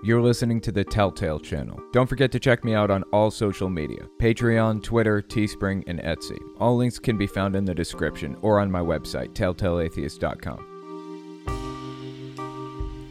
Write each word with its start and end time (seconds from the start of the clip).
You're 0.00 0.22
listening 0.22 0.60
to 0.60 0.70
the 0.70 0.84
Telltale 0.84 1.40
Channel. 1.40 1.80
Don't 1.92 2.06
forget 2.06 2.30
to 2.30 2.38
check 2.38 2.64
me 2.64 2.72
out 2.72 2.88
on 2.88 3.02
all 3.12 3.32
social 3.32 3.68
media 3.68 4.06
Patreon, 4.20 4.80
Twitter, 4.80 5.20
Teespring, 5.20 5.82
and 5.88 5.98
Etsy. 6.00 6.38
All 6.60 6.76
links 6.76 7.00
can 7.00 7.18
be 7.18 7.26
found 7.26 7.56
in 7.56 7.64
the 7.64 7.74
description 7.74 8.36
or 8.40 8.60
on 8.60 8.70
my 8.70 8.78
website, 8.80 9.32
telltaleatheist.com. 9.34 10.68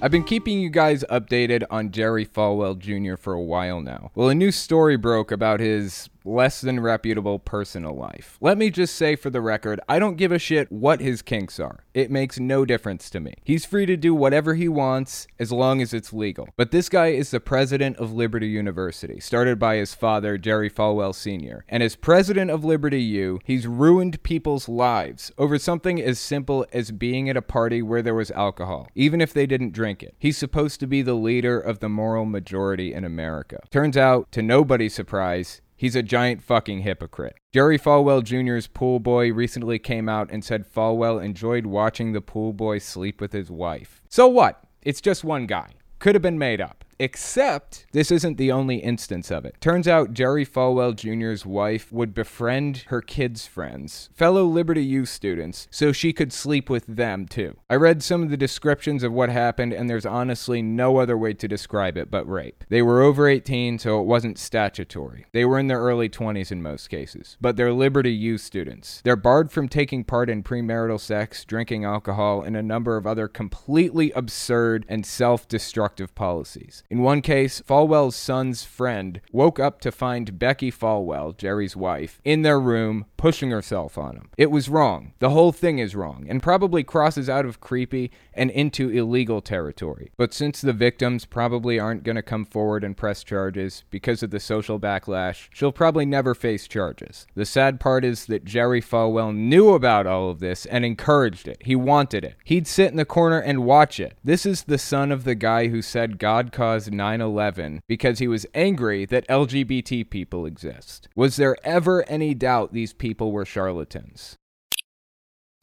I've 0.02 0.12
been 0.12 0.24
keeping 0.24 0.62
you 0.62 0.70
guys 0.70 1.04
updated 1.10 1.66
on 1.70 1.92
Jerry 1.92 2.26
Falwell 2.26 2.80
Jr. 2.80 3.18
for 3.18 3.34
a 3.34 3.42
while 3.42 3.82
now. 3.82 4.12
Well, 4.16 4.30
a 4.30 4.36
new 4.36 4.52
story 4.52 4.96
broke 4.96 5.34
about 5.34 5.60
his 5.60 6.10
less 6.28 6.62
than 6.62 6.80
reputable 6.80 7.40
personal 7.40 7.96
life. 7.96 8.38
Let 8.42 8.58
me 8.58 8.70
just 8.70 8.96
say 8.96 9.16
for 9.16 9.30
the 9.30 9.42
record, 9.42 9.80
I 9.88 10.00
don't 10.00 10.18
give 10.18 10.32
a 10.32 10.40
shit 10.40 10.72
what 10.72 11.00
his 11.00 11.22
kinks 11.22 11.60
are. 11.60 11.86
It 11.94 12.12
makes 12.12 12.40
no 12.40 12.66
difference 12.66 13.10
to 13.12 13.20
me. 13.20 13.34
He's 13.44 13.66
free 13.66 13.86
to 13.86 13.98
do 13.98 14.14
whatever 14.14 14.54
he 14.54 14.68
wants 14.68 15.28
as 15.40 15.52
long 15.52 15.82
as 15.82 15.94
it's 15.94 16.14
legal. 16.14 16.50
But 16.56 16.72
this 16.72 16.90
guy 16.90 17.08
is 17.08 17.32
the 17.32 17.40
president 17.40 17.98
of 17.98 18.14
Liberty 18.14 18.48
University, 18.48 19.20
started 19.20 19.58
by 19.58 19.78
his 19.78 19.96
father, 19.96 20.38
Jerry 20.38 20.70
Falwell 20.70 21.16
Sr. 21.16 21.66
And 21.70 21.82
as 21.82 21.96
president 21.96 22.52
of 22.52 22.66
Liberty 22.66 23.02
U, 23.02 23.40
he's 23.44 23.66
ruined 23.66 24.22
people's 24.24 24.70
lives 24.70 25.32
over 25.38 25.58
something 25.58 26.02
as 26.02 26.20
simple 26.20 26.66
as 26.74 26.92
being 26.92 27.30
at 27.30 27.38
a 27.38 27.42
party 27.42 27.82
where 27.82 28.02
there 28.02 28.14
was 28.14 28.32
alcohol, 28.32 28.88
even 28.94 29.22
if 29.22 29.34
they 29.34 29.46
didn't 29.46 29.74
drink 29.74 30.04
it. 30.04 30.16
He's 30.20 30.38
supposed 30.38 30.80
to 30.82 30.88
be 30.88 31.02
the 31.02 31.14
leader 31.14 31.60
of 31.60 31.80
the 31.80 31.90
moral 31.90 32.26
majority 32.26 32.94
in 32.94 33.04
America. 33.04 33.62
Turns 33.72 33.98
out, 33.98 34.32
to 34.34 34.42
nobody's 34.42 34.94
surprise, 34.94 35.62
He's 35.78 35.96
a 35.96 36.02
giant 36.02 36.42
fucking 36.42 36.82
hypocrite. 36.82 37.36
Jerry 37.54 37.78
Falwell 37.78 38.24
Jr.'s 38.24 38.66
pool 38.66 39.00
boy 39.00 39.32
recently 39.32 39.78
came 39.78 40.10
out 40.10 40.32
and 40.32 40.44
said 40.44 40.66
Falwell 40.66 41.24
enjoyed 41.24 41.68
watching 41.68 42.14
the 42.14 42.22
pool 42.22 42.52
boy 42.52 42.80
sleep 42.80 43.22
with 43.22 43.32
his 43.32 43.52
wife. 43.52 44.02
So 44.10 44.28
what? 44.28 44.64
It's 44.82 45.02
just 45.02 45.24
one 45.24 45.46
guy. 45.46 45.70
Could 46.00 46.16
have 46.16 46.24
been 46.24 46.40
made 46.40 46.60
up. 46.60 46.77
Except 47.00 47.86
this 47.92 48.10
isn't 48.12 48.38
the 48.38 48.52
only 48.52 48.78
instance 48.78 49.30
of 49.30 49.46
it. 49.46 49.56
Turns 49.62 49.88
out 49.88 50.14
Jerry 50.14 50.46
Falwell 50.46 50.96
Jr.'s 50.96 51.46
wife 51.46 51.92
would 51.92 52.16
befriend 52.16 52.86
her 52.88 53.02
kids' 53.02 53.46
friends, 53.46 54.10
fellow 54.14 54.46
Liberty 54.46 54.84
U 54.84 55.06
students, 55.06 55.68
so 55.70 55.92
she 55.92 56.12
could 56.12 56.34
sleep 56.34 56.72
with 56.72 56.88
them 56.88 57.28
too. 57.28 57.56
I 57.70 57.76
read 57.76 58.02
some 58.02 58.24
of 58.24 58.32
the 58.32 58.38
descriptions 58.38 59.04
of 59.04 59.14
what 59.14 59.30
happened, 59.30 59.74
and 59.74 59.88
there's 59.88 60.06
honestly 60.08 60.64
no 60.64 60.98
other 60.98 61.18
way 61.18 61.34
to 61.34 61.48
describe 61.48 61.98
it 61.98 62.10
but 62.10 62.28
rape. 62.28 62.64
They 62.70 62.82
were 62.82 63.02
over 63.04 63.28
18, 63.28 63.78
so 63.78 64.00
it 64.00 64.06
wasn't 64.06 64.40
statutory. 64.40 65.26
They 65.34 65.46
were 65.46 65.60
in 65.60 65.68
their 65.68 65.82
early 65.82 66.10
20s 66.10 66.52
in 66.52 66.64
most 66.64 66.90
cases, 66.90 67.38
but 67.40 67.58
they're 67.58 67.74
Liberty 67.74 68.14
U 68.14 68.40
students. 68.40 69.02
They're 69.04 69.16
barred 69.16 69.52
from 69.52 69.70
taking 69.70 70.04
part 70.04 70.32
in 70.32 70.42
premarital 70.42 71.00
sex, 71.00 71.46
drinking 71.46 71.86
alcohol, 71.86 72.42
and 72.42 72.58
a 72.58 72.64
number 72.64 72.98
of 72.98 73.06
other 73.06 73.28
completely 73.28 74.12
absurd 74.14 74.84
and 74.90 75.06
self 75.06 75.48
destructive 75.48 76.16
policies. 76.16 76.84
In 76.90 77.02
one 77.02 77.22
case, 77.22 77.62
Falwell's 77.68 78.16
son's 78.16 78.64
friend 78.64 79.20
woke 79.34 79.60
up 79.60 79.82
to 79.82 79.92
find 79.92 80.40
Becky 80.40 80.72
Falwell, 80.72 81.38
Jerry's 81.38 81.76
wife, 81.76 82.22
in 82.24 82.44
their 82.44 82.60
room 82.60 83.06
pushing 83.18 83.52
herself 83.52 83.98
on 83.98 84.16
him. 84.16 84.30
It 84.38 84.52
was 84.52 84.70
wrong. 84.70 85.12
The 85.20 85.32
whole 85.32 85.52
thing 85.52 85.80
is 85.80 85.96
wrong 85.96 86.26
and 86.30 86.42
probably 86.42 86.84
crosses 86.84 87.30
out 87.30 87.46
of 87.46 87.60
creepy 87.60 88.10
and 88.34 88.50
into 88.52 88.90
illegal 88.90 89.42
territory. 89.42 90.12
But 90.16 90.34
since 90.34 90.62
the 90.62 90.72
victims 90.72 91.26
probably 91.26 91.78
aren't 91.78 92.04
going 92.04 92.16
to 92.16 92.22
come 92.22 92.46
forward 92.46 92.86
and 92.86 92.96
press 92.96 93.22
charges 93.22 93.84
because 93.90 94.24
of 94.24 94.30
the 94.30 94.40
social 94.40 94.80
backlash, 94.80 95.50
she'll 95.52 95.74
probably 95.74 96.06
never 96.06 96.34
face 96.34 96.70
charges. 96.70 97.28
The 97.36 97.46
sad 97.46 97.82
part 97.82 98.06
is 98.06 98.28
that 98.28 98.46
Jerry 98.46 98.82
Falwell 98.82 99.36
knew 99.36 99.74
about 99.74 100.08
all 100.08 100.30
of 100.30 100.40
this 100.40 100.66
and 100.68 100.86
encouraged 100.86 101.50
it. 101.50 101.58
He 101.66 101.76
wanted 101.76 102.24
it. 102.24 102.36
He'd 102.46 102.68
sit 102.68 102.92
in 102.92 102.98
the 102.98 103.04
corner 103.04 103.40
and 103.40 103.66
watch 103.66 104.00
it. 104.00 104.18
This 104.24 104.46
is 104.46 104.64
the 104.64 104.78
son 104.78 105.12
of 105.12 105.26
the 105.26 105.36
guy 105.36 105.68
who 105.68 105.82
said 105.82 106.20
God 106.20 106.54
caused 106.54 106.77
9 106.86 107.22
11 107.22 107.82
because 107.88 108.20
he 108.20 108.28
was 108.28 108.46
angry 108.54 109.06
that 109.06 109.28
LGBT 109.28 110.10
people 110.10 110.46
exist. 110.46 111.08
Was 111.16 111.38
there 111.38 111.58
ever 111.64 112.08
any 112.08 112.36
doubt 112.36 112.74
these 112.74 112.94
people 112.94 113.32
were 113.32 113.46
charlatans? 113.46 114.38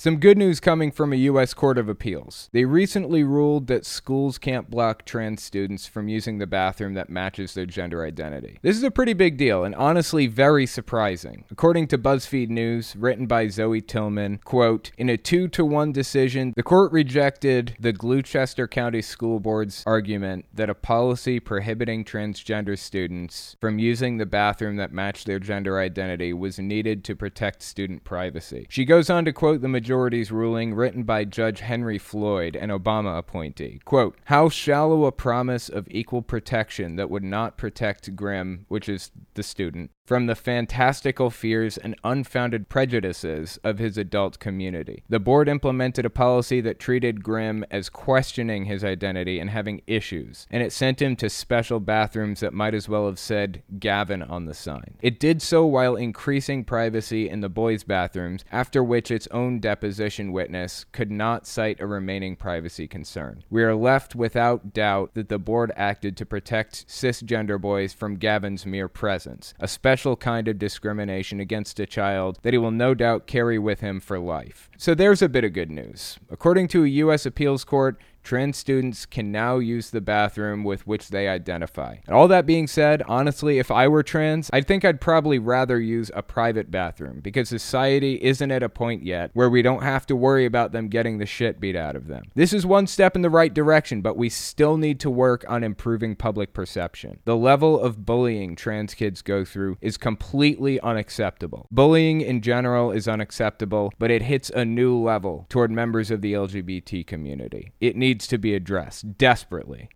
Some 0.05 0.21
good 0.21 0.37
news 0.37 0.61
coming 0.61 0.91
from 0.91 1.15
a 1.15 1.17
U.S. 1.17 1.55
Court 1.55 1.79
of 1.79 1.89
Appeals. 1.89 2.51
They 2.53 2.67
recently 2.67 3.23
ruled 3.23 3.69
that 3.69 3.87
schools 3.87 4.37
can't 4.37 4.69
block 4.69 5.07
trans 5.07 5.43
students 5.43 5.87
from 5.87 6.09
using 6.09 6.37
the 6.37 6.47
bathroom 6.47 6.93
that 6.93 7.09
matches 7.09 7.55
their 7.55 7.65
gender 7.65 8.05
identity. 8.05 8.59
This 8.61 8.77
is 8.77 8.83
a 8.83 8.91
pretty 8.91 9.15
big 9.15 9.39
deal 9.39 9.65
and 9.65 9.75
honestly 9.77 10.27
very 10.27 10.67
surprising. 10.67 11.45
According 11.51 11.87
to 11.87 11.97
BuzzFeed 11.97 12.51
News, 12.51 12.95
written 12.97 13.27
by 13.27 13.49
Zoe 13.49 13.81
Tillman, 13.81 14.41
quote, 14.45 14.91
in 14.99 15.09
a 15.09 15.17
two 15.17 15.49
to 15.49 15.65
one 15.65 15.91
decision, 15.91 16.53
the 16.55 16.63
court 16.63 16.93
rejected 16.93 17.75
the 17.81 17.95
Gloucester 17.95 18.69
County 18.69 19.01
School 19.01 19.41
Board's 19.41 19.85
argument 19.87 20.45
that 20.53 20.69
a 20.69 20.75
policy 20.75 21.41
prohibiting 21.41 22.05
transgender 22.05 22.79
students 22.79 23.57
from 23.59 23.79
using 23.79 24.19
the 24.19 24.27
bathroom 24.27 24.77
that 24.77 24.93
matched 24.93 25.25
their 25.25 25.39
gender 25.39 25.79
identity 25.79 26.35
was 26.35 26.59
needed 26.59 27.05
to 27.05 27.17
protect 27.17 27.63
student 27.63 28.05
privacy. 28.05 28.67
She 28.69 28.85
goes 28.85 29.09
on 29.09 29.25
to 29.25 29.33
quote 29.33 29.63
the 29.63 29.69
majority 29.69 29.94
majority's 29.95 30.33
ruling 30.33 30.75
written 30.75 31.05
by 31.05 31.25
Judge 31.25 31.61
Henry 31.61 31.99
Floyd, 31.99 32.57
an 32.57 32.71
Obama 32.71 33.17
appointee. 33.17 33.81
Quote, 33.85 34.19
How 34.25 34.49
shallow 34.49 35.05
a 35.05 35.13
promise 35.13 35.69
of 35.69 35.87
equal 35.89 36.21
protection 36.21 36.97
that 36.97 37.11
would 37.11 37.23
not 37.23 37.57
protect 37.57 38.17
Grimm, 38.17 38.67
which 38.67 38.89
is 38.89 39.13
the 39.35 39.45
student, 39.45 39.93
from 40.05 40.27
the 40.27 40.35
fantastical 40.35 41.31
fears 41.31 41.79
and 41.79 41.95
unfounded 42.05 42.69
prejudices 42.69 43.59
of 43.65 43.79
his 43.79 43.97
adult 43.97 44.39
community. 44.39 45.03
The 45.09 45.19
board 45.19 45.49
implemented 45.49 46.05
a 46.05 46.11
policy 46.11 46.61
that 46.61 46.79
treated 46.79 47.23
Grimm 47.23 47.65
as 47.71 47.89
questioning 47.89 48.67
his 48.67 48.85
identity 48.85 49.41
and 49.41 49.49
having 49.49 49.81
issues, 49.87 50.47
and 50.51 50.63
it 50.63 50.73
sent 50.73 51.01
him 51.01 51.17
to 51.17 51.31
special 51.31 51.81
bathrooms 51.81 52.41
that 52.41 52.53
might 52.53 52.75
as 52.75 52.89
well 52.89 53.07
have 53.07 53.19
said 53.19 53.63
Gavin 53.79 54.23
on 54.23 54.45
the 54.45 54.55
sign. 54.55 54.97
It 55.01 55.19
did 55.19 55.41
so 55.41 55.65
while 55.65 55.97
increasing 55.97 56.65
privacy 56.65 57.29
in 57.29 57.41
the 57.41 57.49
boys' 57.49 57.85
bathrooms, 57.85 58.45
after 58.53 58.85
which 58.85 59.11
its 59.11 59.29
own 59.31 59.59
deposition 59.59 60.33
witness 60.33 60.85
could 60.93 61.11
not 61.11 61.47
cite 61.47 61.81
a 61.81 61.87
remaining 61.87 62.37
privacy 62.37 62.87
concern. 62.87 63.43
We 63.49 63.63
are 63.63 63.75
left 63.75 64.15
without 64.15 64.75
doubt 64.75 65.15
that 65.15 65.29
the 65.31 65.39
board 65.39 65.73
acted 65.77 66.17
to 66.19 66.27
protect 66.27 66.87
cisgender 66.89 67.61
boys 67.61 67.95
from 67.95 68.17
Gavin's 68.17 68.67
mere 68.67 68.89
presence, 68.89 69.55
a 69.59 69.69
special 69.95 70.17
kind 70.17 70.49
of 70.49 70.59
discrimination 70.59 71.39
against 71.39 71.79
a 71.79 71.87
child 71.87 72.37
that 72.43 72.53
he 72.53 72.59
will 72.59 72.73
no 72.73 72.95
doubt 72.95 73.29
carry 73.29 73.61
with 73.61 73.79
him 73.79 74.01
for 74.01 74.19
life. 74.19 74.69
So 74.77 74.93
there's 74.93 75.23
a 75.23 75.29
bit 75.29 75.45
of 75.45 75.53
good 75.53 75.71
news. 75.71 76.19
According 76.29 76.67
to 76.69 76.83
a 76.83 76.89
U.S. 76.89 77.25
appeals 77.25 77.63
court, 77.63 77.97
trans 78.25 78.57
students 78.57 79.07
can 79.07 79.31
now 79.31 79.59
use 79.59 79.91
the 79.91 80.01
bathroom 80.01 80.65
with 80.65 80.87
which 80.87 81.09
they 81.09 81.29
identify. 81.29 81.97
And 82.07 82.17
all 82.17 82.27
that 82.29 82.47
being 82.47 82.67
said, 82.67 83.03
honestly, 83.07 83.59
if 83.59 83.71
I 83.71 83.87
were 83.87 84.03
trans, 84.03 84.51
I 84.53 84.63
think 84.63 84.85
I'd 84.85 85.01
probably 85.01 85.39
rather 85.39 85.79
use 85.79 86.11
a 86.15 86.23
private 86.23 86.71
bathroom 86.71 87.21
because 87.21 87.49
society 87.49 88.23
isn't 88.23 88.51
at 88.51 88.63
a 88.63 88.69
point 88.69 89.03
yet 89.05 89.31
where 89.35 89.51
we 89.51 89.63
don't 89.63 89.83
have 89.83 90.07
to 90.07 90.17
worry 90.17 90.47
about 90.47 90.73
them 90.73 90.89
getting 90.89 91.19
the 91.19 91.27
shit 91.27 91.61
beat 91.61 91.77
out 91.77 91.97
of 91.97 92.07
them. 92.07 92.25
This 92.35 92.53
is 92.53 92.65
one 92.65 92.87
step 92.87 93.15
in 93.15 93.23
the 93.23 93.31
right 93.31 93.53
direction, 93.53 94.01
but 94.01 94.17
we 94.17 94.29
still 94.29 94.77
need 94.77 94.99
to 95.01 95.11
work 95.11 95.45
on 95.47 95.63
improving 95.63 96.17
public 96.17 96.53
perception. 96.55 97.21
The 97.25 97.37
level 97.37 97.79
of 97.79 98.07
bullying 98.07 98.57
trans 98.57 98.95
kids 98.95 99.21
go 99.21 99.45
through 99.45 99.77
is 99.81 99.97
completely 99.97 100.81
unacceptable. 100.81 101.67
Bullying 101.71 102.23
in 102.23 102.41
general 102.41 102.91
is 102.91 103.07
unacceptable, 103.07 103.93
but 103.99 104.11
it 104.11 104.23
hits 104.23 104.51
a 104.51 104.65
new 104.65 104.97
level 104.99 105.47
toward 105.49 105.71
members 105.71 106.11
of 106.11 106.23
the 106.23 106.33
LGBT 106.33 107.07
community. 107.07 107.73
It 107.81 107.97
needs 107.97 108.14
needs 108.15 108.29
to 108.29 108.39
be 108.39 108.55
addressed 108.55 109.19
desperately. 109.19 109.89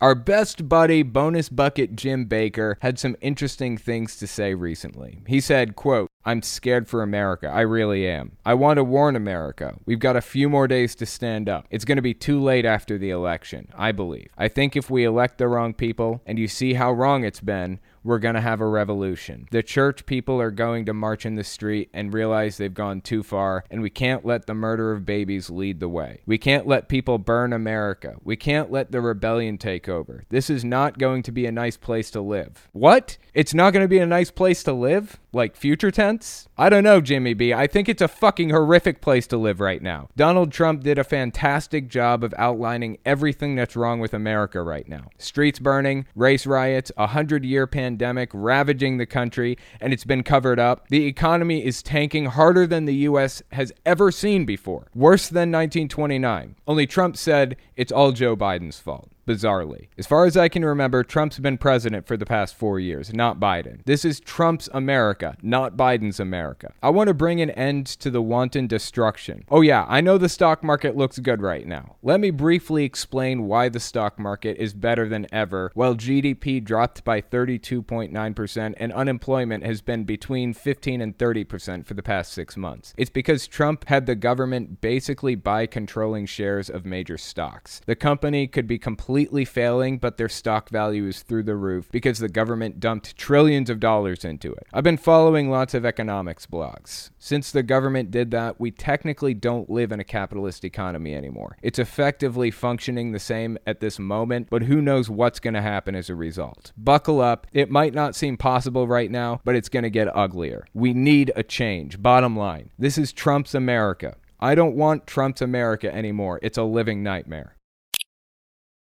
Our 0.00 0.14
best 0.14 0.68
buddy, 0.68 1.02
bonus 1.02 1.48
bucket 1.48 1.96
Jim 1.96 2.26
Bakker, 2.26 2.76
had 2.80 2.98
some 2.98 3.16
interesting 3.20 3.76
things 3.76 4.16
to 4.18 4.26
say 4.28 4.54
recently. 4.54 5.22
He 5.26 5.40
said, 5.40 5.74
quote, 5.74 6.08
I'm 6.24 6.42
scared 6.42 6.86
for 6.86 7.02
America. 7.02 7.48
I 7.48 7.62
really 7.62 8.06
am. 8.06 8.36
I 8.44 8.54
want 8.54 8.76
to 8.76 8.84
warn 8.84 9.16
America. 9.16 9.74
We've 9.84 9.98
got 9.98 10.14
a 10.14 10.20
few 10.20 10.48
more 10.48 10.68
days 10.68 10.94
to 10.96 11.06
stand 11.06 11.48
up. 11.48 11.66
It's 11.70 11.86
going 11.86 11.96
to 11.96 12.02
be 12.02 12.14
too 12.14 12.40
late 12.40 12.66
after 12.66 12.98
the 12.98 13.10
election, 13.10 13.68
I 13.76 13.90
believe. 13.90 14.28
I 14.36 14.46
think 14.48 14.76
if 14.76 14.90
we 14.90 15.04
elect 15.04 15.38
the 15.38 15.48
wrong 15.48 15.72
people, 15.72 16.20
and 16.26 16.38
you 16.38 16.46
see 16.46 16.74
how 16.74 16.92
wrong 16.92 17.24
it's 17.24 17.40
been, 17.40 17.80
we're 18.06 18.20
going 18.20 18.36
to 18.36 18.40
have 18.40 18.60
a 18.60 18.66
revolution. 18.66 19.48
The 19.50 19.62
church 19.62 20.06
people 20.06 20.40
are 20.40 20.52
going 20.52 20.86
to 20.86 20.94
march 20.94 21.26
in 21.26 21.34
the 21.34 21.44
street 21.44 21.90
and 21.92 22.14
realize 22.14 22.56
they've 22.56 22.72
gone 22.72 23.00
too 23.00 23.24
far, 23.24 23.64
and 23.68 23.82
we 23.82 23.90
can't 23.90 24.24
let 24.24 24.46
the 24.46 24.54
murder 24.54 24.92
of 24.92 25.04
babies 25.04 25.50
lead 25.50 25.80
the 25.80 25.88
way. 25.88 26.20
We 26.24 26.38
can't 26.38 26.66
let 26.66 26.88
people 26.88 27.18
burn 27.18 27.52
America. 27.52 28.16
We 28.22 28.36
can't 28.36 28.70
let 28.70 28.92
the 28.92 29.00
rebellion 29.00 29.58
take 29.58 29.88
over. 29.88 30.24
This 30.28 30.48
is 30.48 30.64
not 30.64 30.98
going 30.98 31.24
to 31.24 31.32
be 31.32 31.46
a 31.46 31.52
nice 31.52 31.76
place 31.76 32.10
to 32.12 32.20
live. 32.20 32.68
What? 32.72 33.18
It's 33.34 33.54
not 33.54 33.72
going 33.72 33.84
to 33.84 33.88
be 33.88 33.98
a 33.98 34.06
nice 34.06 34.30
place 34.30 34.62
to 34.62 34.72
live? 34.72 35.18
Like 35.32 35.56
future 35.56 35.90
tense? 35.90 36.48
I 36.56 36.70
don't 36.70 36.84
know, 36.84 37.00
Jimmy 37.00 37.34
B. 37.34 37.52
I 37.52 37.66
think 37.66 37.88
it's 37.88 38.00
a 38.00 38.08
fucking 38.08 38.50
horrific 38.50 39.02
place 39.02 39.26
to 39.26 39.36
live 39.36 39.60
right 39.60 39.82
now. 39.82 40.08
Donald 40.16 40.52
Trump 40.52 40.82
did 40.82 40.98
a 40.98 41.04
fantastic 41.04 41.88
job 41.88 42.24
of 42.24 42.32
outlining 42.38 42.98
everything 43.04 43.54
that's 43.54 43.76
wrong 43.76 44.00
with 44.00 44.14
America 44.14 44.62
right 44.62 44.88
now 44.88 45.08
streets 45.18 45.58
burning, 45.58 46.06
race 46.14 46.46
riots, 46.46 46.92
a 46.96 47.08
hundred 47.08 47.44
year 47.44 47.66
pandemic 47.66 47.95
pandemic 47.96 48.28
ravaging 48.34 48.98
the 48.98 49.06
country, 49.06 49.56
and 49.80 49.90
it's 49.90 50.04
been 50.04 50.22
covered 50.22 50.58
up. 50.58 50.86
The 50.88 51.06
economy 51.06 51.64
is 51.64 51.82
tanking 51.82 52.26
harder 52.26 52.66
than 52.66 52.84
the 52.84 52.94
U.S. 53.08 53.42
has 53.52 53.72
ever 53.86 54.10
seen 54.10 54.44
before, 54.44 54.88
worse 54.94 55.28
than 55.28 55.50
1929. 55.50 56.56
Only 56.66 56.86
Trump 56.86 57.16
said 57.16 57.56
it's 57.74 57.90
all 57.90 58.12
Joe 58.12 58.36
Biden's 58.36 58.78
fault. 58.78 59.08
Bizarrely. 59.26 59.88
As 59.98 60.06
far 60.06 60.24
as 60.24 60.36
I 60.36 60.48
can 60.48 60.64
remember, 60.64 61.02
Trump's 61.02 61.38
been 61.38 61.58
president 61.58 62.06
for 62.06 62.16
the 62.16 62.24
past 62.24 62.54
four 62.54 62.78
years, 62.78 63.12
not 63.12 63.40
Biden. 63.40 63.84
This 63.84 64.04
is 64.04 64.20
Trump's 64.20 64.68
America, 64.72 65.36
not 65.42 65.76
Biden's 65.76 66.20
America. 66.20 66.72
I 66.82 66.90
want 66.90 67.08
to 67.08 67.14
bring 67.14 67.40
an 67.40 67.50
end 67.50 67.86
to 67.86 68.10
the 68.10 68.22
wanton 68.22 68.66
destruction. 68.66 69.44
Oh, 69.50 69.60
yeah, 69.60 69.84
I 69.88 70.00
know 70.00 70.16
the 70.18 70.28
stock 70.28 70.62
market 70.62 70.96
looks 70.96 71.18
good 71.18 71.42
right 71.42 71.66
now. 71.66 71.96
Let 72.02 72.20
me 72.20 72.30
briefly 72.30 72.84
explain 72.84 73.46
why 73.46 73.68
the 73.68 73.80
stock 73.80 74.18
market 74.18 74.56
is 74.58 74.72
better 74.74 75.08
than 75.08 75.26
ever 75.32 75.72
while 75.74 75.94
GDP 75.94 76.62
dropped 76.62 77.04
by 77.04 77.20
32.9% 77.20 78.74
and 78.76 78.92
unemployment 78.92 79.64
has 79.64 79.82
been 79.82 80.04
between 80.04 80.54
15 80.54 81.00
and 81.00 81.18
30% 81.18 81.86
for 81.86 81.94
the 81.94 82.02
past 82.02 82.32
six 82.32 82.56
months. 82.56 82.94
It's 82.96 83.10
because 83.10 83.48
Trump 83.48 83.88
had 83.88 84.06
the 84.06 84.14
government 84.14 84.80
basically 84.80 85.34
buy 85.34 85.66
controlling 85.66 86.26
shares 86.26 86.70
of 86.70 86.84
major 86.84 87.18
stocks. 87.18 87.80
The 87.86 87.96
company 87.96 88.46
could 88.46 88.66
be 88.66 88.78
completely 88.78 89.15
failing, 89.24 89.98
but 89.98 90.16
their 90.16 90.28
stock 90.28 90.68
value 90.68 91.06
is 91.06 91.22
through 91.22 91.44
the 91.44 91.56
roof 91.56 91.88
because 91.90 92.18
the 92.18 92.28
government 92.28 92.80
dumped 92.80 93.16
trillions 93.16 93.70
of 93.70 93.80
dollars 93.80 94.24
into 94.24 94.52
it. 94.52 94.66
I've 94.72 94.84
been 94.84 94.96
following 94.96 95.50
lots 95.50 95.74
of 95.74 95.84
economics 95.84 96.46
blogs. 96.46 97.10
Since 97.18 97.50
the 97.50 97.62
government 97.62 98.10
did 98.10 98.30
that, 98.32 98.60
we 98.60 98.70
technically 98.70 99.34
don't 99.34 99.70
live 99.70 99.92
in 99.92 100.00
a 100.00 100.04
capitalist 100.04 100.64
economy 100.64 101.14
anymore. 101.14 101.56
It's 101.62 101.78
effectively 101.78 102.50
functioning 102.50 103.12
the 103.12 103.18
same 103.18 103.58
at 103.66 103.80
this 103.80 103.98
moment, 103.98 104.48
but 104.50 104.62
who 104.62 104.82
knows 104.82 105.08
what's 105.08 105.40
going 105.40 105.54
to 105.54 105.62
happen 105.62 105.94
as 105.94 106.10
a 106.10 106.14
result. 106.14 106.72
Buckle 106.76 107.20
up. 107.20 107.46
It 107.52 107.70
might 107.70 107.94
not 107.94 108.14
seem 108.14 108.36
possible 108.36 108.86
right 108.86 109.10
now, 109.10 109.40
but 109.44 109.56
it's 109.56 109.68
going 109.68 109.84
to 109.84 109.90
get 109.90 110.14
uglier. 110.14 110.66
We 110.74 110.92
need 110.92 111.32
a 111.34 111.42
change. 111.42 112.02
Bottom 112.02 112.36
line 112.36 112.70
this 112.78 112.98
is 112.98 113.12
Trump's 113.12 113.54
America. 113.54 114.16
I 114.38 114.54
don't 114.54 114.76
want 114.76 115.06
Trump's 115.06 115.40
America 115.40 115.92
anymore. 115.94 116.38
It's 116.42 116.58
a 116.58 116.62
living 116.62 117.02
nightmare. 117.02 117.55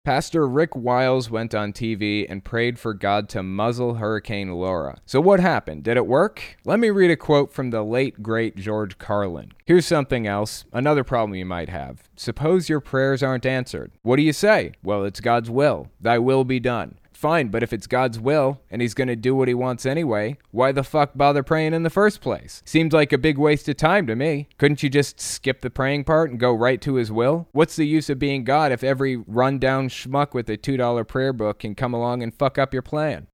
Pastor 0.03 0.47
Rick 0.47 0.75
Wiles 0.75 1.29
went 1.29 1.53
on 1.53 1.73
TV 1.73 2.25
and 2.27 2.43
prayed 2.43 2.79
for 2.79 2.95
God 2.95 3.29
to 3.29 3.43
muzzle 3.43 3.95
Hurricane 3.95 4.51
Laura. 4.51 4.97
So, 5.05 5.21
what 5.21 5.39
happened? 5.39 5.83
Did 5.83 5.95
it 5.95 6.07
work? 6.07 6.57
Let 6.65 6.79
me 6.79 6.89
read 6.89 7.11
a 7.11 7.15
quote 7.15 7.53
from 7.53 7.69
the 7.69 7.83
late, 7.83 8.23
great 8.23 8.55
George 8.55 8.97
Carlin. 8.97 9.51
Here's 9.63 9.85
something 9.85 10.25
else, 10.25 10.65
another 10.73 11.03
problem 11.03 11.35
you 11.35 11.45
might 11.45 11.69
have. 11.69 12.09
Suppose 12.15 12.67
your 12.67 12.79
prayers 12.79 13.21
aren't 13.21 13.45
answered. 13.45 13.91
What 14.01 14.15
do 14.15 14.23
you 14.23 14.33
say? 14.33 14.71
Well, 14.81 15.03
it's 15.03 15.19
God's 15.19 15.51
will. 15.51 15.91
Thy 15.99 16.17
will 16.17 16.45
be 16.45 16.59
done. 16.59 16.97
Fine, 17.21 17.49
but 17.49 17.61
if 17.61 17.71
it's 17.71 17.85
God's 17.85 18.19
will 18.19 18.61
and 18.71 18.81
he's 18.81 18.95
going 18.95 19.07
to 19.07 19.15
do 19.15 19.35
what 19.35 19.47
he 19.47 19.53
wants 19.53 19.85
anyway, 19.85 20.37
why 20.49 20.71
the 20.71 20.83
fuck 20.83 21.11
bother 21.13 21.43
praying 21.43 21.75
in 21.75 21.83
the 21.83 21.91
first 21.91 22.19
place? 22.19 22.63
Seems 22.65 22.93
like 22.93 23.13
a 23.13 23.17
big 23.19 23.37
waste 23.37 23.69
of 23.69 23.77
time 23.77 24.07
to 24.07 24.15
me. 24.15 24.49
Couldn't 24.57 24.81
you 24.81 24.89
just 24.89 25.21
skip 25.21 25.61
the 25.61 25.69
praying 25.69 26.05
part 26.05 26.31
and 26.31 26.39
go 26.39 26.51
right 26.51 26.81
to 26.81 26.95
his 26.95 27.11
will? 27.11 27.47
What's 27.51 27.75
the 27.75 27.85
use 27.85 28.09
of 28.09 28.17
being 28.17 28.43
God 28.43 28.71
if 28.71 28.83
every 28.83 29.17
rundown 29.17 29.87
schmuck 29.87 30.33
with 30.33 30.49
a 30.49 30.57
$2 30.57 31.07
prayer 31.07 31.31
book 31.31 31.59
can 31.59 31.75
come 31.75 31.93
along 31.93 32.23
and 32.23 32.33
fuck 32.33 32.57
up 32.57 32.73
your 32.73 32.81
plan? 32.81 33.27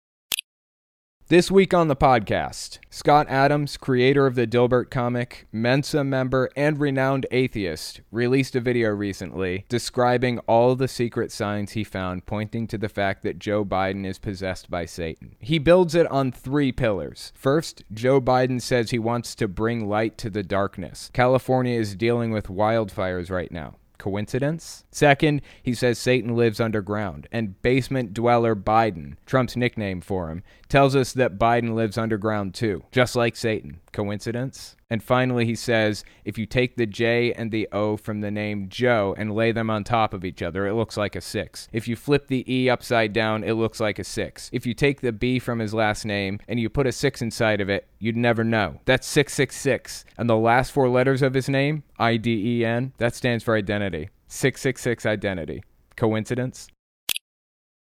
This 1.30 1.52
week 1.52 1.74
on 1.74 1.90
the 1.90 1.96
podcast, 1.98 2.80
Scott 2.90 3.28
Adams, 3.28 3.76
creator 3.76 4.26
of 4.26 4.36
the 4.36 4.48
Dilbert 4.48 4.90
comic, 4.90 5.46
Mensa 5.52 6.06
member, 6.06 6.50
and 6.56 6.80
renowned 6.80 7.26
atheist, 7.32 8.00
released 8.12 8.56
a 8.56 8.62
video 8.62 8.92
recently 8.92 9.66
describing 9.68 10.40
all 10.48 10.74
the 10.78 10.88
secret 10.88 11.34
signs 11.34 11.74
he 11.74 11.84
found 11.84 12.26
pointing 12.26 12.66
to 12.68 12.78
the 12.78 12.88
fact 12.88 13.24
that 13.24 13.40
Joe 13.40 13.66
Biden 13.66 14.06
is 14.06 14.20
possessed 14.20 14.70
by 14.70 14.86
Satan. 14.86 15.36
He 15.40 15.60
builds 15.60 15.96
it 15.96 16.10
on 16.10 16.32
three 16.32 16.72
pillars. 16.72 17.34
First, 17.36 17.84
Joe 17.92 18.22
Biden 18.22 18.62
says 18.62 18.92
he 18.92 19.00
wants 19.00 19.36
to 19.36 19.50
bring 19.50 19.90
light 19.90 20.18
to 20.20 20.30
the 20.30 20.44
darkness. 20.44 21.12
California 21.12 21.78
is 21.78 21.98
dealing 21.98 22.32
with 22.32 22.48
wildfires 22.48 23.30
right 23.30 23.52
now. 23.52 23.76
Coincidence? 23.98 24.84
Second, 24.92 25.42
he 25.62 25.74
says 25.74 26.00
Satan 26.00 26.36
lives 26.36 26.60
underground, 26.60 27.28
and 27.32 27.62
basement 27.62 28.14
dweller 28.14 28.56
Biden, 28.56 29.16
Trump's 29.26 29.56
nickname 29.56 30.02
for 30.02 30.30
him, 30.30 30.44
tells 30.70 30.96
us 30.96 31.14
that 31.14 31.38
Biden 31.38 31.74
lives 31.74 31.98
underground 31.98 32.54
too, 32.54 32.84
just 32.92 33.16
like 33.16 33.36
Satan. 33.36 33.80
Coincidence? 33.98 34.76
And 34.92 35.02
finally, 35.02 35.44
he 35.44 35.56
says 35.56 36.04
if 36.24 36.38
you 36.38 36.46
take 36.46 36.76
the 36.76 36.86
J 36.86 37.34
and 37.34 37.50
the 37.50 37.68
O 37.72 37.98
from 37.98 38.22
the 38.22 38.30
name 38.30 38.70
Joe 38.70 39.16
and 39.18 39.34
lay 39.34 39.52
them 39.52 39.72
on 39.72 39.84
top 39.84 40.14
of 40.14 40.24
each 40.24 40.44
other, 40.44 40.68
it 40.68 40.76
looks 40.76 40.98
like 40.98 41.16
a 41.16 41.22
six. 41.22 41.68
If 41.74 41.88
you 41.88 41.96
flip 41.96 42.28
the 42.28 42.46
E 42.48 42.70
upside 42.70 43.12
down, 43.12 43.44
it 43.44 43.54
looks 43.54 43.80
like 43.80 43.98
a 43.98 44.04
six. 44.04 44.52
If 44.54 44.68
you 44.68 44.76
take 44.76 45.02
the 45.02 45.12
B 45.12 45.40
from 45.40 45.58
his 45.58 45.74
last 45.74 46.06
name 46.06 46.40
and 46.48 46.60
you 46.60 46.70
put 46.70 46.86
a 46.86 46.92
six 46.92 47.24
inside 47.24 47.60
of 47.60 47.70
it, 47.72 47.88
you'd 47.98 48.16
never 48.16 48.44
know. 48.44 48.82
That's 48.86 49.08
666. 49.08 50.06
And 50.16 50.30
the 50.30 50.38
last 50.38 50.72
four 50.72 50.88
letters 50.90 51.24
of 51.24 51.34
his 51.34 51.50
name, 51.50 51.82
I 51.98 52.18
D 52.18 52.60
E 52.60 52.66
N, 52.66 52.94
that 53.00 53.16
stands 53.16 53.44
for 53.44 53.56
identity. 53.56 54.10
666 54.28 55.08
identity. 55.08 55.64
Coincidence? 55.96 56.68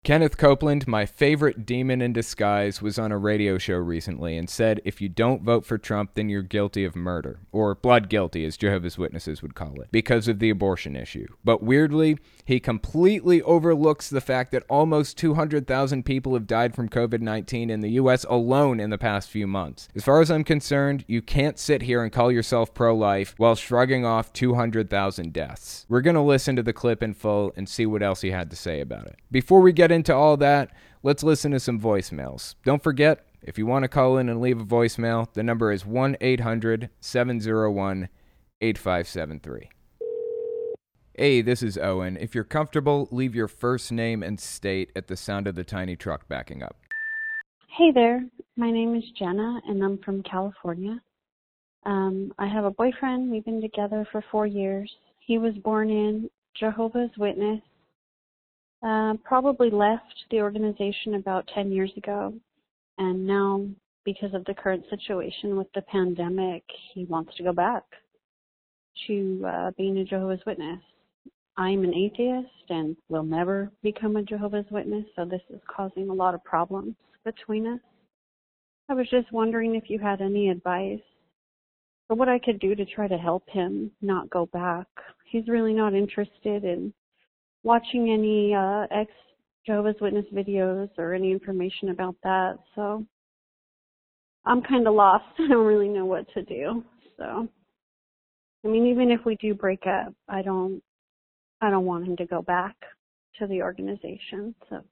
Kenneth 0.05 0.37
Copeland, 0.37 0.89
my 0.89 1.07
favorite 1.07 1.65
demon 1.65 2.03
in 2.03 2.13
disguise, 2.13 2.83
was 2.83 2.99
on 2.99 3.13
a 3.13 3.17
radio 3.17 3.57
show 3.57 3.77
recently 3.77 4.37
and 4.37 4.51
said 4.51 4.81
if 4.85 5.01
you 5.01 5.09
don't 5.09 5.45
vote 5.45 5.65
for 5.65 5.79
Trump, 5.79 6.15
then 6.15 6.29
you're 6.29 6.43
guilty 6.43 6.85
of 6.85 6.97
murder, 6.97 7.39
or 7.53 7.77
blood 7.77 8.09
guilty, 8.09 8.45
as 8.45 8.57
Jehovah's 8.57 8.99
Witnesses 8.99 9.43
would 9.43 9.55
call 9.55 9.81
it, 9.81 9.93
because 9.93 10.27
of 10.27 10.41
the 10.41 10.51
abortion 10.51 10.97
issue. 10.97 11.29
But 11.45 11.63
weirdly, 11.63 12.19
he 12.45 12.59
completely 12.59 13.43
overlooks 13.43 14.11
the 14.11 14.21
fact 14.21 14.51
that 14.51 14.65
almost 14.69 15.19
200,000 15.19 16.03
people 16.03 16.35
have 16.35 16.49
died 16.49 16.75
from 16.75 16.89
COVID 16.89 17.21
19 17.21 17.71
in 17.71 17.81
the 17.81 17.91
U.S. 17.91 18.25
alone 18.29 18.81
in 18.81 18.91
the 18.91 18.99
past 18.99 19.31
few 19.31 19.47
months. 19.47 19.89
As 19.95 20.03
far 20.03 20.21
as 20.21 20.33
I'm 20.33 20.43
concerned, 20.43 21.05
you 21.07 21.23
can't 21.23 21.61
sit 21.61 21.83
here 21.83 22.03
and 22.03 22.11
call 22.11 22.33
yourself 22.33 22.75
pro 22.75 22.93
life 22.93 23.35
while 23.37 23.55
shrugging 23.55 24.05
off 24.05 24.33
200,000 24.33 25.33
deaths. 25.33 25.87
We're 25.89 26.01
going 26.01 26.17
to 26.17 26.21
listen 26.21 26.57
to 26.57 26.65
the 26.65 26.73
clip 26.73 27.05
in 27.05 27.15
full 27.15 27.53
and 27.55 27.69
see 27.69 27.87
what 27.87 28.03
else 28.03 28.23
he 28.23 28.33
had 28.33 28.51
to 28.51 28.57
say 28.57 28.81
about 28.81 29.07
it. 29.07 29.21
Before 29.31 29.61
we 29.61 29.73
get 29.73 29.92
into 29.93 30.15
all 30.15 30.37
that, 30.39 30.71
let's 31.03 31.23
listen 31.23 31.53
to 31.53 31.61
some 31.61 31.81
voicemails. 31.81 32.57
Don't 32.65 32.83
forget, 32.83 33.27
if 33.43 33.59
you 33.59 33.67
want 33.67 33.85
to 33.85 33.89
call 33.89 34.19
in 34.19 34.29
and 34.29 34.41
leave 34.41 34.61
a 34.61 34.65
voicemail, 34.65 35.33
the 35.33 35.43
number 35.43 35.71
is 35.71 35.87
1 35.87 36.17
800 36.21 36.91
701 37.01 38.09
8573. 38.61 39.69
Hey, 41.15 41.43
this 41.43 41.63
is 41.63 41.77
Owen. 41.77 42.17
If 42.17 42.35
you're 42.35 42.43
comfortable, 42.43 43.07
leave 43.11 43.35
your 43.35 43.49
first 43.49 43.93
name 43.93 44.23
and 44.23 44.41
state 44.41 44.91
at 44.97 45.09
the 45.09 45.17
sound 45.17 45.47
of 45.47 45.55
the 45.55 45.65
tiny 45.65 45.95
truck 45.95 46.27
backing 46.27 46.63
up. 46.63 46.77
Hey 47.69 47.91
there, 47.91 48.25
my 48.57 48.71
name 48.71 48.95
is 48.95 49.05
Jenna 49.19 49.61
and 49.67 49.83
I'm 49.83 49.99
from 49.99 50.23
California. 50.23 51.01
Um, 51.85 52.33
I 52.39 52.47
have 52.47 52.65
a 52.65 52.71
boyfriend. 52.71 53.31
We've 53.31 53.45
been 53.45 53.61
together 53.61 54.07
for 54.13 54.25
four 54.31 54.47
years. 54.47 54.91
He 55.19 55.39
was 55.39 55.55
born 55.55 55.91
in 55.91 56.31
Jehovah's 56.55 57.11
Witness 57.19 57.61
uh, 58.83 59.15
probably 59.25 59.71
left 59.71 60.25
the 60.31 60.41
organization 60.41 61.15
about 61.15 61.49
10 61.55 61.71
years 61.71 61.91
ago. 61.97 62.33
And 62.99 63.27
now, 63.27 63.67
because 64.05 64.35
of 64.35 64.45
the 64.45 64.55
current 64.55 64.85
situation 64.91 65.57
with 65.57 65.69
the 65.75 65.83
pandemic, 65.83 66.65
he 66.93 67.05
wants 67.05 67.35
to 67.37 67.43
go 67.43 67.53
back 67.53 67.85
to 69.07 69.45
uh, 69.47 69.71
being 69.77 69.99
a 69.99 70.05
Jehovah's 70.05 70.45
Witness. 70.47 70.81
I'm 71.57 71.85
an 71.85 71.95
atheist 71.95 72.71
and 72.71 72.97
will 73.09 73.23
never 73.23 73.71
become 73.83 74.17
a 74.17 74.23
Jehovah's 74.23 74.67
Witness, 74.71 75.05
so 75.15 75.25
this 75.25 75.43
is 75.51 75.61
causing 75.75 76.09
a 76.09 76.15
lot 76.15 76.35
of 76.35 76.43
problems 76.45 76.95
between 77.25 77.67
us. 77.67 77.81
I 78.89 78.95
was 78.95 79.09
just 79.11 79.33
wondering 79.33 79.75
if 79.75 79.89
you 79.89 79.99
had 79.99 80.21
any 80.21 80.49
advice 80.49 81.01
for 82.09 82.17
what 82.17 82.29
I 82.29 82.39
could 82.39 82.59
do 82.59 82.75
to 82.75 82.85
try 82.85 83.07
to 83.07 83.17
help 83.17 83.49
him 83.49 83.91
not 84.01 84.29
go 84.31 84.47
back. 84.47 84.87
He's 85.31 85.49
really 85.49 85.73
not 85.73 85.95
interested 85.95 86.65
in 86.65 86.93
watching 87.63 88.11
any 88.11 88.55
uh, 88.55 88.87
ex 88.91 89.11
Jehovah's 89.67 90.01
Witness 90.01 90.27
videos 90.35 90.89
or 90.99 91.15
any 91.15 91.31
information 91.31 91.91
about 91.91 92.17
that. 92.25 92.59
So 92.75 93.07
I'm 94.45 94.63
kind 94.63 94.87
of 94.87 94.95
lost. 94.95 95.25
I 95.39 95.49
don't 95.49 95.67
really 95.67 95.89
know 95.89 96.05
what 96.05 96.27
to 96.35 96.43
do. 96.43 96.85
So 97.17 97.49
I 98.65 98.69
mean, 98.69 98.87
even 98.87 99.11
if 99.11 99.21
we 99.25 99.37
do 99.37 99.55
break 99.55 99.87
up, 99.87 100.15
I 100.29 100.43
don't 100.43 100.83
I 101.61 101.71
don't 101.71 101.85
want 101.85 102.07
him 102.07 102.17
to 102.17 102.27
go 102.27 102.43
back 102.43 102.75
to 103.39 103.47
the 103.47 103.63
organization. 103.63 104.55
So 104.69 104.83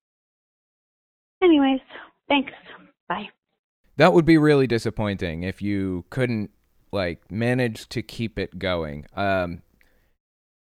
anyways, 1.42 1.80
thanks. 2.28 2.52
Bye. 3.08 3.28
That 3.96 4.12
would 4.12 4.24
be 4.24 4.38
really 4.38 4.66
disappointing 4.66 5.42
if 5.42 5.60
you 5.60 6.04
couldn't 6.10 6.50
like 6.92 7.30
manage 7.30 7.88
to 7.90 8.02
keep 8.02 8.38
it 8.38 8.58
going. 8.58 9.06
Um 9.14 9.62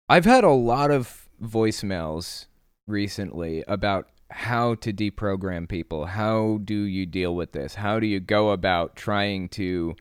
I've 0.08 0.24
had 0.24 0.42
a 0.42 0.50
lot 0.50 0.90
of 0.90 1.29
voicemails 1.42 2.46
recently 2.86 3.64
about 3.66 4.08
how 4.30 4.74
to 4.76 4.92
deprogram 4.92 5.68
people. 5.68 6.06
How 6.06 6.60
do 6.64 6.74
you 6.74 7.06
deal 7.06 7.34
with 7.34 7.52
this? 7.52 7.74
How 7.74 7.98
do 7.98 8.06
you 8.06 8.20
go 8.20 8.50
about 8.50 8.96
trying 8.96 9.48
to 9.50 9.96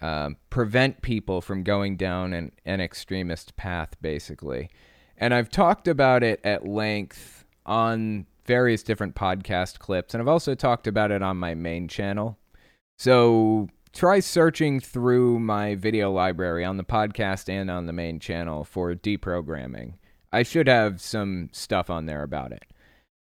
um, 0.00 0.36
prevent 0.50 1.02
people 1.02 1.40
from 1.40 1.62
going 1.62 1.96
down 1.96 2.32
an, 2.32 2.52
an 2.64 2.80
extremist 2.80 3.56
path, 3.56 3.96
basically? 4.00 4.70
And 5.16 5.34
I've 5.34 5.48
talked 5.48 5.88
about 5.88 6.22
it 6.22 6.40
at 6.44 6.66
length 6.66 7.44
on 7.66 8.26
various 8.44 8.82
different 8.82 9.14
podcast 9.14 9.78
clips, 9.78 10.14
and 10.14 10.20
I've 10.20 10.28
also 10.28 10.54
talked 10.54 10.86
about 10.86 11.10
it 11.10 11.22
on 11.22 11.36
my 11.36 11.54
main 11.54 11.88
channel. 11.88 12.38
So 12.98 13.68
try 13.92 14.20
searching 14.20 14.80
through 14.80 15.38
my 15.38 15.74
video 15.74 16.12
library 16.12 16.64
on 16.64 16.76
the 16.76 16.84
podcast 16.84 17.48
and 17.48 17.70
on 17.70 17.86
the 17.86 17.92
main 17.92 18.20
channel 18.20 18.64
for 18.64 18.94
deprogramming. 18.94 19.94
I 20.34 20.42
should 20.42 20.66
have 20.66 21.00
some 21.00 21.48
stuff 21.52 21.88
on 21.88 22.06
there 22.06 22.22
about 22.22 22.50
it. 22.50 22.64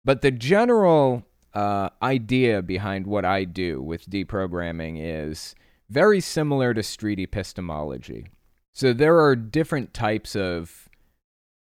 But 0.05 0.21
the 0.21 0.31
general 0.31 1.25
uh, 1.53 1.89
idea 2.01 2.61
behind 2.61 3.07
what 3.07 3.25
I 3.25 3.43
do 3.45 3.81
with 3.81 4.09
deprogramming 4.09 4.97
is 4.99 5.55
very 5.89 6.21
similar 6.21 6.73
to 6.75 6.83
street 6.83 7.19
epistemology. 7.19 8.27
So 8.73 8.93
there 8.93 9.19
are 9.19 9.35
different 9.35 9.93
types 9.93 10.35
of 10.35 10.87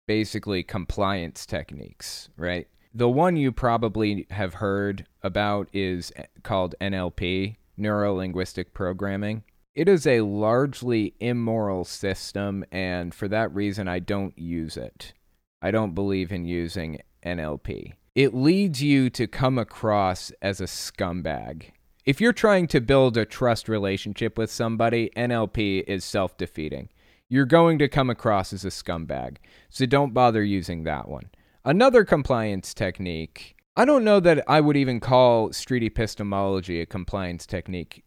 basically 0.08 0.64
compliance 0.64 1.46
techniques, 1.46 2.28
right? 2.36 2.66
The 2.92 3.08
one 3.08 3.36
you 3.36 3.52
probably 3.52 4.26
have 4.30 4.54
heard 4.54 5.06
about 5.22 5.68
is 5.72 6.12
called 6.42 6.74
NLP, 6.80 7.54
Neuro 7.76 8.14
Linguistic 8.14 8.74
Programming. 8.74 9.44
It 9.76 9.88
is 9.88 10.08
a 10.08 10.22
largely 10.22 11.14
immoral 11.20 11.84
system, 11.84 12.64
and 12.72 13.14
for 13.14 13.28
that 13.28 13.54
reason, 13.54 13.86
I 13.86 14.00
don't 14.00 14.36
use 14.36 14.76
it. 14.76 15.12
I 15.62 15.70
don't 15.70 15.94
believe 15.94 16.32
in 16.32 16.44
using 16.44 17.00
NLP. 17.24 17.92
It 18.14 18.34
leads 18.34 18.82
you 18.82 19.10
to 19.10 19.26
come 19.26 19.58
across 19.58 20.32
as 20.42 20.60
a 20.60 20.64
scumbag. 20.64 21.70
If 22.06 22.20
you're 22.20 22.32
trying 22.32 22.66
to 22.68 22.80
build 22.80 23.16
a 23.16 23.24
trust 23.24 23.68
relationship 23.68 24.38
with 24.38 24.50
somebody, 24.50 25.10
NLP 25.16 25.84
is 25.86 26.04
self 26.04 26.36
defeating. 26.36 26.88
You're 27.28 27.46
going 27.46 27.78
to 27.78 27.88
come 27.88 28.10
across 28.10 28.52
as 28.52 28.64
a 28.64 28.68
scumbag, 28.68 29.36
so 29.68 29.86
don't 29.86 30.14
bother 30.14 30.42
using 30.42 30.84
that 30.84 31.08
one. 31.08 31.30
Another 31.64 32.04
compliance 32.04 32.74
technique, 32.74 33.54
I 33.76 33.84
don't 33.84 34.02
know 34.02 34.18
that 34.18 34.42
I 34.48 34.60
would 34.60 34.76
even 34.76 34.98
call 34.98 35.52
street 35.52 35.84
epistemology 35.84 36.80
a 36.80 36.86
compliance 36.86 37.46
technique 37.46 38.02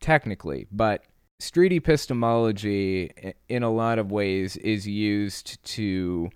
technically, 0.00 0.66
but 0.70 1.04
street 1.38 1.72
epistemology, 1.72 3.34
in 3.48 3.62
a 3.62 3.70
lot 3.70 3.98
of 3.98 4.10
ways, 4.10 4.56
is 4.56 4.86
used 4.86 5.62
to 5.64 6.30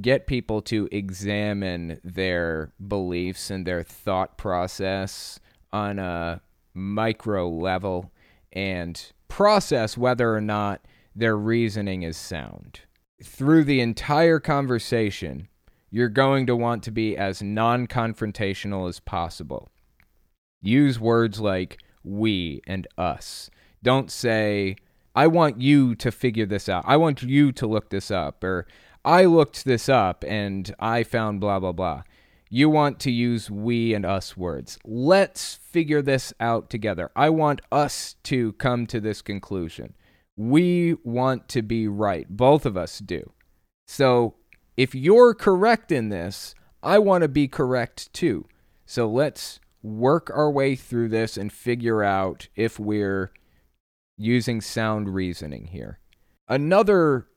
get 0.00 0.26
people 0.26 0.60
to 0.62 0.88
examine 0.92 2.00
their 2.04 2.72
beliefs 2.86 3.50
and 3.50 3.66
their 3.66 3.82
thought 3.82 4.36
process 4.36 5.40
on 5.72 5.98
a 5.98 6.40
micro 6.74 7.48
level 7.48 8.12
and 8.52 9.12
process 9.28 9.96
whether 9.96 10.34
or 10.34 10.40
not 10.40 10.84
their 11.14 11.36
reasoning 11.36 12.02
is 12.02 12.16
sound. 12.16 12.80
Through 13.22 13.64
the 13.64 13.80
entire 13.80 14.38
conversation, 14.38 15.48
you're 15.90 16.08
going 16.08 16.46
to 16.46 16.56
want 16.56 16.82
to 16.84 16.90
be 16.90 17.16
as 17.16 17.42
non 17.42 17.86
confrontational 17.86 18.88
as 18.88 19.00
possible. 19.00 19.70
Use 20.60 21.00
words 21.00 21.40
like 21.40 21.78
we 22.04 22.60
and 22.66 22.86
us. 22.98 23.50
Don't 23.82 24.10
say, 24.10 24.76
I 25.14 25.26
want 25.28 25.60
you 25.60 25.94
to 25.96 26.10
figure 26.12 26.44
this 26.44 26.68
out. 26.68 26.84
I 26.86 26.98
want 26.98 27.22
you 27.22 27.52
to 27.52 27.66
look 27.66 27.88
this 27.88 28.10
up. 28.10 28.44
Or 28.44 28.66
I 29.06 29.24
looked 29.26 29.64
this 29.64 29.88
up 29.88 30.24
and 30.26 30.74
I 30.80 31.04
found 31.04 31.40
blah, 31.40 31.60
blah, 31.60 31.70
blah. 31.70 32.02
You 32.50 32.68
want 32.68 32.98
to 33.00 33.10
use 33.12 33.48
we 33.48 33.94
and 33.94 34.04
us 34.04 34.36
words. 34.36 34.78
Let's 34.84 35.54
figure 35.54 36.02
this 36.02 36.34
out 36.40 36.70
together. 36.70 37.12
I 37.14 37.30
want 37.30 37.60
us 37.70 38.16
to 38.24 38.52
come 38.54 38.84
to 38.88 39.00
this 39.00 39.22
conclusion. 39.22 39.94
We 40.36 40.96
want 41.04 41.48
to 41.50 41.62
be 41.62 41.86
right. 41.86 42.26
Both 42.28 42.66
of 42.66 42.76
us 42.76 42.98
do. 42.98 43.32
So 43.86 44.34
if 44.76 44.92
you're 44.92 45.34
correct 45.34 45.92
in 45.92 46.08
this, 46.08 46.56
I 46.82 46.98
want 46.98 47.22
to 47.22 47.28
be 47.28 47.46
correct 47.46 48.12
too. 48.12 48.46
So 48.86 49.08
let's 49.08 49.60
work 49.84 50.32
our 50.34 50.50
way 50.50 50.74
through 50.74 51.10
this 51.10 51.36
and 51.36 51.52
figure 51.52 52.02
out 52.02 52.48
if 52.56 52.80
we're 52.80 53.30
using 54.18 54.60
sound 54.60 55.14
reasoning 55.14 55.66
here. 55.66 56.00
Another 56.48 57.28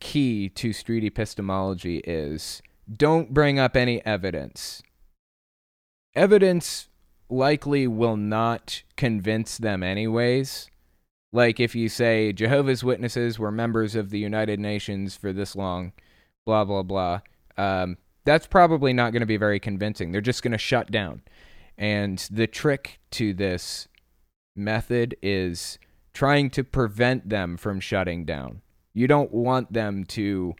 key 0.00 0.48
to 0.48 0.72
street 0.72 1.04
epistemology 1.04 1.98
is 1.98 2.62
don't 2.92 3.32
bring 3.32 3.58
up 3.58 3.76
any 3.76 4.04
evidence. 4.04 4.82
Evidence 6.14 6.88
likely 7.28 7.86
will 7.86 8.16
not 8.16 8.82
convince 8.96 9.58
them, 9.58 9.82
anyways. 9.82 10.68
Like 11.32 11.60
if 11.60 11.76
you 11.76 11.88
say 11.88 12.32
Jehovah's 12.32 12.82
Witnesses 12.82 13.38
were 13.38 13.52
members 13.52 13.94
of 13.94 14.10
the 14.10 14.18
United 14.18 14.58
Nations 14.58 15.16
for 15.16 15.32
this 15.32 15.54
long, 15.54 15.92
blah, 16.44 16.64
blah, 16.64 16.82
blah, 16.82 17.20
um, 17.56 17.96
that's 18.24 18.46
probably 18.46 18.92
not 18.92 19.12
going 19.12 19.20
to 19.20 19.26
be 19.26 19.36
very 19.36 19.60
convincing. 19.60 20.10
They're 20.10 20.20
just 20.20 20.42
going 20.42 20.52
to 20.52 20.58
shut 20.58 20.90
down. 20.90 21.22
And 21.78 22.18
the 22.30 22.46
trick 22.46 22.98
to 23.12 23.32
this 23.32 23.86
method 24.56 25.16
is 25.22 25.78
trying 26.12 26.50
to 26.50 26.64
prevent 26.64 27.28
them 27.28 27.56
from 27.56 27.78
shutting 27.80 28.24
down. 28.24 28.62
You 28.92 29.06
don't 29.06 29.32
want 29.32 29.72
them 29.72 30.04
to 30.06 30.54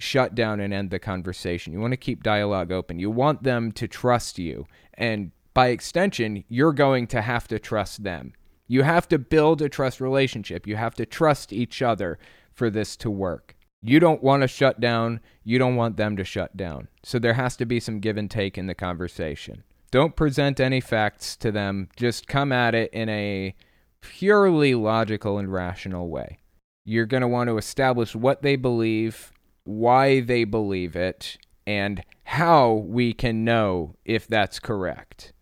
shut 0.00 0.34
down 0.34 0.60
and 0.60 0.74
end 0.74 0.90
the 0.90 0.98
conversation. 0.98 1.72
You 1.72 1.80
want 1.80 1.92
to 1.92 1.96
keep 1.96 2.22
dialogue 2.22 2.72
open. 2.72 2.98
You 2.98 3.10
want 3.10 3.42
them 3.42 3.72
to 3.72 3.86
trust 3.86 4.38
you. 4.38 4.66
And 4.94 5.30
by 5.54 5.68
extension, 5.68 6.44
you're 6.48 6.72
going 6.72 7.06
to 7.08 7.22
have 7.22 7.46
to 7.48 7.58
trust 7.58 8.02
them. 8.02 8.32
You 8.66 8.82
have 8.82 9.08
to 9.08 9.18
build 9.18 9.62
a 9.62 9.68
trust 9.68 10.00
relationship. 10.00 10.66
You 10.66 10.76
have 10.76 10.94
to 10.94 11.06
trust 11.06 11.52
each 11.52 11.82
other 11.82 12.18
for 12.52 12.70
this 12.70 12.96
to 12.96 13.10
work. 13.10 13.56
You 13.82 14.00
don't 14.00 14.22
want 14.22 14.42
to 14.42 14.48
shut 14.48 14.80
down. 14.80 15.20
You 15.44 15.58
don't 15.58 15.76
want 15.76 15.96
them 15.96 16.16
to 16.16 16.24
shut 16.24 16.56
down. 16.56 16.88
So 17.02 17.18
there 17.18 17.34
has 17.34 17.56
to 17.56 17.66
be 17.66 17.80
some 17.80 17.98
give 18.00 18.16
and 18.16 18.30
take 18.30 18.56
in 18.56 18.66
the 18.66 18.74
conversation. 18.74 19.64
Don't 19.90 20.16
present 20.16 20.58
any 20.58 20.80
facts 20.80 21.36
to 21.36 21.52
them. 21.52 21.88
Just 21.96 22.26
come 22.26 22.52
at 22.52 22.74
it 22.74 22.92
in 22.92 23.08
a 23.08 23.54
purely 24.00 24.74
logical 24.74 25.38
and 25.38 25.52
rational 25.52 26.08
way. 26.08 26.38
You're 26.84 27.06
going 27.06 27.20
to 27.20 27.28
want 27.28 27.48
to 27.48 27.58
establish 27.58 28.14
what 28.14 28.42
they 28.42 28.56
believe, 28.56 29.32
why 29.64 30.20
they 30.20 30.44
believe 30.44 30.96
it, 30.96 31.38
and 31.66 32.02
how 32.24 32.72
we 32.72 33.12
can 33.12 33.44
know 33.44 33.94
if 34.04 34.26
that's 34.26 34.58
correct. 34.58 35.32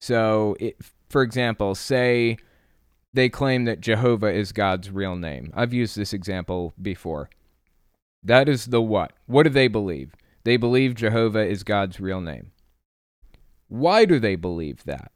So, 0.00 0.56
it, 0.58 0.76
for 1.08 1.22
example, 1.22 1.74
say 1.74 2.36
they 3.12 3.28
claim 3.28 3.64
that 3.64 3.80
Jehovah 3.80 4.32
is 4.32 4.52
God's 4.52 4.90
real 4.90 5.16
name. 5.16 5.52
I've 5.54 5.72
used 5.72 5.96
this 5.96 6.12
example 6.12 6.74
before. 6.80 7.30
That 8.22 8.48
is 8.48 8.66
the 8.66 8.82
what. 8.82 9.12
What 9.26 9.44
do 9.44 9.50
they 9.50 9.68
believe? 9.68 10.14
They 10.42 10.56
believe 10.56 10.94
Jehovah 10.94 11.46
is 11.46 11.62
God's 11.62 12.00
real 12.00 12.20
name. 12.20 12.50
Why 13.68 14.04
do 14.04 14.18
they 14.18 14.34
believe 14.36 14.84
that? 14.84 15.12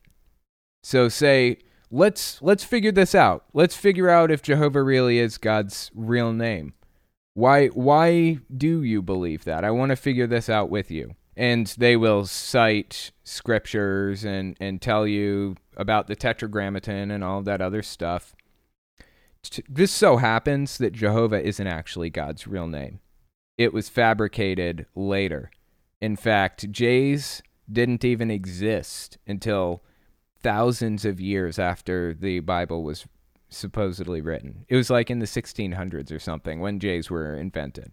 So 0.82 1.08
say, 1.08 1.58
let's 1.90 2.40
let's 2.42 2.64
figure 2.64 2.92
this 2.92 3.14
out. 3.14 3.44
Let's 3.52 3.76
figure 3.76 4.08
out 4.08 4.30
if 4.30 4.42
Jehovah 4.42 4.82
really 4.82 5.18
is 5.18 5.38
God's 5.38 5.90
real 5.94 6.32
name. 6.32 6.74
Why 7.34 7.68
why 7.68 8.38
do 8.54 8.82
you 8.82 9.02
believe 9.02 9.44
that? 9.44 9.64
I 9.64 9.70
want 9.70 9.90
to 9.90 9.96
figure 9.96 10.26
this 10.26 10.48
out 10.48 10.70
with 10.70 10.90
you. 10.90 11.14
And 11.36 11.68
they 11.78 11.96
will 11.96 12.26
cite 12.26 13.12
scriptures 13.24 14.24
and 14.24 14.56
and 14.60 14.82
tell 14.82 15.06
you 15.06 15.56
about 15.76 16.08
the 16.08 16.16
tetragrammaton 16.16 17.10
and 17.10 17.22
all 17.22 17.42
that 17.42 17.60
other 17.60 17.82
stuff. 17.82 18.34
This 19.68 19.92
so 19.92 20.16
happens 20.16 20.78
that 20.78 20.92
Jehovah 20.92 21.40
isn't 21.40 21.66
actually 21.66 22.10
God's 22.10 22.48
real 22.48 22.66
name. 22.66 22.98
It 23.56 23.72
was 23.72 23.88
fabricated 23.88 24.86
later. 24.94 25.50
In 26.00 26.16
fact, 26.16 26.70
J's 26.70 27.42
didn't 27.70 28.04
even 28.04 28.30
exist 28.30 29.18
until 29.26 29.82
thousands 30.42 31.04
of 31.04 31.20
years 31.20 31.58
after 31.58 32.14
the 32.14 32.40
Bible 32.40 32.82
was 32.82 33.06
supposedly 33.48 34.20
written. 34.20 34.64
It 34.68 34.76
was 34.76 34.90
like 34.90 35.10
in 35.10 35.18
the 35.18 35.26
1600s 35.26 36.12
or 36.12 36.18
something 36.18 36.60
when 36.60 36.80
J's 36.80 37.10
were 37.10 37.34
invented. 37.34 37.92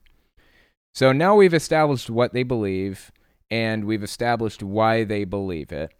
So 0.93 1.11
now 1.11 1.35
we've 1.35 1.53
established 1.53 2.09
what 2.09 2.33
they 2.33 2.43
believe 2.43 3.11
and 3.49 3.85
we've 3.85 4.03
established 4.03 4.63
why 4.63 5.03
they 5.03 5.23
believe 5.23 5.71
it. 5.71 5.91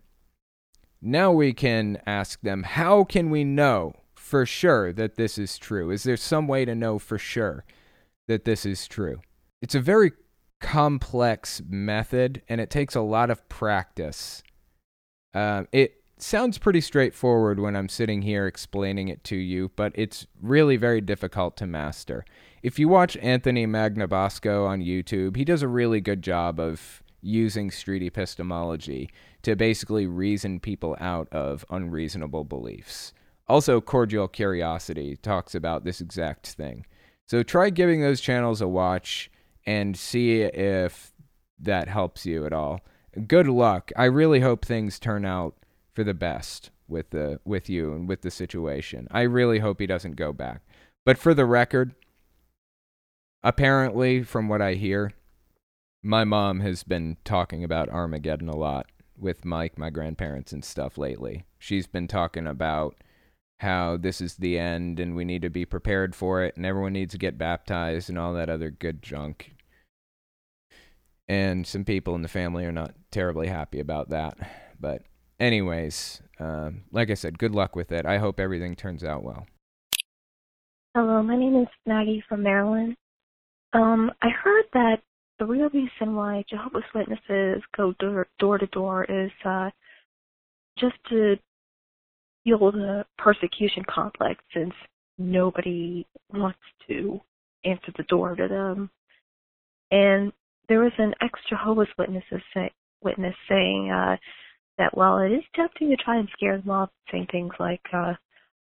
Now 1.01 1.31
we 1.31 1.53
can 1.53 2.01
ask 2.05 2.41
them, 2.41 2.63
how 2.63 3.03
can 3.03 3.29
we 3.29 3.43
know 3.43 3.93
for 4.15 4.45
sure 4.45 4.91
that 4.93 5.15
this 5.15 5.37
is 5.37 5.57
true? 5.57 5.91
Is 5.91 6.03
there 6.03 6.17
some 6.17 6.47
way 6.47 6.65
to 6.65 6.73
know 6.73 6.97
for 6.97 7.17
sure 7.17 7.65
that 8.27 8.45
this 8.45 8.65
is 8.65 8.87
true? 8.87 9.21
It's 9.61 9.75
a 9.75 9.79
very 9.79 10.13
complex 10.61 11.61
method 11.67 12.41
and 12.49 12.59
it 12.59 12.69
takes 12.69 12.95
a 12.95 13.01
lot 13.01 13.29
of 13.29 13.47
practice. 13.49 14.41
Uh, 15.33 15.65
it 15.71 16.01
sounds 16.17 16.57
pretty 16.57 16.81
straightforward 16.81 17.59
when 17.59 17.75
I'm 17.75 17.89
sitting 17.89 18.21
here 18.21 18.47
explaining 18.47 19.07
it 19.07 19.23
to 19.25 19.35
you, 19.35 19.71
but 19.75 19.91
it's 19.95 20.27
really 20.41 20.77
very 20.77 21.01
difficult 21.01 21.57
to 21.57 21.67
master. 21.67 22.25
If 22.63 22.79
you 22.79 22.87
watch 22.87 23.17
Anthony 23.17 23.67
Magnabosco 23.67 24.67
on 24.67 24.81
YouTube, 24.81 25.35
he 25.35 25.45
does 25.45 25.61
a 25.61 25.67
really 25.67 26.01
good 26.01 26.21
job 26.21 26.59
of 26.59 27.03
using 27.21 27.71
street 27.71 28.03
epistemology 28.03 29.09
to 29.41 29.55
basically 29.55 30.07
reason 30.07 30.59
people 30.59 30.95
out 30.99 31.27
of 31.31 31.65
unreasonable 31.69 32.43
beliefs. 32.43 33.13
Also, 33.47 33.81
Cordial 33.81 34.27
Curiosity 34.27 35.17
talks 35.17 35.53
about 35.53 35.83
this 35.83 36.01
exact 36.01 36.47
thing. 36.47 36.85
So 37.27 37.43
try 37.43 37.69
giving 37.69 38.01
those 38.01 38.21
channels 38.21 38.61
a 38.61 38.67
watch 38.67 39.31
and 39.65 39.97
see 39.97 40.41
if 40.41 41.13
that 41.59 41.87
helps 41.87 42.25
you 42.25 42.45
at 42.45 42.53
all. 42.53 42.81
Good 43.27 43.47
luck. 43.47 43.91
I 43.95 44.05
really 44.05 44.39
hope 44.39 44.65
things 44.65 44.99
turn 44.99 45.25
out 45.25 45.55
for 45.95 46.03
the 46.03 46.13
best 46.13 46.69
with 46.87 47.09
the 47.09 47.39
with 47.45 47.69
you 47.69 47.93
and 47.93 48.07
with 48.07 48.21
the 48.21 48.31
situation. 48.31 49.07
I 49.09 49.21
really 49.21 49.59
hope 49.59 49.79
he 49.79 49.87
doesn't 49.87 50.15
go 50.15 50.33
back. 50.33 50.61
But 51.05 51.17
for 51.17 51.33
the 51.33 51.45
record, 51.45 51.95
apparently, 53.43 54.23
from 54.23 54.49
what 54.49 54.61
I 54.61 54.73
hear, 54.73 55.11
my 56.03 56.23
mom 56.23 56.59
has 56.59 56.83
been 56.83 57.17
talking 57.23 57.63
about 57.63 57.89
Armageddon 57.89 58.49
a 58.49 58.55
lot 58.55 58.87
with 59.17 59.45
Mike, 59.45 59.77
my 59.77 59.89
grandparents, 59.89 60.51
and 60.51 60.63
stuff 60.63 60.97
lately. 60.97 61.45
She's 61.57 61.87
been 61.87 62.07
talking 62.07 62.45
about 62.45 62.95
how 63.59 63.95
this 63.97 64.19
is 64.19 64.35
the 64.35 64.59
end 64.59 64.99
and 64.99 65.15
we 65.15 65.23
need 65.23 65.41
to 65.41 65.49
be 65.49 65.65
prepared 65.65 66.13
for 66.13 66.43
it 66.43 66.57
and 66.57 66.65
everyone 66.65 66.91
needs 66.91 67.13
to 67.13 67.17
get 67.17 67.37
baptized 67.37 68.09
and 68.09 68.19
all 68.19 68.33
that 68.33 68.49
other 68.49 68.69
good 68.69 69.01
junk. 69.01 69.55
And 71.27 71.65
some 71.65 71.85
people 71.85 72.15
in 72.15 72.21
the 72.21 72.27
family 72.27 72.65
are 72.65 72.71
not 72.71 72.93
terribly 73.11 73.47
happy 73.47 73.79
about 73.79 74.09
that. 74.09 74.37
But, 74.79 75.03
anyways, 75.39 76.21
um, 76.39 76.83
like 76.91 77.09
I 77.09 77.15
said, 77.15 77.37
good 77.37 77.53
luck 77.53 77.75
with 77.75 77.91
it. 77.91 78.05
I 78.05 78.17
hope 78.17 78.39
everything 78.39 78.75
turns 78.75 79.03
out 79.03 79.23
well. 79.23 79.45
Hello, 80.95 81.21
my 81.21 81.35
name 81.35 81.61
is 81.61 81.67
Maggie 81.85 82.23
from 82.27 82.43
Maryland. 82.43 82.95
Um, 83.73 84.11
I 84.21 84.29
heard 84.29 84.65
that 84.73 85.01
the 85.39 85.45
real 85.45 85.69
reason 85.69 86.15
why 86.15 86.43
Jehovah's 86.49 86.83
Witnesses 86.93 87.61
go 87.75 87.93
door, 87.99 88.27
door 88.39 88.57
to 88.57 88.67
door 88.67 89.03
is 89.03 89.31
uh, 89.43 89.69
just 90.79 90.95
to 91.09 91.35
fuel 92.43 92.71
the 92.71 93.05
persecution 93.17 93.83
complex 93.93 94.41
since 94.53 94.73
nobody 95.17 96.05
wants 96.33 96.59
to 96.87 97.19
answer 97.65 97.91
the 97.97 98.03
door 98.03 98.35
to 98.35 98.47
them. 98.47 98.89
And 99.91 100.31
there 100.69 100.79
was 100.79 100.93
an 100.97 101.13
ex 101.21 101.37
Jehovah's 101.49 101.89
Witnesses 101.97 102.41
say, 102.53 102.71
witness 103.01 103.35
saying 103.49 103.91
uh, 103.91 104.15
that 104.77 104.95
while 104.97 105.19
it 105.19 105.31
is 105.31 105.43
tempting 105.55 105.89
to 105.89 105.95
try 105.97 106.17
and 106.17 106.29
scare 106.33 106.57
them 106.57 106.69
off, 106.69 106.89
saying 107.11 107.27
things 107.31 107.53
like, 107.59 107.81
uh, 107.93 108.13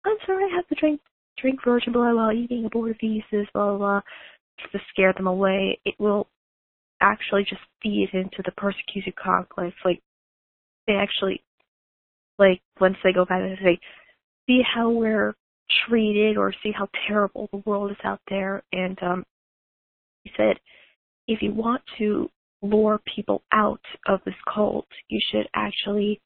"I'm 0.05 0.17
sorry, 0.25 0.45
I 0.45 0.55
have 0.55 0.67
to 0.67 0.75
drink 0.75 1.01
drink 1.37 1.59
virgin 1.63 1.93
blood 1.93 2.15
while 2.15 2.31
eating 2.31 2.69
abortifeces," 2.69 3.51
blah 3.53 3.69
blah 3.69 3.77
blah, 3.77 4.01
just 4.59 4.71
to 4.73 4.79
scare 4.89 5.13
them 5.13 5.27
away, 5.27 5.79
it 5.85 5.95
will 5.99 6.27
actually 7.01 7.43
just 7.43 7.61
feed 7.81 8.09
into 8.13 8.41
the 8.43 8.51
persecution 8.51 9.13
complex. 9.21 9.75
Like 9.85 10.01
they 10.87 10.93
actually, 10.93 11.43
like 12.37 12.61
once 12.79 12.97
they 13.03 13.13
go 13.13 13.25
back 13.25 13.41
and 13.41 13.57
say, 13.63 13.79
see 14.47 14.61
how 14.63 14.89
we're 14.89 15.33
treated 15.87 16.37
or 16.37 16.53
see 16.63 16.71
how 16.71 16.89
terrible 17.07 17.47
the 17.51 17.63
world 17.65 17.91
is 17.91 17.97
out 18.03 18.21
there. 18.29 18.63
And 18.71 18.97
um, 19.03 19.25
he 20.23 20.31
said, 20.35 20.57
if 21.27 21.41
you 21.41 21.53
want 21.53 21.81
to 21.99 22.29
lure 22.61 22.99
people 23.15 23.41
out 23.51 23.81
of 24.07 24.19
this 24.25 24.35
cult, 24.53 24.87
you 25.07 25.19
should 25.31 25.47
actually 25.55 26.21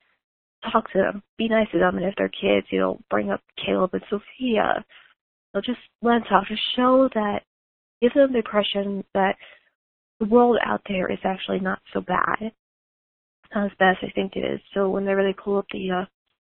talk 0.72 0.92
to 0.92 0.98
them, 0.98 1.24
be 1.38 1.48
nice 1.48 1.68
to 1.72 1.80
them, 1.80 1.98
and 1.98 2.06
if 2.06 2.16
they're 2.18 2.30
kids, 2.30 2.68
you 2.70 2.80
know, 2.80 3.00
bring 3.10 3.32
up 3.32 3.42
Caleb 3.64 3.94
and 3.94 4.04
Sophia. 4.10 4.84
So 5.54 5.62
just 5.62 5.80
let 6.02 6.20
them 6.20 6.24
talk 6.24 6.48
to 6.48 6.56
show 6.76 7.10
that, 7.14 7.42
give 8.02 8.14
them 8.14 8.32
the 8.32 8.40
impression 8.40 9.04
that 9.14 9.36
the 10.20 10.26
world 10.26 10.58
out 10.66 10.82
there 10.88 11.12
is 11.12 11.20
actually 11.24 11.60
not 11.60 11.80
so 11.94 12.02
bad. 12.02 12.52
Not 13.54 13.66
as 13.66 13.78
bad 13.78 13.98
as 14.02 14.10
I 14.10 14.12
think 14.14 14.36
it 14.36 14.40
is. 14.40 14.60
So 14.74 14.90
whenever 14.90 15.24
they 15.24 15.34
pull 15.34 15.58
up 15.58 15.66
the 15.72 15.92
uh, 15.92 16.06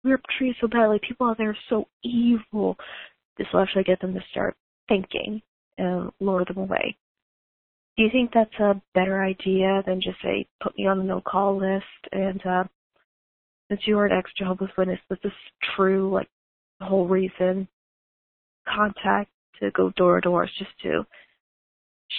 we're 0.05 0.21
treated 0.37 0.57
so 0.61 0.67
badly, 0.67 1.01
people 1.07 1.29
out 1.29 1.39
there 1.39 1.51
are 1.51 1.57
so 1.69 1.87
evil, 2.03 2.77
this 3.39 3.47
will 3.53 3.61
actually 3.61 3.85
get 3.85 4.01
them 4.01 4.15
to 4.15 4.21
start 4.31 4.57
thinking 4.89 5.41
and 5.79 6.11
lure 6.21 6.45
them 6.45 6.59
away. 6.59 6.97
Do 7.97 8.05
you 8.05 8.11
think 8.11 8.31
that's 8.33 8.55
a 8.59 8.81
better 8.95 9.23
idea 9.23 9.83
than 9.87 10.01
just 10.01 10.21
say, 10.23 10.47
put 10.63 10.77
me 10.79 10.87
on 10.87 10.99
the 10.99 11.05
no 11.05 11.21
call 11.21 11.59
list 11.59 11.85
and 12.11 12.45
uh 12.47 12.65
since 13.69 13.87
you 13.87 13.99
are 13.99 14.07
an 14.07 14.13
ex 14.13 14.31
Jehovah's 14.37 14.69
Witness, 14.77 14.99
this 15.09 15.33
true, 15.77 16.13
like 16.13 16.29
the 16.79 16.85
whole 16.85 17.07
reason 17.07 17.67
contact 18.69 19.31
to 19.61 19.71
go 19.71 19.91
door 19.97 20.17
to 20.17 20.21
door 20.21 20.45
is 20.45 20.51
just 20.59 20.71
to 20.83 21.07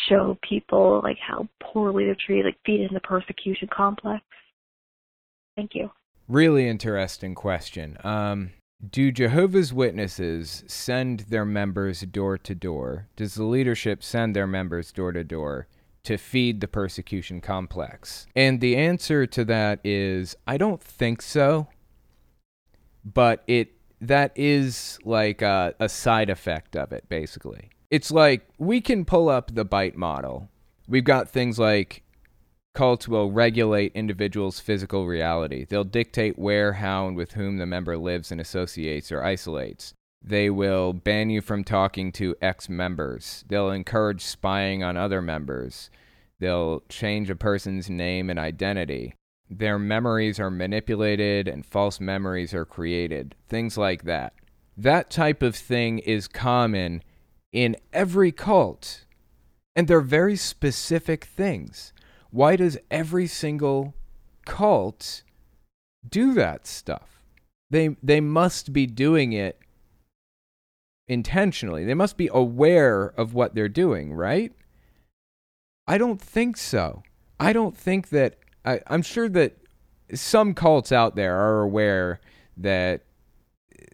show 0.10 0.36
people 0.48 1.02
like 1.04 1.18
how 1.20 1.48
poorly 1.62 2.06
they're 2.06 2.18
treated, 2.26 2.46
like 2.46 2.58
feed 2.66 2.82
in 2.82 2.94
the 2.94 3.00
persecution 3.02 3.68
complex? 3.72 4.24
Thank 5.56 5.72
you. 5.76 5.92
Really 6.28 6.68
interesting 6.68 7.36
question. 7.36 7.98
Um, 8.04 8.52
do 8.90 9.12
Jehovah's 9.12 9.74
Witnesses 9.74 10.64
send 10.68 11.22
their 11.22 11.46
members 11.46 12.02
door 12.02 12.38
to 12.40 12.56
door? 12.56 13.08
Does 13.16 13.36
the 13.36 13.44
leadership 13.44 14.04
send 14.04 14.36
their 14.36 14.48
members 14.48 14.92
door 14.92 15.12
to 15.12 15.24
door 15.24 15.68
to 16.04 16.18
feed 16.18 16.62
the 16.62 16.68
persecution 16.68 17.42
complex? 17.42 18.28
And 18.36 18.62
the 18.62 18.76
answer 18.76 19.26
to 19.28 19.46
that 19.46 19.80
is 19.84 20.36
I 20.46 20.58
don't 20.58 20.82
think 20.82 21.22
so. 21.22 21.68
But 23.06 23.44
it 23.48 23.74
that 24.02 24.32
is 24.36 25.00
like 25.06 25.42
a, 25.42 25.74
a 25.80 25.88
side 25.88 26.30
effect 26.30 26.76
of 26.76 26.92
it, 26.92 27.08
basically 27.08 27.70
it's 27.94 28.10
like 28.10 28.48
we 28.58 28.82
can 28.82 29.06
pull 29.06 29.30
up 29.30 29.54
the 29.54 29.64
bite 29.64 29.96
model. 29.96 30.50
We've 30.88 31.04
got 31.04 31.30
things 31.30 31.60
like 31.60 32.02
cults 32.74 33.08
will 33.08 33.32
regulate 33.32 33.92
individuals' 33.94 34.60
physical 34.60 35.06
reality. 35.06 35.66
They'll 35.66 35.84
dictate 35.84 36.38
where, 36.38 36.74
how, 36.74 37.08
and 37.08 37.16
with 37.16 37.34
whom 37.34 37.58
the 37.58 37.66
member 37.66 37.98
lives 37.98 38.32
and 38.32 38.42
associates 38.42 39.12
or 39.12 39.24
isolates. 39.24 39.94
They 40.22 40.50
will 40.50 40.94
ban 40.94 41.30
you 41.30 41.42
from 41.42 41.64
talking 41.64 42.12
to 42.14 42.36
ex 42.42 42.70
members. 42.70 43.44
They'll 43.48 43.70
encourage 43.72 44.22
spying 44.22 44.84
on 44.84 44.96
other 44.96 45.22
members. 45.22 45.90
They'll 46.40 46.82
change 46.90 47.30
a 47.30 47.36
person's 47.36 47.90
name 47.90 48.30
and 48.30 48.40
identity. 48.40 49.14
Their 49.50 49.78
memories 49.78 50.40
are 50.40 50.50
manipulated 50.50 51.48
and 51.48 51.66
false 51.66 52.00
memories 52.00 52.54
are 52.54 52.66
created. 52.66 53.36
Things 53.48 53.78
like 53.78 54.04
that. 54.04 54.34
That 54.76 55.10
type 55.10 55.44
of 55.44 55.56
thing 55.56 56.00
is 56.00 56.28
common 56.28 57.04
in 57.52 57.76
every 57.92 58.32
cult. 58.32 59.06
And 59.76 59.88
they're 59.88 60.02
very 60.02 60.36
specific 60.36 61.26
things. 61.26 61.93
Why 62.34 62.56
does 62.56 62.80
every 62.90 63.28
single 63.28 63.94
cult 64.44 65.22
do 66.10 66.34
that 66.34 66.66
stuff? 66.66 67.22
They 67.70 67.96
they 68.02 68.22
must 68.22 68.74
be 68.74 68.88
doing 68.88 69.34
it 69.34 69.60
intentionally. 71.08 71.86
They 71.86 71.94
must 71.94 72.18
be 72.18 72.32
aware 72.34 73.06
of 73.06 73.36
what 73.36 73.54
they're 73.54 73.70
doing, 73.70 74.16
right? 74.16 74.52
I 75.86 76.00
don't 76.00 76.20
think 76.20 76.58
so. 76.58 77.04
I 77.40 77.54
don't 77.54 77.78
think 77.78 78.10
that 78.10 78.40
I, 78.66 78.80
I'm 78.88 79.04
sure 79.04 79.30
that 79.30 79.56
some 80.16 80.56
cults 80.56 80.92
out 80.92 81.16
there 81.16 81.36
are 81.40 81.62
aware 81.62 82.20
that 82.58 83.04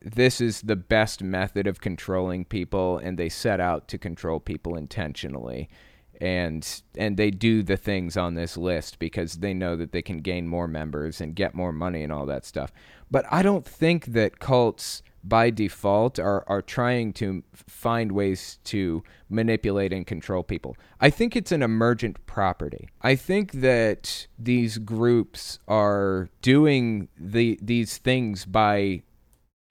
this 0.01 0.39
is 0.39 0.61
the 0.61 0.77
best 0.77 1.21
method 1.21 1.67
of 1.67 1.81
controlling 1.81 2.45
people 2.45 2.99
and 2.99 3.19
they 3.19 3.27
set 3.27 3.59
out 3.59 3.89
to 3.89 3.97
control 3.97 4.39
people 4.39 4.77
intentionally 4.77 5.69
and 6.21 6.81
and 6.97 7.17
they 7.17 7.31
do 7.31 7.63
the 7.63 7.77
things 7.77 8.17
on 8.17 8.35
this 8.35 8.57
list 8.57 8.99
because 8.99 9.35
they 9.35 9.53
know 9.53 9.75
that 9.75 9.91
they 9.91 10.01
can 10.01 10.19
gain 10.19 10.47
more 10.47 10.67
members 10.67 11.21
and 11.21 11.35
get 11.35 11.55
more 11.55 11.71
money 11.71 12.03
and 12.03 12.11
all 12.11 12.25
that 12.25 12.45
stuff. 12.45 12.71
But 13.11 13.25
i 13.31 13.41
don't 13.41 13.65
think 13.65 14.07
that 14.07 14.39
cults 14.39 15.01
by 15.23 15.49
default 15.49 16.19
are 16.19 16.43
are 16.47 16.61
trying 16.61 17.13
to 17.13 17.43
find 17.53 18.11
ways 18.11 18.59
to 18.63 19.03
manipulate 19.29 19.93
and 19.93 20.07
control 20.07 20.43
people. 20.43 20.75
I 20.99 21.09
think 21.09 21.35
it's 21.35 21.51
an 21.51 21.61
emergent 21.61 22.25
property. 22.25 22.89
I 23.01 23.15
think 23.15 23.51
that 23.53 24.27
these 24.37 24.77
groups 24.77 25.59
are 25.67 26.29
doing 26.41 27.09
the 27.17 27.59
these 27.61 27.97
things 27.97 28.45
by 28.45 29.03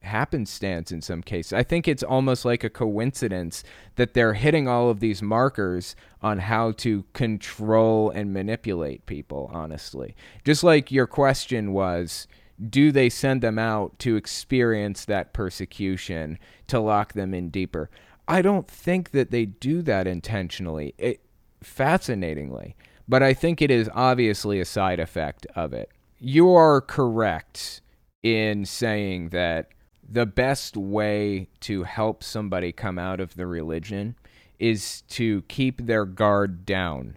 happenstance 0.03 0.93
in 0.93 1.03
some 1.03 1.23
cases. 1.23 1.53
I 1.53 1.63
think 1.63 1.87
it's 1.87 2.03
almost 2.03 2.45
like 2.45 2.65
a 2.65 2.71
coincidence 2.71 3.65
that 3.97 4.15
they're 4.15 4.35
hitting 4.35 4.69
all 4.69 4.91
of 4.91 5.01
these 5.01 5.23
markers 5.23 5.97
on 6.23 6.39
how 6.39 6.73
to 6.73 7.05
control 7.13 8.11
and 8.11 8.33
manipulate 8.33 9.07
people, 9.07 9.51
honestly. 9.53 10.15
Just 10.45 10.65
like 10.65 10.91
your 10.93 11.07
question 11.07 11.73
was 11.73 12.27
do 12.69 12.91
they 12.91 13.09
send 13.09 13.41
them 13.41 13.59
out 13.59 13.97
to 14.01 14.17
experience 14.17 15.05
that 15.05 15.33
persecution 15.33 16.39
to 16.67 16.81
lock 16.81 17.13
them 17.13 17.33
in 17.33 17.51
deeper? 17.51 17.89
I 18.27 18.43
don't 18.43 18.67
think 18.67 19.13
that 19.13 19.31
they 19.31 19.47
do 19.47 19.81
that 19.83 20.07
intentionally. 20.09 20.95
It 20.99 21.21
fascinatingly, 21.63 22.77
but 23.09 23.23
I 23.23 23.33
think 23.33 23.63
it 23.63 23.71
is 23.71 23.89
obviously 23.95 24.61
a 24.61 24.65
side 24.65 24.99
effect 24.99 25.47
of 25.55 25.73
it. 25.73 25.91
You 26.19 26.53
are 26.53 26.81
correct 26.81 27.81
in 28.23 28.65
saying 28.65 29.29
that 29.29 29.69
the 30.09 30.27
best 30.27 30.77
way 30.77 31.49
to 31.61 31.83
help 31.85 32.25
somebody 32.25 32.73
come 32.73 32.99
out 32.99 33.21
of 33.21 33.35
the 33.37 33.47
religion 33.47 34.17
is 34.59 35.03
to 35.03 35.43
keep 35.43 35.87
their 35.87 36.05
guard 36.05 36.65
down 36.65 37.17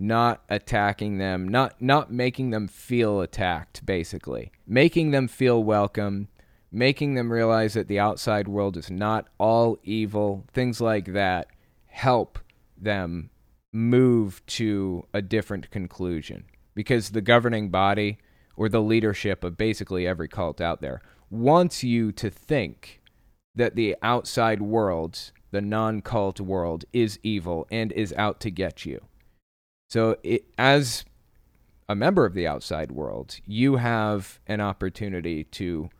not 0.00 0.42
attacking 0.48 1.18
them 1.18 1.46
not 1.46 1.80
not 1.80 2.10
making 2.10 2.50
them 2.50 2.66
feel 2.66 3.20
attacked 3.20 3.84
basically. 3.84 4.50
Making 4.66 5.10
them 5.10 5.28
feel 5.28 5.62
welcome 5.62 6.28
making 6.72 7.14
them 7.14 7.32
realize 7.32 7.74
that 7.74 7.88
the 7.88 7.98
outside 7.98 8.48
world 8.48 8.76
is 8.76 8.90
not 8.90 9.28
all 9.38 9.76
evil 9.82 10.46
things 10.52 10.80
like 10.80 11.12
that 11.12 11.48
help 11.86 12.38
them 12.78 13.28
move 13.72 14.44
to 14.46 15.06
a 15.12 15.20
different 15.20 15.70
conclusion. 15.70 16.44
Because 16.74 17.10
the 17.10 17.20
governing 17.20 17.68
body 17.68 18.18
or 18.56 18.68
the 18.68 18.80
leadership 18.80 19.44
of 19.44 19.58
basically 19.58 20.06
every 20.06 20.28
cult 20.28 20.60
out 20.60 20.80
there 20.80 21.02
wants 21.30 21.82
you 21.84 22.12
to 22.12 22.28
think 22.30 23.00
that 23.54 23.76
the 23.76 23.96
outside 24.02 24.60
world 24.60 25.32
the 25.50 25.60
non 25.60 26.00
cult 26.00 26.40
world 26.40 26.84
is 26.92 27.18
evil 27.22 27.66
and 27.70 27.92
is 27.92 28.12
out 28.16 28.40
to 28.40 28.50
get 28.50 28.86
you. 28.86 29.04
So, 29.88 30.16
it, 30.22 30.44
as 30.56 31.04
a 31.88 31.94
member 31.94 32.24
of 32.24 32.34
the 32.34 32.46
outside 32.46 32.92
world, 32.92 33.36
you 33.46 33.76
have 33.76 34.38
an 34.46 34.60
opportunity 34.60 35.44
to 35.44 35.90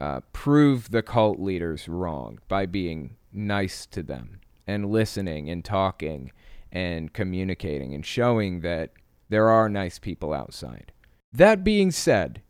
uh, 0.00 0.20
prove 0.32 0.90
the 0.90 1.02
cult 1.02 1.38
leaders 1.38 1.88
wrong 1.88 2.38
by 2.48 2.66
being 2.66 3.16
nice 3.32 3.86
to 3.86 4.02
them 4.02 4.40
and 4.66 4.90
listening 4.90 5.50
and 5.50 5.64
talking 5.64 6.32
and 6.72 7.12
communicating 7.12 7.94
and 7.94 8.04
showing 8.04 8.60
that 8.60 8.90
there 9.28 9.48
are 9.48 9.68
nice 9.68 9.98
people 9.98 10.32
outside. 10.32 10.92
That 11.32 11.62
being 11.62 11.90
said, 11.90 12.40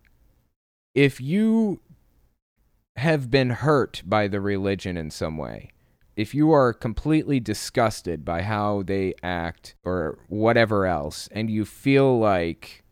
if 0.94 1.20
you 1.20 1.80
have 2.96 3.30
been 3.30 3.50
hurt 3.50 4.02
by 4.06 4.28
the 4.28 4.40
religion 4.40 4.96
in 4.96 5.10
some 5.10 5.36
way, 5.36 5.70
if 6.16 6.32
you 6.32 6.52
are 6.52 6.72
completely 6.72 7.40
disgusted 7.40 8.24
by 8.24 8.42
how 8.42 8.82
they 8.84 9.14
act 9.22 9.74
or 9.84 10.18
whatever 10.28 10.86
else, 10.86 11.28
and 11.32 11.50
you 11.50 11.64
feel 11.64 12.18
like 12.18 12.84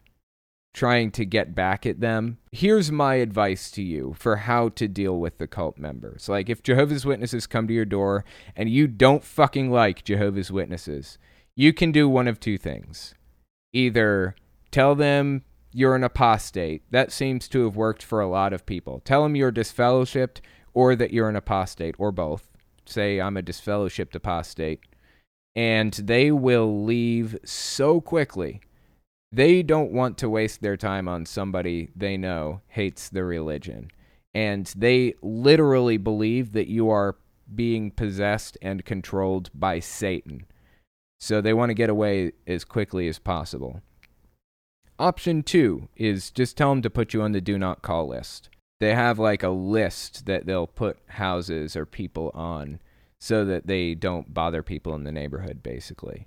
trying 0.74 1.10
to 1.12 1.24
get 1.24 1.54
back 1.54 1.86
at 1.86 2.00
them, 2.00 2.38
here's 2.50 2.90
my 2.90 3.16
advice 3.16 3.70
to 3.70 3.82
you 3.82 4.14
for 4.18 4.36
how 4.36 4.70
to 4.70 4.88
deal 4.88 5.18
with 5.18 5.38
the 5.38 5.46
cult 5.46 5.78
members. 5.78 6.28
Like, 6.28 6.48
if 6.48 6.62
Jehovah's 6.62 7.06
Witnesses 7.06 7.46
come 7.46 7.68
to 7.68 7.74
your 7.74 7.84
door 7.84 8.24
and 8.56 8.68
you 8.68 8.88
don't 8.88 9.22
fucking 9.22 9.70
like 9.70 10.02
Jehovah's 10.02 10.50
Witnesses, 10.50 11.18
you 11.54 11.72
can 11.72 11.92
do 11.92 12.08
one 12.08 12.26
of 12.26 12.40
two 12.40 12.58
things. 12.58 13.14
Either 13.72 14.34
tell 14.70 14.94
them 14.94 15.44
you're 15.72 15.94
an 15.94 16.04
apostate. 16.04 16.82
That 16.90 17.12
seems 17.12 17.48
to 17.48 17.64
have 17.64 17.76
worked 17.76 18.02
for 18.02 18.20
a 18.20 18.28
lot 18.28 18.52
of 18.52 18.66
people. 18.66 19.00
Tell 19.04 19.22
them 19.22 19.36
you're 19.36 19.52
disfellowshipped 19.52 20.40
or 20.74 20.96
that 20.96 21.12
you're 21.12 21.28
an 21.28 21.36
apostate, 21.36 21.94
or 21.98 22.12
both 22.12 22.48
say 22.86 23.20
I'm 23.20 23.36
a 23.36 23.42
disfellowshipped 23.42 24.14
apostate, 24.14 24.80
and 25.54 25.92
they 25.92 26.30
will 26.30 26.84
leave 26.84 27.38
so 27.44 28.00
quickly. 28.00 28.60
They 29.30 29.62
don't 29.62 29.92
want 29.92 30.18
to 30.18 30.28
waste 30.28 30.60
their 30.60 30.76
time 30.76 31.08
on 31.08 31.26
somebody 31.26 31.90
they 31.96 32.16
know 32.16 32.60
hates 32.68 33.08
the 33.08 33.24
religion. 33.24 33.90
And 34.34 34.72
they 34.76 35.14
literally 35.22 35.98
believe 35.98 36.52
that 36.52 36.68
you 36.68 36.88
are 36.90 37.16
being 37.54 37.90
possessed 37.90 38.56
and 38.62 38.84
controlled 38.84 39.50
by 39.54 39.78
Satan. 39.78 40.46
So 41.20 41.40
they 41.40 41.52
want 41.52 41.70
to 41.70 41.74
get 41.74 41.90
away 41.90 42.32
as 42.46 42.64
quickly 42.64 43.08
as 43.08 43.18
possible. 43.18 43.80
Option 45.02 45.42
two 45.42 45.88
is 45.96 46.30
just 46.30 46.56
tell 46.56 46.70
them 46.70 46.82
to 46.82 46.90
put 46.90 47.12
you 47.12 47.22
on 47.22 47.32
the 47.32 47.40
do 47.40 47.58
not 47.58 47.82
call 47.82 48.08
list 48.08 48.48
they 48.82 48.96
have 48.96 49.16
like 49.16 49.44
a 49.44 49.48
list 49.48 50.26
that 50.26 50.44
they'll 50.44 50.66
put 50.66 50.98
houses 51.06 51.76
or 51.76 51.86
people 51.86 52.32
on 52.34 52.80
so 53.20 53.44
that 53.44 53.68
they 53.68 53.94
don't 53.94 54.34
bother 54.34 54.60
people 54.60 54.92
in 54.96 55.04
the 55.04 55.12
neighborhood 55.12 55.62
basically. 55.62 56.26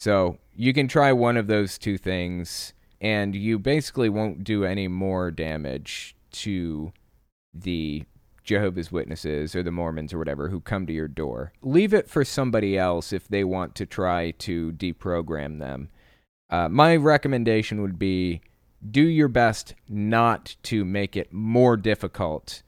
So, 0.00 0.38
you 0.54 0.72
can 0.72 0.88
try 0.88 1.12
one 1.12 1.36
of 1.36 1.48
those 1.48 1.76
two 1.76 1.98
things 1.98 2.72
and 2.98 3.36
you 3.36 3.58
basically 3.58 4.08
won't 4.08 4.42
do 4.42 4.64
any 4.64 4.88
more 4.88 5.30
damage 5.30 6.16
to 6.32 6.94
the 7.52 8.04
Jehovah's 8.42 8.90
Witnesses 8.90 9.54
or 9.54 9.62
the 9.62 9.70
Mormons 9.70 10.14
or 10.14 10.18
whatever 10.18 10.48
who 10.48 10.60
come 10.60 10.86
to 10.86 10.94
your 10.94 11.08
door. 11.08 11.52
Leave 11.60 11.92
it 11.92 12.08
for 12.08 12.24
somebody 12.24 12.78
else 12.78 13.12
if 13.12 13.28
they 13.28 13.44
want 13.44 13.74
to 13.74 13.84
try 13.84 14.30
to 14.30 14.72
deprogram 14.72 15.58
them. 15.58 15.90
Uh, 16.50 16.68
my 16.68 16.96
recommendation 16.96 17.82
would 17.82 17.98
be 17.98 18.40
do 18.88 19.02
your 19.02 19.28
best 19.28 19.74
not 19.88 20.56
to 20.62 20.84
make 20.84 21.16
it 21.16 21.32
more 21.32 21.76
difficult 21.76 22.62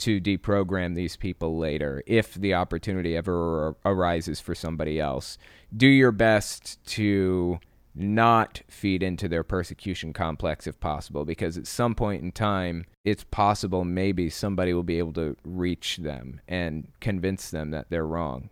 to 0.00 0.20
deprogram 0.20 0.94
these 0.94 1.16
people 1.16 1.56
later 1.56 2.02
if 2.06 2.34
the 2.34 2.54
opportunity 2.54 3.16
ever 3.16 3.76
arises 3.84 4.40
for 4.40 4.54
somebody 4.54 4.98
else. 4.98 5.38
Do 5.74 5.86
your 5.86 6.12
best 6.12 6.84
to 6.86 7.60
not 7.94 8.62
feed 8.68 9.02
into 9.02 9.28
their 9.28 9.44
persecution 9.44 10.12
complex 10.12 10.66
if 10.66 10.80
possible, 10.80 11.24
because 11.24 11.56
at 11.56 11.66
some 11.66 11.94
point 11.94 12.22
in 12.22 12.32
time, 12.32 12.84
it's 13.04 13.24
possible 13.24 13.84
maybe 13.84 14.28
somebody 14.28 14.74
will 14.74 14.82
be 14.82 14.98
able 14.98 15.12
to 15.12 15.36
reach 15.44 15.98
them 15.98 16.40
and 16.48 16.88
convince 17.00 17.50
them 17.50 17.70
that 17.70 17.90
they're 17.90 18.06
wrong. 18.06 18.50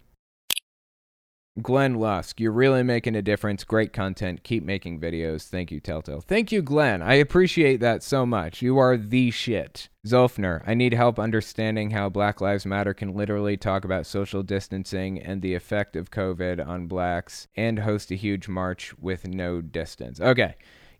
Glenn 1.60 1.96
Lusk, 1.96 2.40
you're 2.40 2.50
really 2.50 2.82
making 2.82 3.14
a 3.14 3.20
difference. 3.20 3.62
Great 3.62 3.92
content. 3.92 4.42
Keep 4.42 4.64
making 4.64 5.00
videos. 5.00 5.46
Thank 5.46 5.70
you, 5.70 5.80
Telltale. 5.80 6.22
Thank 6.22 6.50
you, 6.50 6.62
Glenn. 6.62 7.02
I 7.02 7.14
appreciate 7.14 7.80
that 7.80 8.02
so 8.02 8.24
much. 8.24 8.62
You 8.62 8.78
are 8.78 8.96
the 8.96 9.30
shit. 9.30 9.90
Zolfner, 10.06 10.62
I 10.66 10.72
need 10.72 10.94
help 10.94 11.18
understanding 11.18 11.90
how 11.90 12.08
Black 12.08 12.40
Lives 12.40 12.64
Matter 12.64 12.94
can 12.94 13.14
literally 13.14 13.58
talk 13.58 13.84
about 13.84 14.06
social 14.06 14.42
distancing 14.42 15.20
and 15.20 15.42
the 15.42 15.54
effect 15.54 15.94
of 15.94 16.10
COVID 16.10 16.66
on 16.66 16.86
blacks 16.86 17.48
and 17.54 17.80
host 17.80 18.10
a 18.10 18.14
huge 18.14 18.48
march 18.48 18.96
with 18.98 19.28
no 19.28 19.60
distance. 19.60 20.22
Okay. 20.22 20.54